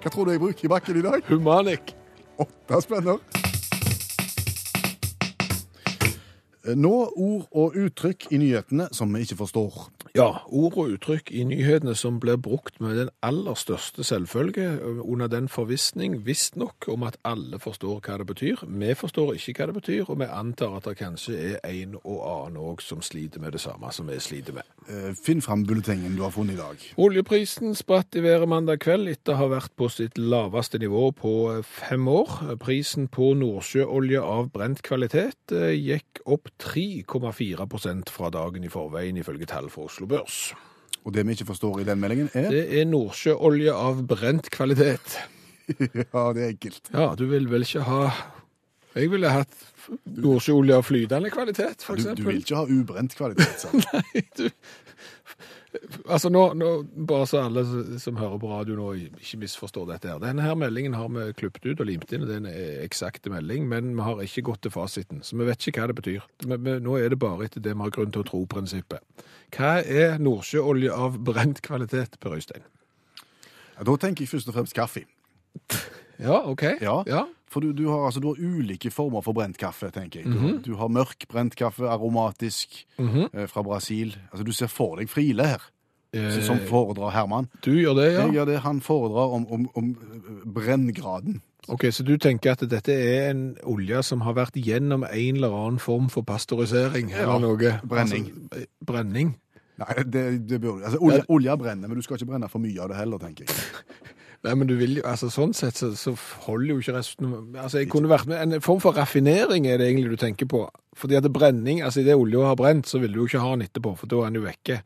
Hva 0.00 0.10
tror 0.10 0.24
du 0.26 0.32
jeg 0.32 0.40
bruker 0.40 0.64
i 0.64 0.68
bakken 0.72 0.96
i 0.96 1.02
dag? 1.04 1.22
Humanik. 1.28 1.94
Åtte 2.40 2.80
spenner. 2.82 3.20
Nå 6.76 6.92
ord 7.16 7.46
og 7.56 7.76
uttrykk 7.80 8.26
i 8.34 8.38
nyhetene 8.40 8.88
som 8.94 9.12
vi 9.14 9.22
ikke 9.24 9.38
forstår. 9.40 9.78
Ja, 10.16 10.42
ord 10.46 10.74
og 10.80 10.94
uttrykk 10.96 11.30
i 11.30 11.44
nyhetene 11.46 11.92
som 11.94 12.16
blir 12.22 12.38
brukt 12.40 12.80
med 12.82 12.96
den 12.98 13.10
aller 13.22 13.54
største 13.58 14.02
selvfølge, 14.06 14.66
under 15.00 15.28
den 15.30 15.48
forvissning, 15.48 16.16
visstnok, 16.26 16.88
om 16.90 17.04
at 17.06 17.18
alle 17.24 17.60
forstår 17.62 18.00
hva 18.02 18.16
det 18.18 18.26
betyr. 18.26 18.64
Vi 18.66 18.94
forstår 18.98 19.36
ikke 19.36 19.54
hva 19.60 19.68
det 19.70 19.76
betyr, 19.78 20.08
og 20.08 20.18
vi 20.22 20.26
antar 20.26 20.74
at 20.78 20.88
det 20.88 20.96
kanskje 20.98 21.36
er 21.52 21.58
en 21.68 21.94
og 22.00 22.24
annen 22.26 22.58
òg 22.58 22.82
som 22.82 23.02
sliter 23.04 23.42
med 23.42 23.54
det 23.54 23.62
samme 23.62 23.92
som 23.94 24.08
vi 24.10 24.18
sliter 24.22 24.56
med. 24.56 24.66
Eh, 24.88 25.12
Finn 25.14 25.42
fram 25.44 25.62
bulletengen 25.68 26.16
du 26.18 26.24
har 26.24 26.34
funnet 26.34 26.56
i 26.56 26.60
dag. 26.60 26.82
Oljeprisen 26.98 27.76
spratt 27.78 28.16
i 28.18 28.24
været 28.24 28.50
mandag 28.50 28.80
kveld 28.82 29.12
etter 29.12 29.36
å 29.36 29.42
ha 29.44 29.50
vært 29.52 29.76
på 29.78 29.90
sitt 29.92 30.18
laveste 30.18 30.80
nivå 30.82 31.10
på 31.14 31.34
fem 31.66 32.08
år. 32.10 32.56
Prisen 32.62 33.06
på 33.12 33.32
nordsjøolje 33.38 34.24
av 34.24 34.50
brent 34.54 34.82
kvalitet 34.86 35.54
eh, 35.54 35.76
gikk 35.76 36.24
opp 36.26 36.50
3,4% 36.62 38.10
fra 38.10 38.32
dagen 38.34 38.66
i 38.66 38.72
forveien, 38.72 39.20
ifølge 39.20 39.48
tall 39.50 39.70
fra 39.70 39.89
Oslo 39.90 40.06
Børs. 40.10 40.40
Og 41.04 41.14
det 41.16 41.24
vi 41.26 41.34
ikke 41.34 41.48
forstår 41.48 41.80
i 41.82 41.84
den 41.88 41.98
meldingen, 42.00 42.28
er 42.36 42.50
Det 42.52 42.64
er 42.80 42.84
nordsjøolje 42.88 43.72
av 43.74 44.02
brent 44.06 44.50
kvalitet. 44.54 45.18
Ja, 45.70 46.22
det 46.34 46.42
er 46.42 46.48
enkelt. 46.50 46.88
Ja, 46.90 47.04
du 47.14 47.26
vil 47.30 47.44
vel 47.46 47.62
ikke 47.62 47.84
ha 47.86 47.98
Jeg 48.96 49.10
ville 49.12 49.28
hatt 49.30 49.52
nordsjøolje 50.18 50.74
av 50.80 50.82
flytende 50.82 51.30
kvalitet, 51.30 51.84
for 51.86 51.94
Du, 51.94 52.02
eksempel. 52.02 52.24
du 52.24 52.26
vil 52.30 52.40
ikke 52.42 52.58
ha 52.58 52.64
ubrent 52.66 53.14
kvalitet, 53.14 53.62
sant? 53.62 53.86
Altså 56.10 56.30
nå, 56.32 56.40
nå, 56.58 56.68
Bare 57.06 57.26
så 57.30 57.44
alle 57.44 57.62
som 58.02 58.16
hører 58.18 58.40
på 58.42 58.50
radio 58.50 58.74
nå 58.78 58.88
ikke 58.98 59.38
misforstår 59.44 59.86
dette. 59.92 60.10
her. 60.10 60.18
Denne 60.22 60.42
her 60.42 60.56
meldingen 60.58 60.96
har 60.98 61.08
vi 61.14 61.28
klippet 61.38 61.68
ut 61.68 61.82
og 61.84 61.86
limt 61.86 62.10
inn, 62.12 62.26
det 62.26 62.36
er 62.36 62.42
en 62.42 62.82
eksakte 62.84 63.30
melding, 63.30 63.68
men 63.70 63.94
vi 63.94 64.06
har 64.06 64.22
ikke 64.24 64.46
gått 64.50 64.64
til 64.66 64.74
fasiten, 64.74 65.22
så 65.22 65.38
vi 65.38 65.46
vet 65.46 65.68
ikke 65.68 65.84
hva 65.84 65.92
det 65.92 65.98
betyr. 66.00 66.26
Men, 66.46 66.64
men 66.66 66.82
nå 66.86 66.98
er 66.98 67.14
det 67.14 67.20
bare 67.22 67.46
etter 67.46 67.62
det 67.62 67.76
vi 67.76 67.84
har 67.86 67.94
grunn 67.94 68.10
til 68.14 68.24
å 68.24 68.28
tro-prinsippet. 68.32 69.26
Hva 69.54 69.78
er 69.82 70.18
nordsjøolje 70.22 70.94
av 70.94 71.18
brent 71.26 71.62
kvalitet, 71.66 72.18
Per 72.22 72.34
Øystein? 72.38 72.66
Ja, 73.76 73.86
da 73.86 73.96
tenker 73.96 74.26
jeg 74.26 74.34
først 74.34 74.50
og 74.50 74.58
fremst 74.58 74.76
kaffe. 74.76 75.06
Ja, 76.20 76.42
OK. 76.50 76.66
Ja. 76.82 77.00
ja. 77.08 77.24
For 77.50 77.60
du, 77.64 77.72
du, 77.74 77.88
har, 77.90 78.04
altså, 78.06 78.20
du 78.22 78.28
har 78.30 78.38
ulike 78.38 78.90
former 78.94 79.24
for 79.26 79.34
brent 79.34 79.58
kaffe, 79.58 79.88
tenker 79.90 80.20
jeg. 80.22 80.30
Du, 80.30 80.38
har- 80.38 80.58
du 80.62 80.74
har 80.78 80.88
mørk 80.88 81.26
brent 81.28 81.56
kaffe, 81.58 81.82
aromatisk, 81.90 82.84
eh, 83.00 83.46
fra 83.50 83.62
Brasil. 83.66 84.14
Altså, 84.30 84.44
du 84.46 84.52
ser 84.54 84.70
for 84.70 84.96
deg 85.02 85.10
Friele 85.10 85.46
her, 85.56 85.68
Eh, 86.12 86.40
som 86.42 86.58
foredrar 86.66 87.12
Herman. 87.14 87.46
Du 87.62 87.70
gjør 87.70 87.94
det, 87.94 88.06
ja? 88.16 88.24
Jeg 88.26 88.32
gjør 88.34 88.46
det, 88.48 88.56
Han 88.64 88.80
foredrar 88.82 89.30
om, 89.36 89.44
om, 89.46 89.68
om 89.78 89.90
eh, 89.90 90.40
brenngraden. 90.56 91.36
Ok, 91.68 91.84
Så 91.92 92.02
du 92.02 92.16
tenker 92.18 92.50
at 92.56 92.64
dette 92.70 92.90
er 92.90 93.30
en 93.30 93.56
olje 93.62 94.02
som 94.02 94.20
har 94.26 94.34
vært 94.34 94.56
gjennom 94.58 95.04
en 95.06 95.36
eller 95.36 95.54
annen 95.54 95.78
form 95.78 96.08
for 96.10 96.22
pasteurisering? 96.26 97.10
Ja, 97.14 97.22
eller 97.36 97.38
noe? 97.44 97.76
brenning. 97.86 98.26
Altså, 98.50 98.66
brenning? 98.84 99.36
Nei, 99.78 100.02
det, 100.02 100.24
det 100.50 100.58
burde 100.60 100.84
altså, 100.84 100.98
olje, 100.98 101.22
olje 101.28 101.54
brenner, 101.62 101.86
men 101.88 101.96
du 101.96 102.02
skal 102.02 102.18
ikke 102.18 102.26
brenne 102.32 102.48
for 102.50 102.58
mye 102.58 102.82
av 102.82 102.90
det 102.90 102.98
heller, 102.98 103.18
tenker 103.22 103.46
jeg. 103.46 103.54
Nei, 104.40 104.54
men 104.56 104.68
du 104.70 104.72
vil 104.80 104.96
jo, 104.96 105.02
altså 105.04 105.28
Sånn 105.32 105.52
sett 105.56 105.76
så, 105.76 105.90
så 105.98 106.14
holder 106.46 106.72
jo 106.72 106.78
ikke 106.80 106.94
resten 106.96 107.34
Altså, 107.60 107.82
jeg 107.82 107.90
kunne 107.92 108.08
vært 108.08 108.30
med 108.30 108.40
En 108.40 108.64
form 108.64 108.80
for 108.80 108.96
raffinering 108.96 109.68
er 109.68 109.76
det 109.80 109.90
egentlig 109.90 110.14
du 110.14 110.22
tenker 110.22 110.48
på. 110.48 110.62
Fordi 110.96 111.18
at 111.18 111.28
brenning, 111.32 111.82
altså 111.84 112.00
idet 112.00 112.16
olja 112.16 112.48
har 112.48 112.56
brent, 112.56 112.88
så 112.88 113.02
vil 113.02 113.12
du 113.12 113.20
jo 113.20 113.28
ikke 113.28 113.42
ha 113.44 113.52
den 113.52 113.66
etterpå, 113.68 113.94
for 114.00 114.10
da 114.10 114.24
er 114.24 114.32
den 114.32 114.40
jo 114.40 114.46
vekke. 114.46 114.80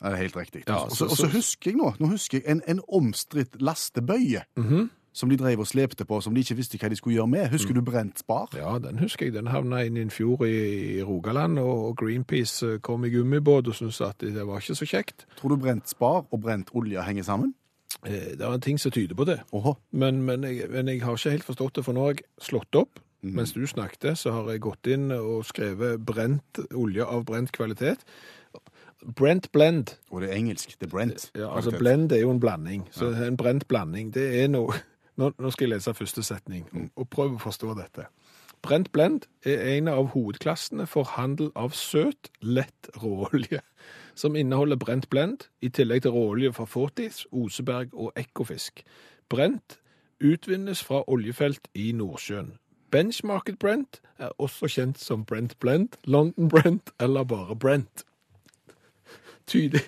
Det 0.00 0.12
er 0.14 0.16
helt 0.16 0.38
riktig. 0.38 0.62
Ja, 0.68 0.78
og, 0.86 0.94
så, 0.96 1.28
husker 1.28 1.70
jeg 1.70 1.76
nå 1.76 1.90
nå 2.00 2.14
husker 2.14 2.40
jeg 2.40 2.46
en, 2.48 2.62
en 2.70 2.80
omstridt 2.88 3.60
lastebøye 3.60 4.46
som 5.12 5.30
de 5.30 5.36
drev 5.36 5.60
og 5.60 5.66
slepte 5.66 6.06
på, 6.06 6.20
som 6.22 6.34
de 6.34 6.42
ikke 6.44 6.56
visste 6.60 6.78
hva 6.78 6.88
de 6.90 6.96
skulle 6.98 7.16
gjøre 7.18 7.30
med. 7.30 7.48
Husker 7.50 7.74
du 7.74 7.82
brent 7.84 8.22
spar? 8.22 8.52
Ja, 8.56 8.76
den 8.82 9.00
husker 9.02 9.26
jeg. 9.26 9.34
Den 9.34 9.50
havna 9.50 9.82
inn 9.84 9.98
i 9.98 10.04
en 10.06 10.12
fjord 10.14 10.46
i, 10.46 10.54
i 10.96 11.02
Rogaland, 11.02 11.58
og 11.58 11.96
Greenpeace 11.98 12.76
eh, 12.76 12.80
kom 12.84 13.04
i 13.04 13.10
gummibåt 13.10 13.68
og 13.68 13.76
syntes 13.76 14.00
at 14.06 14.22
det 14.22 14.46
var 14.46 14.62
ikke 14.62 14.78
så 14.78 14.88
kjekt. 14.88 15.26
Tror 15.40 15.54
du 15.54 15.60
brent 15.60 15.90
spar 15.90 16.22
og 16.22 16.40
brent 16.40 16.70
olje 16.78 17.02
henger 17.02 17.26
sammen? 17.26 17.54
Eh, 18.04 18.36
Det 18.36 18.40
er 18.40 18.52
en 18.54 18.60
ting 18.60 18.78
som 18.80 18.92
tyder 18.92 19.14
på 19.18 19.24
det. 19.28 19.40
Men, 19.92 20.22
men, 20.24 20.44
jeg, 20.44 20.70
men 20.70 20.88
jeg 20.88 21.02
har 21.02 21.16
ikke 21.16 21.30
helt 21.36 21.44
forstått 21.48 21.74
det, 21.80 21.84
for 21.84 21.92
nå 21.96 22.04
har 22.06 22.14
jeg 22.14 22.24
slått 22.40 22.74
opp. 22.80 23.00
Mens 23.22 23.52
du 23.52 23.66
snakket, 23.68 24.16
så 24.16 24.32
har 24.32 24.46
jeg 24.48 24.62
gått 24.64 24.86
inn 24.88 25.10
og 25.12 25.42
skrevet 25.44 26.00
brent 26.08 26.60
olje 26.72 27.04
av 27.04 27.26
brent 27.28 27.52
kvalitet. 27.52 28.00
Brent 29.16 29.50
blend. 29.52 29.94
Og 30.10 30.22
det 30.22 30.30
er 30.30 30.38
engelsk. 30.38 30.72
Det 30.80 30.86
er 30.88 30.92
brent. 30.92 31.26
Ja, 31.34 31.50
altså 31.54 31.70
Kvalitet. 31.70 31.80
blend 31.84 32.12
er 32.16 32.22
jo 32.22 32.30
en 32.30 32.40
blanding. 32.40 32.86
Så 32.92 33.10
en 33.26 33.36
brent 33.36 33.66
blanding, 33.68 34.14
det 34.14 34.24
er 34.42 34.48
noe 34.48 34.72
Nå, 35.20 35.34
nå 35.36 35.50
skal 35.52 35.66
jeg 35.66 35.74
lese 35.74 35.92
første 35.92 36.22
setning, 36.24 36.62
og 36.96 37.10
prøve 37.12 37.34
å 37.36 37.40
forstå 37.42 37.74
dette. 37.76 38.06
Brent 38.62 38.92
blend 38.92 39.22
er 39.44 39.62
en 39.76 39.88
av 39.88 40.10
hovedklassene 40.12 40.84
for 40.86 41.08
handel 41.16 41.48
av 41.56 41.72
søt, 41.72 42.28
lett 42.40 42.90
råolje, 43.02 43.62
som 44.14 44.36
inneholder 44.36 44.76
brent 44.76 45.08
blend, 45.10 45.46
i 45.64 45.68
tillegg 45.68 46.02
til 46.04 46.12
råolje 46.12 46.52
fra 46.52 46.66
Fortis, 46.68 47.22
Oseberg 47.32 47.94
og 47.94 48.12
Ekofisk. 48.20 48.84
Brent 49.32 49.78
utvinnes 50.20 50.84
fra 50.84 51.00
oljefelt 51.08 51.70
i 51.74 51.92
Nordsjøen. 51.96 52.52
Benchmarket 52.90 53.58
Brent 53.58 54.00
er 54.18 54.34
også 54.38 54.68
kjent 54.68 55.00
som 55.00 55.24
Brent 55.24 55.56
Blend, 55.60 55.96
London 56.04 56.48
Brent 56.48 56.92
eller 57.00 57.24
bare 57.24 57.56
Brent. 57.56 58.04
Tydelig, 59.46 59.86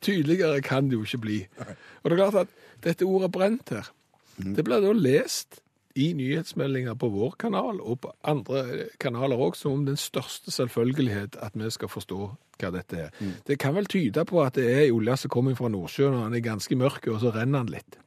tydeligere 0.00 0.62
kan 0.62 0.88
det 0.88 0.96
jo 0.96 1.04
ikke 1.04 1.18
bli. 1.18 1.38
Og 2.02 2.10
det 2.10 2.16
er 2.18 2.22
klart 2.24 2.46
at 2.46 2.54
dette 2.84 3.04
ordet 3.04 3.32
brent 3.32 3.70
her, 3.70 3.90
det 4.38 4.64
blir 4.64 4.80
da 4.80 4.92
lest 4.94 5.60
i 5.96 6.12
nyhetsmeldinger 6.14 6.94
på 6.98 7.08
vår 7.12 7.36
kanal 7.40 7.80
og 7.80 8.00
på 8.04 8.12
andre 8.28 8.88
kanaler 9.00 9.40
òg, 9.40 9.56
som 9.56 9.78
om 9.78 9.86
den 9.86 9.96
største 9.98 10.52
selvfølgelighet 10.54 11.38
at 11.42 11.56
vi 11.58 11.70
skal 11.74 11.90
forstå 11.90 12.20
hva 12.58 12.72
dette 12.74 12.98
er. 13.06 13.22
Det 13.46 13.58
kan 13.62 13.74
vel 13.76 13.86
tyde 13.86 14.24
på 14.28 14.42
at 14.42 14.58
det 14.58 14.66
er 14.68 14.82
ei 14.86 14.92
olje 14.94 15.16
som 15.22 15.32
kommer 15.32 15.56
fra 15.58 15.70
Nordsjøen, 15.72 16.14
og 16.14 16.26
den 16.26 16.38
er 16.38 16.44
ganske 16.44 16.76
mørk, 16.78 17.06
og 17.12 17.20
så 17.22 17.32
renner 17.34 17.64
den 17.64 17.78
litt. 17.78 17.98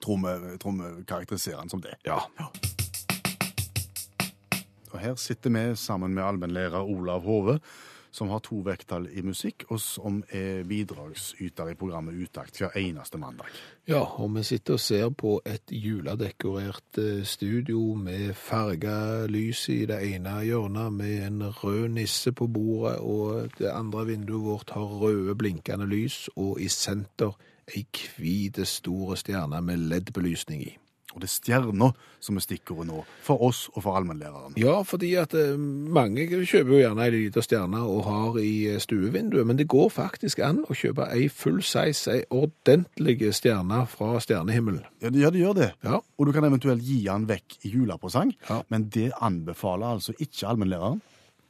Tror 0.00 0.18
vi, 0.22 1.04
karakteriserer 1.06 1.62
den 1.62 1.72
som 1.72 1.82
det. 1.84 1.94
Ja. 2.06 2.22
Og 4.90 4.98
her 4.98 5.14
sitter 5.20 5.54
vi 5.54 5.64
sammen 5.78 6.14
med 6.16 6.24
allmennlærer 6.26 6.82
Olav 6.82 7.22
Hove, 7.22 7.60
som 8.10 8.30
har 8.32 8.42
to 8.44 8.60
vekttall 8.66 9.08
i 9.12 9.22
musikk, 9.22 9.64
og 9.70 9.80
som 9.80 10.20
er 10.34 10.64
bidragsyter 10.68 11.72
i 11.72 11.76
programmet 11.78 12.18
Utakt 12.20 12.58
hver 12.58 12.74
eneste 12.78 13.18
mandag. 13.18 13.48
Ja, 13.88 14.02
og 14.02 14.34
vi 14.34 14.42
sitter 14.46 14.76
og 14.76 14.82
ser 14.82 15.08
på 15.10 15.36
et 15.46 15.72
juledekorert 15.72 16.98
eh, 16.98 17.22
studio 17.24 17.94
med 17.94 18.34
farga 18.38 19.26
lys 19.30 19.68
i 19.72 19.84
det 19.90 20.00
ene 20.10 20.40
hjørnet, 20.46 20.92
med 20.92 21.26
en 21.26 21.46
rød 21.62 21.88
nisse 21.94 22.32
på 22.32 22.46
bordet, 22.46 22.98
og 22.98 23.50
det 23.58 23.70
andre 23.70 24.06
vinduet 24.06 24.44
vårt 24.44 24.74
har 24.74 24.98
røde 25.00 25.34
blinkende 25.38 25.86
lys, 25.86 26.28
og 26.36 26.60
i 26.60 26.68
senter 26.68 27.38
ei 27.70 27.86
hvit, 28.16 28.58
store 28.66 29.16
stjerne 29.16 29.60
med 29.62 29.90
LED-belysning 29.90 30.62
i. 30.66 30.76
Og 31.14 31.20
det 31.22 31.28
er 31.28 31.32
stjerna 31.34 31.88
som 32.22 32.36
er 32.38 32.44
stikkordet 32.44 32.86
nå, 32.90 33.00
for 33.24 33.42
oss 33.46 33.64
og 33.74 33.82
for 33.82 33.96
allmennlæreren. 33.98 34.54
Ja, 34.60 34.76
fordi 34.86 35.14
at 35.18 35.32
eh, 35.34 35.56
mange 35.56 36.26
kjøper 36.30 36.74
jo 36.74 36.80
gjerne 36.82 37.06
ei 37.06 37.14
lita 37.14 37.42
stjerne 37.42 37.80
og 37.82 38.04
har 38.06 38.38
i 38.42 38.52
eh, 38.74 38.78
stuevinduet, 38.82 39.46
men 39.48 39.58
det 39.58 39.68
går 39.72 39.88
faktisk 39.94 40.42
an 40.46 40.62
å 40.68 40.76
kjøpe 40.76 41.08
ei 41.14 41.28
full 41.32 41.62
size, 41.66 42.12
ei 42.18 42.24
ordentlig 42.30 43.18
stjerne 43.34 43.82
fra 43.90 44.18
stjernehimmelen. 44.22 44.84
Ja, 45.02 45.10
det, 45.10 45.22
ja, 45.24 45.30
det 45.34 45.40
gjør 45.42 45.56
det. 45.58 45.70
Ja. 45.86 46.00
Og 46.18 46.28
du 46.28 46.32
kan 46.36 46.46
eventuelt 46.46 46.84
gi 46.86 47.00
den 47.08 47.26
vekk 47.30 47.58
i 47.64 47.74
julepresang, 47.74 48.34
Ja. 48.48 48.60
men 48.68 48.88
det 48.92 49.10
anbefaler 49.20 49.96
altså 49.96 50.12
ikke 50.18 50.46
allmennlæreren. 50.52 51.00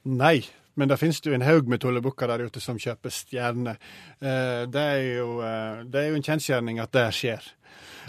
Nei, 0.08 0.38
men 0.80 0.88
det 0.90 0.96
finnes 1.00 1.20
jo 1.22 1.36
en 1.36 1.44
haug 1.46 1.68
med 1.70 1.82
tullebukker 1.84 2.32
der 2.32 2.46
ute 2.48 2.60
som 2.64 2.80
kjøper 2.80 3.12
stjerner. 3.14 3.78
Eh, 4.18 4.64
det, 4.72 4.82
er 4.96 5.02
jo, 5.20 5.30
eh, 5.44 5.84
det 5.86 6.02
er 6.06 6.10
jo 6.10 6.18
en 6.20 6.26
kjensgjerning 6.32 6.80
at 6.82 6.92
det 6.96 7.06
skjer. 7.16 7.50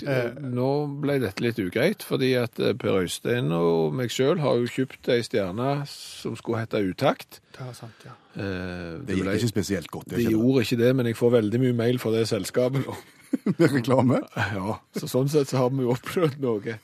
Eh, 0.01 0.31
Nå 0.41 0.67
ble 1.03 1.19
dette 1.21 1.43
litt 1.43 1.59
ugreit, 1.61 2.01
fordi 2.07 2.31
at 2.39 2.57
Per 2.81 2.95
Øystein 3.03 3.51
og 3.53 3.91
meg 3.93 4.09
sjøl 4.09 4.39
har 4.41 4.57
jo 4.57 4.69
kjøpt 4.71 5.11
ei 5.13 5.19
stjerne 5.27 5.73
som 5.91 6.33
skulle 6.39 6.63
hete 6.63 6.79
Utakt. 6.87 7.41
Det 7.53 7.67
er 7.67 7.75
sant, 7.77 8.05
ja. 8.07 8.15
Eh, 8.33 8.97
Det 9.05 9.19
gikk 9.19 9.25
ble- 9.27 9.35
ikke 9.37 9.51
spesielt 9.51 9.91
godt. 9.93 10.09
Det 10.15 10.23
gjorde 10.25 10.63
ikke 10.65 10.79
det, 10.81 10.93
men 10.97 11.11
jeg 11.11 11.19
får 11.19 11.35
veldig 11.37 11.59
mye 11.67 11.77
mail 11.83 11.99
fra 12.01 12.15
det 12.15 12.23
selskapet 12.31 12.87
nå. 12.87 12.95
det. 13.59 13.69
reklame. 13.75 14.23
Ja, 14.55 14.79
så 14.97 15.07
sånn 15.11 15.29
sett 15.31 15.51
så 15.51 15.61
har 15.61 15.69
vi 15.75 15.85
jo 15.85 15.93
opplevd 15.93 16.39
noe. 16.43 16.79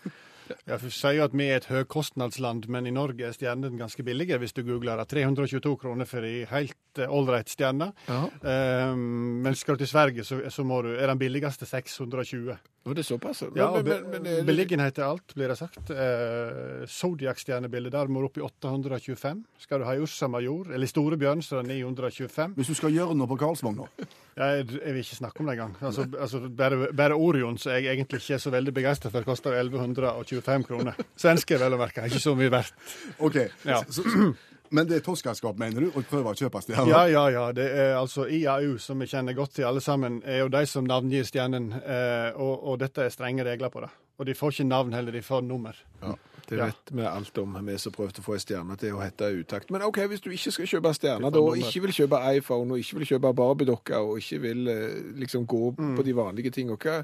Ja, 0.65 0.77
for 0.77 0.87
Vi 0.87 0.93
sier 0.95 1.17
jo 1.19 1.25
at 1.27 1.35
vi 1.35 1.47
er 1.49 1.59
et 1.59 1.69
høykostnadsland, 1.71 2.67
men 2.71 2.87
i 2.87 2.93
Norge 2.95 3.27
er 3.27 3.35
stjernene 3.35 3.79
ganske 3.79 4.03
billige 4.05 4.37
hvis 4.41 4.55
du 4.55 4.63
googler 4.67 4.99
det. 5.01 5.07
322 5.11 5.75
kroner 5.81 6.09
for 6.09 6.25
ei 6.27 6.45
helt 6.49 7.01
ålreit 7.05 7.51
stjerne. 7.51 7.91
Eh, 8.07 8.93
men 8.95 9.57
skal 9.57 9.77
du 9.77 9.83
til 9.83 9.91
Sverige, 9.91 10.25
så, 10.27 10.39
så 10.53 10.65
må 10.67 10.81
du, 10.85 10.93
er 10.95 11.11
den 11.11 11.21
billigste 11.21 11.67
620. 11.69 12.57
og 12.87 12.95
det 12.95 13.03
er 13.03 13.09
såpass. 13.09 13.43
Men, 13.49 13.57
Ja, 13.59 13.69
og 13.69 13.83
men, 13.83 13.85
be, 13.85 13.97
men, 14.07 14.23
men, 14.23 14.31
er 14.41 14.47
Beliggenhet 14.47 15.01
er 15.01 15.09
alt, 15.11 15.35
blir 15.35 15.51
det 15.51 15.59
sagt. 15.59 15.91
Uh, 15.91 16.85
Zodiac-stjernebildet 16.87 17.93
der 17.93 18.07
må 18.11 18.23
du 18.23 18.29
opp 18.29 18.39
i 18.39 18.45
825. 18.45 19.43
Skal 19.59 19.83
du 19.83 19.89
ha 19.89 19.97
i 19.97 20.01
Ursa 20.03 20.29
Major, 20.31 20.71
eller 20.73 20.87
Store 20.87 21.19
Bjørn, 21.19 21.43
så 21.45 21.59
er 21.59 21.67
det 21.67 21.81
925. 21.83 22.57
Hvis 22.57 22.71
du 22.71 22.79
skal 22.79 22.95
gjøre 22.95 23.17
noe 23.17 23.29
på 23.29 23.39
Karlsvogn 23.43 23.83
nå 23.83 23.91
Jeg, 24.37 24.65
jeg 24.69 24.93
vil 24.93 25.01
ikke 25.01 25.15
snakke 25.17 25.41
om 25.41 25.47
det 25.49 25.53
engang. 25.55 25.71
Altså, 25.81 26.03
altså, 26.19 26.39
bare, 26.57 26.91
bare 26.93 27.15
Orion, 27.15 27.57
som 27.57 27.71
jeg 27.73 27.87
egentlig 27.89 28.19
ikke 28.21 28.35
er 28.35 28.41
så 28.43 28.51
veldig 28.53 28.73
begeistra 28.73 29.09
for, 29.09 29.25
koster 29.25 29.55
1125 29.57 30.67
kroner. 30.67 30.99
Svenske, 31.17 31.57
vel 31.57 31.73
å 31.73 31.79
merke. 31.81 32.05
Ikke 32.05 32.21
så 32.21 32.35
mye 32.37 32.51
verdt. 32.53 32.75
OK. 33.17 33.39
Ja. 33.65 33.79
Så, 33.89 34.05
men 34.77 34.89
det 34.89 34.99
er 34.99 35.05
toskapskap, 35.07 35.57
mener 35.57 35.87
du? 35.87 35.89
å 35.89 36.05
prøve 36.05 36.35
å 36.35 36.37
kjøpe 36.37 36.61
stjerner? 36.61 36.91
Ja, 36.93 37.03
ja, 37.09 37.25
ja. 37.33 37.47
Det 37.57 37.65
er 37.65 37.95
altså 37.97 38.27
IAU, 38.29 38.77
som 38.83 39.01
vi 39.01 39.09
kjenner 39.09 39.33
godt 39.37 39.57
til 39.57 39.65
alle 39.69 39.81
sammen, 39.81 40.21
er 40.21 40.43
jo 40.43 40.53
de 40.53 40.61
som 40.69 40.85
navngir 40.85 41.25
stjernen. 41.25 41.71
Eh, 41.81 42.29
og, 42.37 42.53
og 42.61 42.81
dette 42.85 43.07
er 43.07 43.13
strenge 43.13 43.47
regler 43.47 43.73
på 43.73 43.87
det. 43.87 43.89
Og 44.21 44.29
de 44.29 44.37
får 44.37 44.53
ikke 44.53 44.69
navn 44.69 44.93
heller, 44.93 45.17
de 45.17 45.25
får 45.25 45.45
nummer. 45.49 45.81
Ja, 46.03 46.13
det 46.47 46.57
Ja. 46.57 46.65
vet 46.65 46.91
vi 46.91 47.03
alt 47.03 47.37
om, 47.37 47.57
vi 47.65 47.77
som 47.77 47.91
prøvde 47.91 48.21
å 48.21 48.23
få 48.23 48.33
ei 48.37 48.39
stjerne 48.39 48.77
til 48.79 48.95
å 48.95 49.01
hete 49.03 49.29
Utakt. 49.37 49.71
Men 49.71 49.81
OK, 49.81 49.97
hvis 50.07 50.21
du 50.23 50.29
ikke 50.31 50.51
skal 50.51 50.65
kjøpe 50.65 50.93
stjerne, 50.95 51.31
da, 51.31 51.39
og 51.39 51.57
ikke 51.57 51.81
vil 51.81 51.91
kjøpe 51.91 52.21
iPhone, 52.37 52.71
og 52.71 52.79
ikke 52.79 52.97
vil 53.01 53.09
kjøpe 53.11 53.33
Barbie-dokker, 53.35 53.97
og 53.97 54.17
ikke 54.21 54.41
vil 54.41 54.67
eh, 54.67 55.01
liksom 55.19 55.45
gå 55.45 55.75
på 55.75 56.03
de 56.03 56.15
vanlige 56.15 56.51
tingene, 56.51 56.77
hva, 56.77 57.03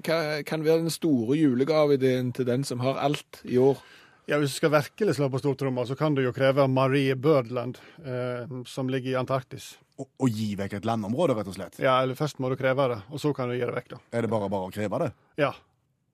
hva 0.00 0.42
kan 0.44 0.64
være 0.64 0.84
den 0.86 0.90
store 0.90 1.36
julegaveideen 1.36 2.32
til 2.32 2.46
den 2.46 2.64
som 2.64 2.80
har 2.80 2.98
alt 3.00 3.42
i 3.44 3.56
år? 3.60 3.78
Ja, 4.30 4.38
Hvis 4.38 4.52
du 4.54 4.60
skal 4.60 4.70
virkelig 4.70 5.16
slå 5.16 5.26
på 5.28 5.40
stortromma, 5.42 5.82
så 5.88 5.96
kan 5.98 6.14
du 6.14 6.22
jo 6.22 6.32
kreve 6.32 6.68
Marie 6.70 7.16
Birdland, 7.16 7.80
eh, 8.04 8.46
som 8.66 8.88
ligger 8.88 9.10
i 9.10 9.18
Antarktis. 9.18 9.72
Og, 9.98 10.06
og, 10.20 10.28
gi 10.30 10.54
vekk 10.56 10.78
et 10.78 10.86
landområde, 10.86 11.34
rett 11.36 11.48
og 11.50 11.56
slett? 11.56 11.80
Ja, 11.82 11.98
eller 12.02 12.14
Først 12.16 12.38
må 12.40 12.48
du 12.48 12.56
kreve 12.56 12.86
det, 12.94 13.00
og 13.10 13.20
så 13.20 13.34
kan 13.36 13.50
du 13.50 13.56
gi 13.56 13.64
det 13.64 13.74
vekk. 13.74 13.88
da. 13.90 13.98
Er 14.12 14.22
det 14.22 14.30
bare 14.30 14.48
bare 14.48 14.70
å 14.70 14.72
kreve 14.72 15.00
det? 15.02 15.10
Ja. 15.36 15.50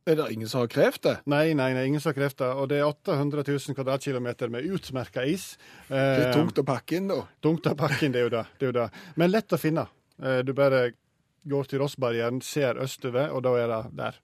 Er 0.07 0.15
det 0.15 0.27
ingen 0.33 0.47
som 0.49 0.61
har 0.63 0.69
krevd 0.71 1.03
det? 1.03 1.15
Nei, 1.27 1.49
nei, 1.59 1.73
nei, 1.75 1.87
ingen 1.89 2.01
som 2.03 2.13
har 2.13 2.17
krevd 2.21 2.37
det. 2.39 2.51
Og 2.63 2.69
det 2.71 2.77
er 2.79 2.87
800 2.87 3.43
000 3.49 3.75
kvadratkilometer 3.75 4.53
med 4.55 4.69
utmerka 4.77 5.25
is. 5.27 5.57
Eh, 5.89 5.97
Det 5.97 6.29
er 6.29 6.37
tungt 6.37 6.61
å 6.63 6.65
pakke 6.67 7.01
inn, 7.01 7.09
da. 7.11 7.25
Tungt 7.43 7.67
å 7.67 7.75
pakke 7.75 8.07
inn, 8.07 8.13
det 8.15 8.21
er 8.23 8.29
jo 8.29 8.35
det. 8.37 8.45
det, 8.61 8.69
er 8.69 8.71
jo 8.71 8.77
det. 8.79 8.87
Men 9.19 9.33
lett 9.35 9.51
å 9.53 9.59
finne. 9.59 9.87
Eh, 10.23 10.43
Du 10.47 10.53
bare 10.55 10.93
går 11.47 11.65
til 11.71 11.79
Rossbarrieren, 11.83 12.39
ser 12.43 12.79
østover, 12.83 13.33
og 13.35 13.43
da 13.43 13.57
er 13.59 13.67
det 13.75 13.81
der. 13.99 14.21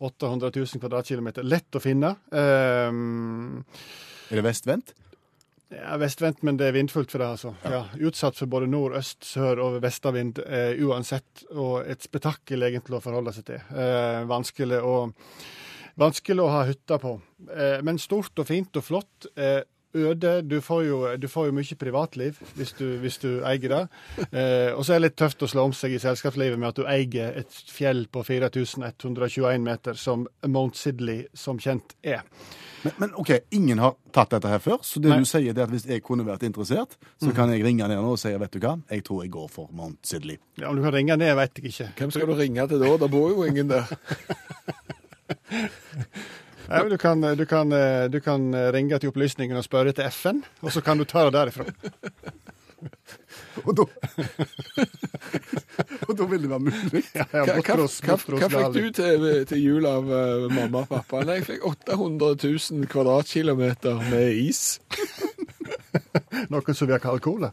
800 0.00 0.50
000 0.56 0.80
kvadratkilometer. 0.82 1.42
Lett 1.46 1.78
å 1.78 1.80
finne. 1.82 2.16
Eh, 2.32 2.90
Er 4.30 4.34
det 4.40 4.44
vestvendt? 4.44 4.94
Ja, 5.70 5.96
vestvendt, 5.96 6.42
men 6.42 6.58
det 6.58 6.66
er 6.66 6.74
vindfullt 6.74 7.12
for 7.12 7.22
det, 7.22 7.28
altså. 7.36 7.52
Ja. 7.62 7.84
Utsatt 8.08 8.38
for 8.40 8.50
både 8.50 8.66
nord, 8.70 8.96
øst, 8.98 9.22
sør 9.26 9.62
og 9.62 9.80
vestavind 9.84 10.40
eh, 10.42 10.74
uansett. 10.82 11.44
Og 11.54 11.86
et 11.86 12.02
spetakkel 12.02 12.66
egentlig 12.66 12.98
å 12.98 13.04
forholde 13.04 13.34
seg 13.36 13.46
til. 13.52 13.60
Eh, 13.70 14.22
vanskelig, 14.30 14.80
å, 14.82 14.96
vanskelig 16.00 16.44
å 16.44 16.50
ha 16.56 16.64
hytta 16.68 16.98
på. 17.02 17.14
Eh, 17.54 17.78
men 17.86 18.02
stort 18.02 18.42
og 18.42 18.50
fint 18.50 18.80
og 18.80 18.86
flott. 18.86 19.30
Øde. 19.94 20.42
Du 20.46 20.60
får, 20.62 20.82
jo, 20.86 20.98
du 21.18 21.26
får 21.28 21.48
jo 21.48 21.54
mye 21.56 21.76
privatliv 21.78 22.38
hvis 22.54 22.72
du, 22.78 22.84
hvis 23.02 23.18
du 23.18 23.28
eier 23.46 23.72
det. 23.72 23.80
Eh, 24.30 24.70
og 24.70 24.84
så 24.86 24.94
er 24.94 25.00
det 25.00 25.08
litt 25.08 25.16
tøft 25.18 25.42
å 25.42 25.48
slå 25.50 25.64
om 25.66 25.74
seg 25.74 25.96
i 25.96 26.02
selskapslivet 26.02 26.60
med 26.60 26.68
at 26.70 26.78
du 26.78 26.84
eier 26.86 27.40
et 27.42 27.62
fjell 27.74 28.04
på 28.12 28.22
4121 28.26 29.64
meter, 29.66 29.98
som 29.98 30.28
Mount 30.46 30.78
Sidley 30.78 31.24
som 31.34 31.58
kjent 31.58 31.96
er. 32.06 32.22
Men, 32.84 32.92
men 33.02 33.16
OK, 33.20 33.34
ingen 33.50 33.82
har 33.82 33.96
tatt 34.14 34.30
dette 34.36 34.48
her 34.48 34.62
før, 34.62 34.78
så 34.86 35.02
det 35.02 35.10
Nei. 35.10 35.18
du 35.20 35.28
sier 35.28 35.50
er 35.52 35.64
at 35.66 35.72
hvis 35.74 35.88
jeg 35.90 36.04
kunne 36.06 36.24
vært 36.24 36.46
interessert, 36.46 36.94
så 37.20 37.34
kan 37.36 37.50
jeg 37.52 37.64
ringe 37.66 37.88
ned 37.90 37.98
nå 38.00 38.14
og 38.14 38.20
si 38.20 38.30
vet 38.32 38.54
du 38.54 38.62
hva, 38.62 38.76
jeg 38.88 39.04
tror 39.04 39.24
jeg 39.26 39.34
går 39.34 39.50
for 39.52 39.68
Mount 39.76 39.98
Sidley. 40.06 40.38
Ja, 40.60 40.70
Om 40.70 40.78
du 40.78 40.86
kan 40.86 40.94
ringe 40.94 41.18
ned, 41.20 41.34
vet 41.36 41.58
jeg 41.58 41.74
ikke. 41.74 41.90
Hvem 41.98 42.14
skal 42.14 42.30
du 42.30 42.38
ringe 42.38 42.68
til 42.70 42.80
da? 42.80 42.94
Det 43.02 43.10
bor 43.12 43.28
jo 43.34 43.44
ingen 43.44 43.74
der. 43.74 43.90
Men 46.70 46.90
du, 46.92 46.96
kan, 47.02 47.24
du, 47.36 47.44
kan, 47.50 47.74
du 48.12 48.20
kan 48.22 48.44
ringe 48.74 48.98
til 49.02 49.10
opplysningen 49.10 49.58
og 49.58 49.64
spørre 49.66 49.94
til 49.96 50.06
FN, 50.14 50.44
og 50.62 50.70
så 50.70 50.82
kan 50.86 51.00
du 51.00 51.04
ta 51.08 51.26
det 51.26 51.34
derifra. 51.34 51.66
Og 53.66 53.74
da 53.76 53.84
Og 56.08 56.16
da 56.18 56.26
vil 56.30 56.42
det 56.42 56.50
være 56.50 56.64
mulig. 56.64 57.02
Ja, 57.14 57.24
ja, 57.32 57.44
Hva, 57.44 57.60
hva, 57.60 57.74
hva, 57.76 58.16
hva 58.16 58.48
fikk 58.54 58.76
du 58.76 58.86
til, 58.96 59.26
til 59.50 59.62
jul 59.62 59.86
av 59.88 60.08
uh, 60.08 60.46
mamma 60.52 60.84
og 60.84 60.88
pappa? 60.90 61.24
Nei, 61.26 61.40
jeg 61.40 61.48
fikk 61.50 61.66
800 61.70 62.38
000 62.42 62.88
kvadratkilometer 62.90 64.00
med 64.10 64.40
is. 64.40 64.62
Noen 66.50 66.74
som 66.74 66.88
vi 66.88 66.96
har 66.96 67.02
kalt 67.02 67.22
cola. 67.26 67.52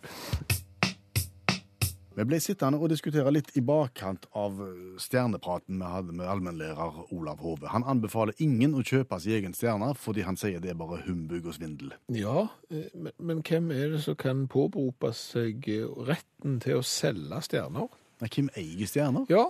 Vi 2.17 2.23
ble 2.25 2.39
sittende 2.41 2.79
og 2.81 2.89
diskutere 2.89 3.29
litt 3.29 3.51
i 3.59 3.61
bakkant 3.61 4.23
av 4.33 4.57
stjernepraten 4.97 5.77
vi 5.77 5.89
hadde 5.91 6.15
med 6.17 6.25
allmennlærer 6.25 7.13
Olav 7.13 7.43
Hove. 7.45 7.69
Han 7.69 7.85
anbefaler 7.85 8.33
ingen 8.41 8.73
å 8.73 8.81
kjøpe 8.81 9.19
sin 9.21 9.35
egen 9.37 9.53
stjerne, 9.53 9.91
fordi 9.93 10.25
han 10.25 10.39
sier 10.39 10.57
det 10.63 10.71
er 10.73 10.79
bare 10.79 11.03
humbug 11.05 11.45
og 11.45 11.53
svindel. 11.59 11.93
Ja, 12.09 12.47
eh, 12.73 12.89
men, 12.97 13.13
men 13.21 13.43
hvem 13.45 13.69
er 13.75 13.93
det 13.93 14.01
som 14.07 14.17
kan 14.17 14.47
påberope 14.49 15.11
seg 15.13 15.69
eh, 15.69 15.85
retten 16.09 16.57
til 16.65 16.79
å 16.79 16.87
selge 16.89 17.43
stjerner? 17.45 17.93
Nei, 18.23 18.33
hvem 18.33 18.49
eier 18.63 18.89
stjerner? 18.89 19.29
Ja, 19.29 19.45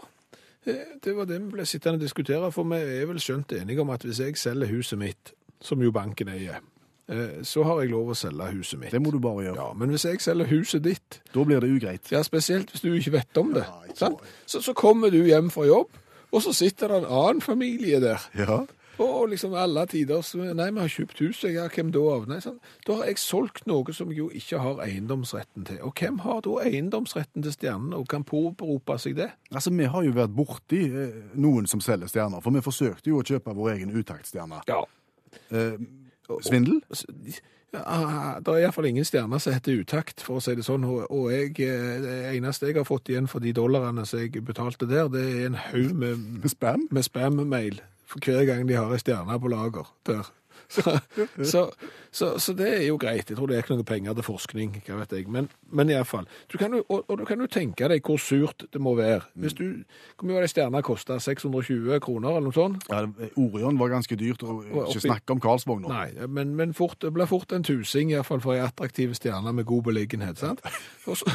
eh, 0.68 0.98
det 1.08 1.16
var 1.16 1.32
det 1.32 1.40
vi 1.46 1.54
ble 1.56 1.70
sittende 1.72 2.02
og 2.02 2.04
diskutere, 2.04 2.52
for 2.52 2.68
vi 2.68 2.84
er 2.84 3.08
vel 3.08 3.24
skjønt 3.24 3.56
enige 3.62 3.86
om 3.86 3.96
at 3.96 4.04
hvis 4.04 4.20
jeg 4.26 4.36
selger 4.44 4.76
huset 4.76 5.00
mitt, 5.00 5.32
som 5.64 5.80
jo 5.80 5.96
banken 5.96 6.36
eier, 6.36 6.60
så 7.44 7.64
har 7.64 7.82
jeg 7.82 7.90
lov 7.92 8.10
å 8.12 8.16
selge 8.16 8.50
huset 8.52 8.80
mitt. 8.80 8.92
Det 8.92 9.00
må 9.02 9.12
du 9.12 9.20
bare 9.24 9.46
gjøre. 9.46 9.56
Ja, 9.56 9.74
men 9.74 9.90
hvis 9.90 10.04
jeg 10.06 10.20
selger 10.20 10.46
huset 10.52 10.84
ditt, 10.84 11.22
Da 11.34 11.44
blir 11.44 11.60
det 11.62 11.70
ugreit. 11.72 12.12
ja, 12.12 12.22
spesielt 12.24 12.72
hvis 12.72 12.82
du 12.82 12.94
ikke 12.94 13.12
vet 13.14 13.38
om 13.38 13.54
det, 13.54 13.64
Ja, 13.64 13.80
ikke 13.88 13.98
sant? 13.98 14.20
så- 14.46 14.60
Så, 14.60 14.62
så 14.62 14.74
kommer 14.74 15.10
du 15.10 15.24
hjem 15.24 15.50
fra 15.50 15.64
jobb, 15.66 15.88
og 16.34 16.42
så 16.42 16.54
sitter 16.54 16.88
det 16.90 16.98
en 16.98 17.06
annen 17.06 17.42
familie 17.42 18.00
der, 18.02 18.20
Ja. 18.36 18.66
og 19.00 19.30
liksom 19.30 19.54
alle 19.56 19.86
tider, 19.86 20.22
så, 20.22 20.38
nei, 20.54 20.70
vi 20.72 20.80
har 20.80 20.88
kjøpt 20.90 21.20
huset, 21.20 21.54
ja, 21.54 21.68
hvem 21.70 21.92
da 21.92 22.00
av? 22.00 22.28
Nei, 22.28 22.40
sånn, 22.40 22.60
da 22.86 22.96
har 22.96 23.06
jeg 23.06 23.16
solgt 23.18 23.66
noe 23.68 23.94
som 23.94 24.10
jeg 24.10 24.18
jo 24.18 24.30
ikke 24.30 24.60
har 24.60 24.76
eiendomsretten 24.82 25.66
til. 25.66 25.78
Og 25.84 25.94
hvem 25.96 26.18
har 26.20 26.42
da 26.42 26.50
eiendomsretten 26.66 27.42
til 27.44 27.52
stjernene, 27.54 27.94
og 27.96 28.08
kan 28.10 28.24
påberope 28.26 29.00
seg 29.00 29.16
det? 29.16 29.32
Altså, 29.54 29.70
Vi 29.72 29.86
har 29.86 30.04
jo 30.04 30.12
vært 30.12 30.36
borti 30.36 30.84
eh, 30.94 31.14
noen 31.36 31.68
som 31.68 31.80
selger 31.80 32.08
stjerner, 32.10 32.42
for 32.44 32.50
vi 32.52 32.60
forsøkte 32.60 33.08
jo 33.08 33.22
å 33.22 33.24
kjøpe 33.24 33.56
vår 33.56 33.76
egen 33.78 33.92
utaktstjerne. 34.04 34.62
Ja, 34.68 34.84
Eh, 35.52 35.78
svindel? 36.42 36.82
Ja, 37.76 38.38
det 38.40 38.54
er 38.54 38.62
iallfall 38.64 38.88
ingen 38.88 39.06
stjerner 39.06 39.42
som 39.44 39.54
heter 39.54 39.82
utakt, 39.82 40.24
for 40.24 40.40
å 40.40 40.44
si 40.44 40.56
det 40.56 40.64
sånn. 40.66 40.86
Og, 40.88 41.26
jeg, 41.34 41.52
eh, 41.60 42.00
det 42.04 42.16
eneste 42.32 42.70
jeg 42.70 42.80
har 42.80 42.88
fått 42.88 43.12
igjen 43.12 43.28
for 43.28 43.44
de 43.44 43.52
dollarene 43.56 44.06
som 44.08 44.24
jeg 44.24 44.44
betalte 44.48 44.88
der, 44.88 45.10
det 45.12 45.26
er 45.28 45.46
en 45.50 45.60
haug 45.68 45.94
med, 45.94 46.24
Med 46.42 46.50
spam? 46.54 46.88
med 46.92 47.04
spam-mail 47.04 47.82
for 48.08 48.24
hver 48.24 48.46
gang 48.48 48.68
de 48.68 48.78
har 48.80 48.94
ei 48.96 49.02
stjerne 49.02 49.40
på 49.40 49.52
lager 49.52 49.90
der. 50.08 50.30
Så, 50.68 51.00
så, 51.44 51.62
så, 52.12 52.40
så 52.40 52.54
det 52.54 52.68
er 52.68 52.86
jo 52.88 52.98
greit. 53.00 53.30
Jeg 53.30 53.38
tror 53.38 53.48
det 53.48 53.56
er 53.58 53.64
ikke 53.64 53.78
noe 53.80 53.88
penger 53.88 54.18
til 54.18 54.26
forskning, 54.28 54.74
hva 54.88 55.00
vet 55.02 55.16
jeg. 55.16 55.28
Men, 55.32 55.48
men 55.72 55.92
iallfall. 55.94 56.28
Og, 56.68 57.04
og 57.08 57.14
du 57.20 57.24
kan 57.28 57.40
jo 57.40 57.48
tenke 57.52 57.88
deg 57.92 58.04
hvor 58.04 58.20
surt 58.22 58.66
det 58.74 58.82
må 58.84 58.96
være. 58.98 59.22
Hvis 59.40 59.56
du, 59.58 59.64
Hvor 60.18 60.28
mye 60.28 60.40
var 60.40 60.48
det 60.48 60.52
stjerna 60.52 60.82
kosta? 60.86 61.20
620 61.24 62.00
kroner, 62.04 62.36
eller 62.36 62.50
noe 62.50 62.56
sånt? 62.56 62.88
Ja, 62.92 63.06
Orion 63.40 63.80
var 63.80 63.94
ganske 63.96 64.20
dyrt, 64.20 64.44
og 64.44 64.66
ikke 64.68 65.06
snakke 65.08 65.38
om 65.38 65.44
Karlsvogn. 65.44 65.88
Nei, 65.88 66.28
men, 66.28 66.56
men 66.60 66.76
fort, 66.78 67.00
det 67.02 67.14
blir 67.16 67.30
fort 67.30 67.54
en 67.56 67.66
tusing, 67.68 68.12
iallfall 68.12 68.44
for 68.44 68.58
ei 68.58 68.64
attraktiv 68.66 69.16
stjerne 69.18 69.54
med 69.56 69.68
god 69.70 69.88
beliggenhet. 69.88 70.40
sant? 70.42 70.64
Og 71.10 71.18
så, 71.22 71.32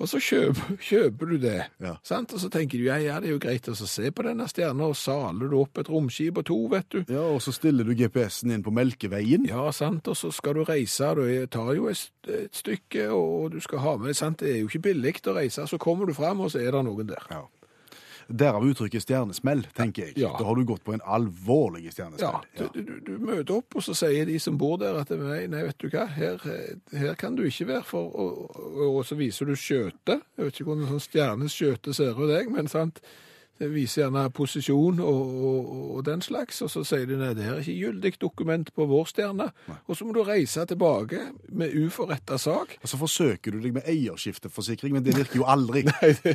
og 0.00 0.08
så 0.08 0.20
kjøper, 0.24 0.76
kjøper 0.88 1.30
du 1.30 1.36
det. 1.42 1.58
Ja. 1.82 1.94
sant? 2.06 2.32
Og 2.34 2.40
så 2.42 2.48
tenker 2.52 2.80
du 2.80 2.86
ja, 2.88 2.96
ja, 3.02 3.18
det 3.20 3.30
er 3.30 3.36
jo 3.36 3.42
greit 3.42 3.68
å 3.68 3.76
se 3.76 4.10
på 4.10 4.24
denne 4.26 4.48
stjerna, 4.50 4.88
og 4.90 4.98
saler 4.98 5.52
du 5.52 5.58
opp 5.60 5.80
et 5.82 5.90
romskip 5.92 6.40
og 6.40 6.48
to, 6.48 6.58
vet 6.72 6.88
du. 6.94 7.00
Ja, 7.12 7.26
Og 7.30 7.42
så 7.44 7.54
stiller 7.54 7.84
du 7.84 7.94
GPS-en 7.98 8.54
inn 8.56 8.64
på 8.66 8.72
Melkeveien. 8.74 9.46
Ja, 9.50 9.68
sant, 9.76 10.08
og 10.08 10.16
så 10.18 10.32
skal 10.34 10.56
du 10.56 10.64
reise, 10.64 11.14
Du 11.14 11.46
tar 11.52 11.72
jo 11.76 11.88
et, 11.92 12.10
stykke, 12.56 13.08
og 13.12 13.52
du 13.52 13.60
skal 13.60 13.84
ha 13.84 13.96
med 14.00 14.16
sant? 14.16 14.40
Det 14.40 14.54
er 14.54 14.60
jo 14.62 14.68
ikke 14.70 14.86
billig 14.90 15.16
å 15.28 15.36
reise, 15.36 15.66
så 15.66 15.78
kommer 15.78 16.06
du 16.06 16.14
fram, 16.14 16.40
og 16.40 16.52
så 16.52 16.60
er 16.62 16.72
det 16.72 16.84
noen 16.86 17.08
der. 17.10 17.26
Ja. 17.30 17.44
Derav 18.30 18.62
uttrykket 18.64 19.02
stjernesmell, 19.02 19.64
tenker 19.76 20.06
jeg. 20.08 20.16
Ja. 20.22 20.30
Da 20.38 20.44
har 20.46 20.54
du 20.54 20.64
gått 20.68 20.84
på 20.86 20.94
en 20.94 21.02
alvorlig 21.02 21.84
Ja, 21.88 21.94
stjernesmell. 21.96 22.68
du, 22.74 22.82
du, 22.82 22.92
du 23.06 23.12
møter 23.18 23.56
opp, 23.58 23.74
og 23.74 23.82
så 23.82 23.94
sier 23.98 24.28
de 24.28 24.38
som 24.38 24.58
bor 24.60 24.76
der 24.78 25.00
at 25.00 25.10
nei, 25.10 25.42
nei 25.50 25.64
vet 25.66 25.78
du 25.82 25.88
hva, 25.90 26.06
her, 26.14 26.38
her 26.94 27.14
kan 27.18 27.34
du 27.38 27.42
ikke 27.48 27.66
være, 27.72 27.82
for, 27.88 28.06
og, 28.14 28.44
og, 28.54 28.84
og 29.00 29.02
så 29.08 29.18
viser 29.18 29.50
du 29.50 29.56
skjøtet. 29.58 30.22
Jeg 30.38 30.46
vet 30.46 30.54
ikke 30.60 30.68
hvordan 30.70 30.86
en 30.86 30.94
sånn 30.94 31.04
stjerneskjøte 31.08 31.96
ser 31.96 32.14
ut, 32.20 32.30
jeg, 32.30 32.48
men 32.54 32.70
sant? 32.70 33.02
Det 33.60 33.68
viser 33.68 34.06
gjerne 34.06 34.22
posisjon 34.32 35.02
og, 35.04 35.32
og, 35.44 35.72
og 35.96 36.04
den 36.06 36.22
slags, 36.24 36.62
og 36.64 36.70
så 36.72 36.80
sier 36.88 37.04
de 37.10 37.18
nei, 37.20 37.34
det 37.36 37.44
her 37.44 37.58
er 37.58 37.60
ikke 37.60 37.76
gyldig 37.76 38.12
dokument 38.22 38.70
på 38.72 38.86
vår 38.88 39.10
stjerne. 39.10 39.50
Og 39.84 39.98
så 39.98 40.06
må 40.08 40.14
du 40.16 40.22
reise 40.24 40.64
tilbake 40.64 41.26
med 41.52 41.76
uforretta 41.76 42.38
sak. 42.40 42.78
Og 42.80 42.88
så 42.88 43.00
forsøker 43.00 43.52
du 43.52 43.60
deg 43.60 43.76
med 43.76 43.88
eierskifteforsikring, 43.90 44.96
men 44.96 45.04
det 45.04 45.18
virker 45.18 45.42
jo 45.42 45.44
aldri. 45.44 45.84
Nei, 45.90 46.14
det, 46.22 46.34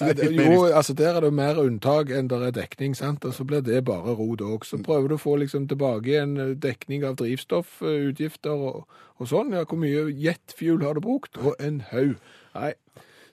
Nei, 0.00 0.08
det 0.18 0.26
det, 0.34 0.46
jo, 0.46 0.64
altså 0.66 0.94
Der 0.98 1.16
er 1.16 1.24
det 1.24 1.30
mer 1.34 1.58
unntak 1.62 2.10
enn 2.14 2.28
der 2.30 2.48
er 2.48 2.54
dekning, 2.54 2.96
sant? 2.98 3.24
og 3.24 3.34
så 3.34 3.46
blir 3.46 3.62
det 3.66 3.84
bare 3.86 4.14
rot 4.18 4.42
òg. 4.42 4.66
Så 4.66 4.80
prøver 4.82 5.10
du 5.10 5.16
å 5.16 5.22
få 5.22 5.36
liksom 5.40 5.68
tilbake 5.70 6.18
en 6.18 6.36
eh, 6.38 6.56
dekning 6.58 7.06
av 7.06 7.16
drivstoffutgifter 7.22 8.66
og, 8.70 8.90
og 9.18 9.30
sånn. 9.30 9.54
Ja, 9.54 9.62
hvor 9.70 9.78
mye 9.82 10.08
jetfuel 10.10 10.82
har 10.86 10.98
du 10.98 11.04
brukt? 11.06 11.38
Og 11.38 11.54
en 11.62 11.80
haug. 11.92 12.18
Nei. 12.58 12.74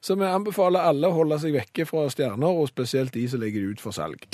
Så 0.02 0.16
vi 0.16 0.28
anbefaler 0.28 0.86
alle 0.88 1.10
å 1.10 1.16
holde 1.16 1.40
seg 1.42 1.56
vekke 1.58 1.86
fra 1.90 2.06
stjerner, 2.12 2.48
og 2.48 2.70
spesielt 2.70 3.16
de 3.16 3.26
som 3.28 3.42
legger 3.42 3.64
det 3.64 3.78
ut 3.78 3.84
for 3.84 3.96
salg. 3.96 4.28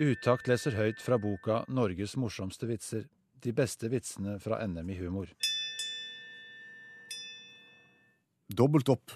Utakt 0.00 0.46
leser 0.48 0.78
høyt 0.78 1.02
fra 1.04 1.18
boka 1.20 1.64
'Norges 1.68 2.16
morsomste 2.16 2.64
vitser'. 2.64 3.08
De 3.40 3.52
beste 3.52 3.88
vitsene 3.88 4.38
fra 4.40 4.60
NM 4.66 4.88
i 4.90 4.96
humor. 4.96 5.28
Dobbelt 8.48 8.88
opp. 8.88 9.12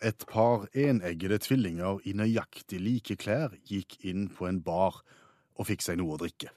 Et 0.00 0.24
par 0.26 0.66
eneggede 0.74 1.38
tvillinger 1.38 2.00
i 2.04 2.12
nøyaktig 2.12 2.80
like 2.80 3.16
klær 3.16 3.52
gikk 3.68 3.98
inn 4.04 4.28
på 4.28 4.48
en 4.48 4.60
bar 4.64 5.02
og 5.56 5.68
fikk 5.68 5.84
seg 5.84 6.00
noe 6.00 6.16
å 6.16 6.20
drikke. 6.24 6.48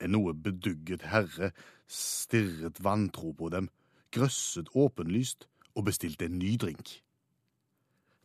En 0.00 0.12
noe 0.12 0.34
bedugget 0.34 1.06
herre 1.10 1.52
stirret 1.88 2.82
vantro 2.84 3.32
på 3.32 3.48
dem, 3.54 3.70
grøsset 4.12 4.68
åpenlyst 4.74 5.46
og 5.76 5.86
bestilte 5.88 6.28
en 6.28 6.38
ny 6.40 6.56
drink. 6.60 7.00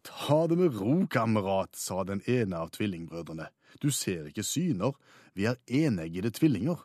Ta 0.07 0.47
det 0.49 0.57
med 0.57 0.77
ro, 0.79 0.95
kamerat, 1.05 1.75
sa 1.77 2.03
den 2.03 2.23
ene 2.27 2.57
av 2.57 2.71
tvillingbrødrene. 2.73 3.47
Du 3.81 3.91
ser 3.93 4.27
ikke 4.29 4.43
syner, 4.43 4.95
vi 5.37 5.45
er 5.45 5.61
eneggede 5.67 6.33
tvillinger. 6.33 6.81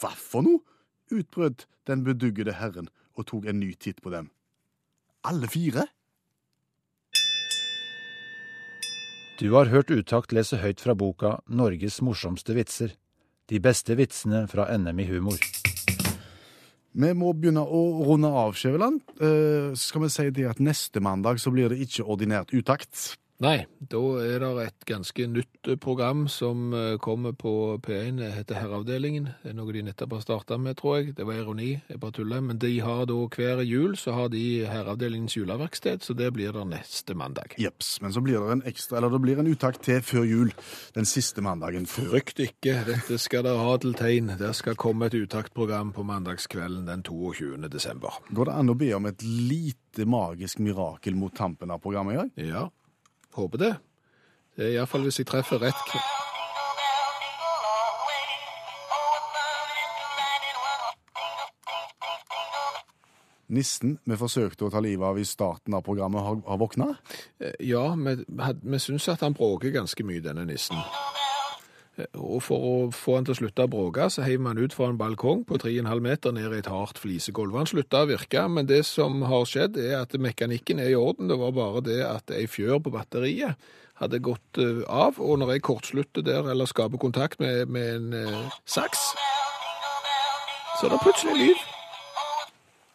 Hva 0.00 0.14
for 0.18 0.46
noe? 0.46 0.62
utbrøt 1.12 1.66
den 1.86 2.00
beduggede 2.02 2.54
herren 2.56 2.88
og 3.14 3.26
tok 3.28 3.44
en 3.46 3.60
ny 3.60 3.74
titt 3.76 4.00
på 4.02 4.10
dem. 4.10 4.30
Alle 5.22 5.46
fire? 5.52 5.84
Du 9.38 9.52
har 9.52 9.68
hørt 9.68 9.90
Utakt 9.90 10.32
lese 10.32 10.56
høyt 10.62 10.80
fra 10.80 10.94
boka 10.94 11.36
'Norges 11.46 12.00
morsomste 12.00 12.54
vitser'. 12.54 12.96
De 13.50 13.60
beste 13.60 13.96
vitsene 13.98 14.46
fra 14.48 14.68
NM 14.76 15.00
i 15.02 15.08
humor. 15.10 15.40
Vi 16.94 17.10
må 17.18 17.32
begynne 17.34 17.64
å 17.66 17.80
runde 18.06 18.30
av, 18.30 18.54
Skjæveland. 18.54 19.02
Eh, 19.18 19.74
skal 19.74 20.04
vi 20.04 20.10
si 20.14 20.28
det 20.30 20.46
at 20.46 20.62
neste 20.62 21.02
mandag 21.02 21.40
så 21.42 21.50
blir 21.50 21.72
det 21.72 21.82
ikke 21.82 22.06
ordinært 22.06 22.54
utakt. 22.54 23.16
Nei, 23.42 23.64
da 23.90 23.98
er 24.22 24.38
det 24.38 24.48
et 24.62 24.84
ganske 24.86 25.24
nytt 25.26 25.66
eh, 25.66 25.78
program 25.80 26.28
som 26.30 26.68
eh, 26.70 26.98
kommer 27.02 27.32
på 27.34 27.74
P1. 27.82 28.20
Det 28.20 28.28
heter 28.30 28.60
Herreavdelingen. 28.60 29.24
Det 29.42 29.50
er 29.50 29.56
noe 29.58 29.72
de 29.74 29.80
nettopp 29.88 30.12
har 30.14 30.20
starta 30.22 30.58
med, 30.62 30.76
tror 30.78 31.00
jeg. 31.00 31.16
Det 31.18 31.26
var 31.26 31.40
ironi, 31.40 31.72
jeg 31.90 31.98
bare 31.98 32.14
tuller. 32.14 32.44
Men 32.46 32.60
de 32.62 32.70
har 32.78 33.02
da 33.10 33.16
hver 33.34 33.64
jul 33.66 33.96
så 33.98 34.14
har 34.14 34.30
de 34.30 34.42
Herreavdelingens 34.70 35.34
juleverksted, 35.34 36.04
så 36.06 36.14
det 36.14 36.28
blir 36.36 36.54
der 36.54 36.68
neste 36.68 37.16
mandag. 37.18 37.56
Jeps. 37.58 37.96
Men 38.04 38.14
så 38.14 38.22
blir 38.22 38.38
det 38.38 38.54
en 38.54 38.62
ekstra, 38.70 39.00
eller 39.00 39.16
det 39.16 39.20
blir 39.26 39.42
en 39.42 39.50
uttak 39.50 39.82
til 39.82 39.98
før 40.06 40.28
jul. 40.30 40.54
Den 40.94 41.10
siste 41.10 41.42
mandagen. 41.42 41.90
Frykt 41.90 42.38
ikke, 42.38 42.76
dette 42.86 43.18
skal 43.18 43.42
dere 43.48 43.66
ha 43.66 43.74
til 43.82 43.98
tegn. 43.98 44.30
Det 44.38 44.52
skal 44.54 44.78
komme 44.78 45.10
et 45.10 45.18
utaktprogram 45.18 45.90
på 45.96 46.06
mandagskvelden 46.06 46.86
den 46.86 47.02
22. 47.02 47.66
desember. 47.66 48.22
Går 48.30 48.52
det 48.52 48.56
an 48.62 48.70
å 48.70 48.78
be 48.78 48.94
om 48.94 49.10
et 49.10 49.26
lite 49.26 50.06
magisk 50.06 50.62
mirakel 50.62 51.18
mot 51.18 51.34
tampen 51.34 51.74
av 51.74 51.82
programmet 51.82 52.14
i 52.14 52.22
dag? 52.22 52.48
Ja, 52.54 52.64
håper 53.36 53.58
det. 53.58 53.72
Det 54.56 54.66
er 54.68 54.76
iallfall 54.76 55.06
hvis 55.08 55.18
jeg 55.18 55.26
treffer 55.30 55.58
rett. 55.62 55.88
Nissen 63.54 63.98
vi 64.08 64.16
forsøkte 64.16 64.64
å 64.66 64.70
ta 64.72 64.80
livet 64.82 65.04
av 65.04 65.18
i 65.20 65.24
starten 65.28 65.74
av 65.76 65.82
programmet, 65.84 66.24
har, 66.24 66.38
har 66.48 66.60
våkna. 66.60 66.86
Eh, 67.38 67.52
Ja, 67.68 67.84
vi, 67.94 68.14
vi 68.62 68.80
syns 68.80 69.08
at 69.12 69.20
han 69.26 69.36
bråker 69.36 69.74
ganske 69.74 70.06
mye, 70.06 70.22
denne 70.24 70.46
nissen. 70.48 70.80
Og 72.18 72.40
for 72.42 72.64
å 72.66 72.74
få 72.94 73.18
han 73.18 73.26
til 73.26 73.36
å 73.36 73.38
slutte 73.38 73.66
å 73.68 73.70
bråke, 73.70 74.08
så 74.10 74.24
heiv 74.26 74.42
man 74.42 74.58
ut 74.58 74.74
fra 74.74 74.88
en 74.90 74.98
balkong 74.98 75.44
på 75.46 75.58
3,5 75.62 76.02
meter 76.02 76.34
ned 76.34 76.50
i 76.50 76.58
et 76.58 76.70
hardt 76.70 76.98
flisegulv. 76.98 77.54
Han 77.54 77.70
slutta 77.70 78.02
å 78.02 78.08
virke, 78.10 78.42
men 78.50 78.66
det 78.66 78.82
som 78.88 79.22
har 79.30 79.46
skjedd, 79.46 79.78
er 79.78 80.00
at 80.00 80.16
mekanikken 80.18 80.82
er 80.82 80.90
i 80.90 80.98
orden. 80.98 81.30
Det 81.30 81.38
var 81.38 81.54
bare 81.54 81.84
det 81.86 82.00
at 82.08 82.34
ei 82.34 82.48
fjør 82.50 82.82
på 82.82 82.94
batteriet 82.96 83.54
hadde 84.02 84.18
gått 84.26 84.58
eh, 84.58 84.82
av, 84.90 85.20
og 85.22 85.38
når 85.38 85.54
jeg 85.54 85.66
kortslutter 85.70 86.26
der, 86.26 86.50
eller 86.50 86.66
skaper 86.66 86.98
kontakt 86.98 87.38
med, 87.38 87.70
med 87.70 87.92
en 87.94 88.18
eh, 88.24 88.58
saks, 88.66 89.06
så 90.80 90.88
er 90.88 90.96
det 90.96 91.00
plutselig 91.04 91.38
liv. 91.38 91.64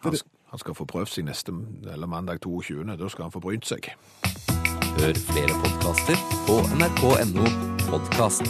Han, 0.03 0.19
han 0.51 0.59
skal 0.59 0.75
få 0.75 0.87
prøvd 0.91 1.15
seg 1.15 1.29
neste, 1.31 1.55
eller 1.87 2.11
mandag 2.11 2.43
22. 2.43 2.83
Da 2.99 3.07
skal 3.07 3.29
han 3.29 3.35
få 3.35 3.43
brynt 3.47 3.71
seg. 3.71 3.93
Hør 4.99 5.25
flere 5.31 5.59
podkaster 5.63 6.23
på 6.43 6.59
nrk.no 6.75 7.78
podkast. 7.89 8.43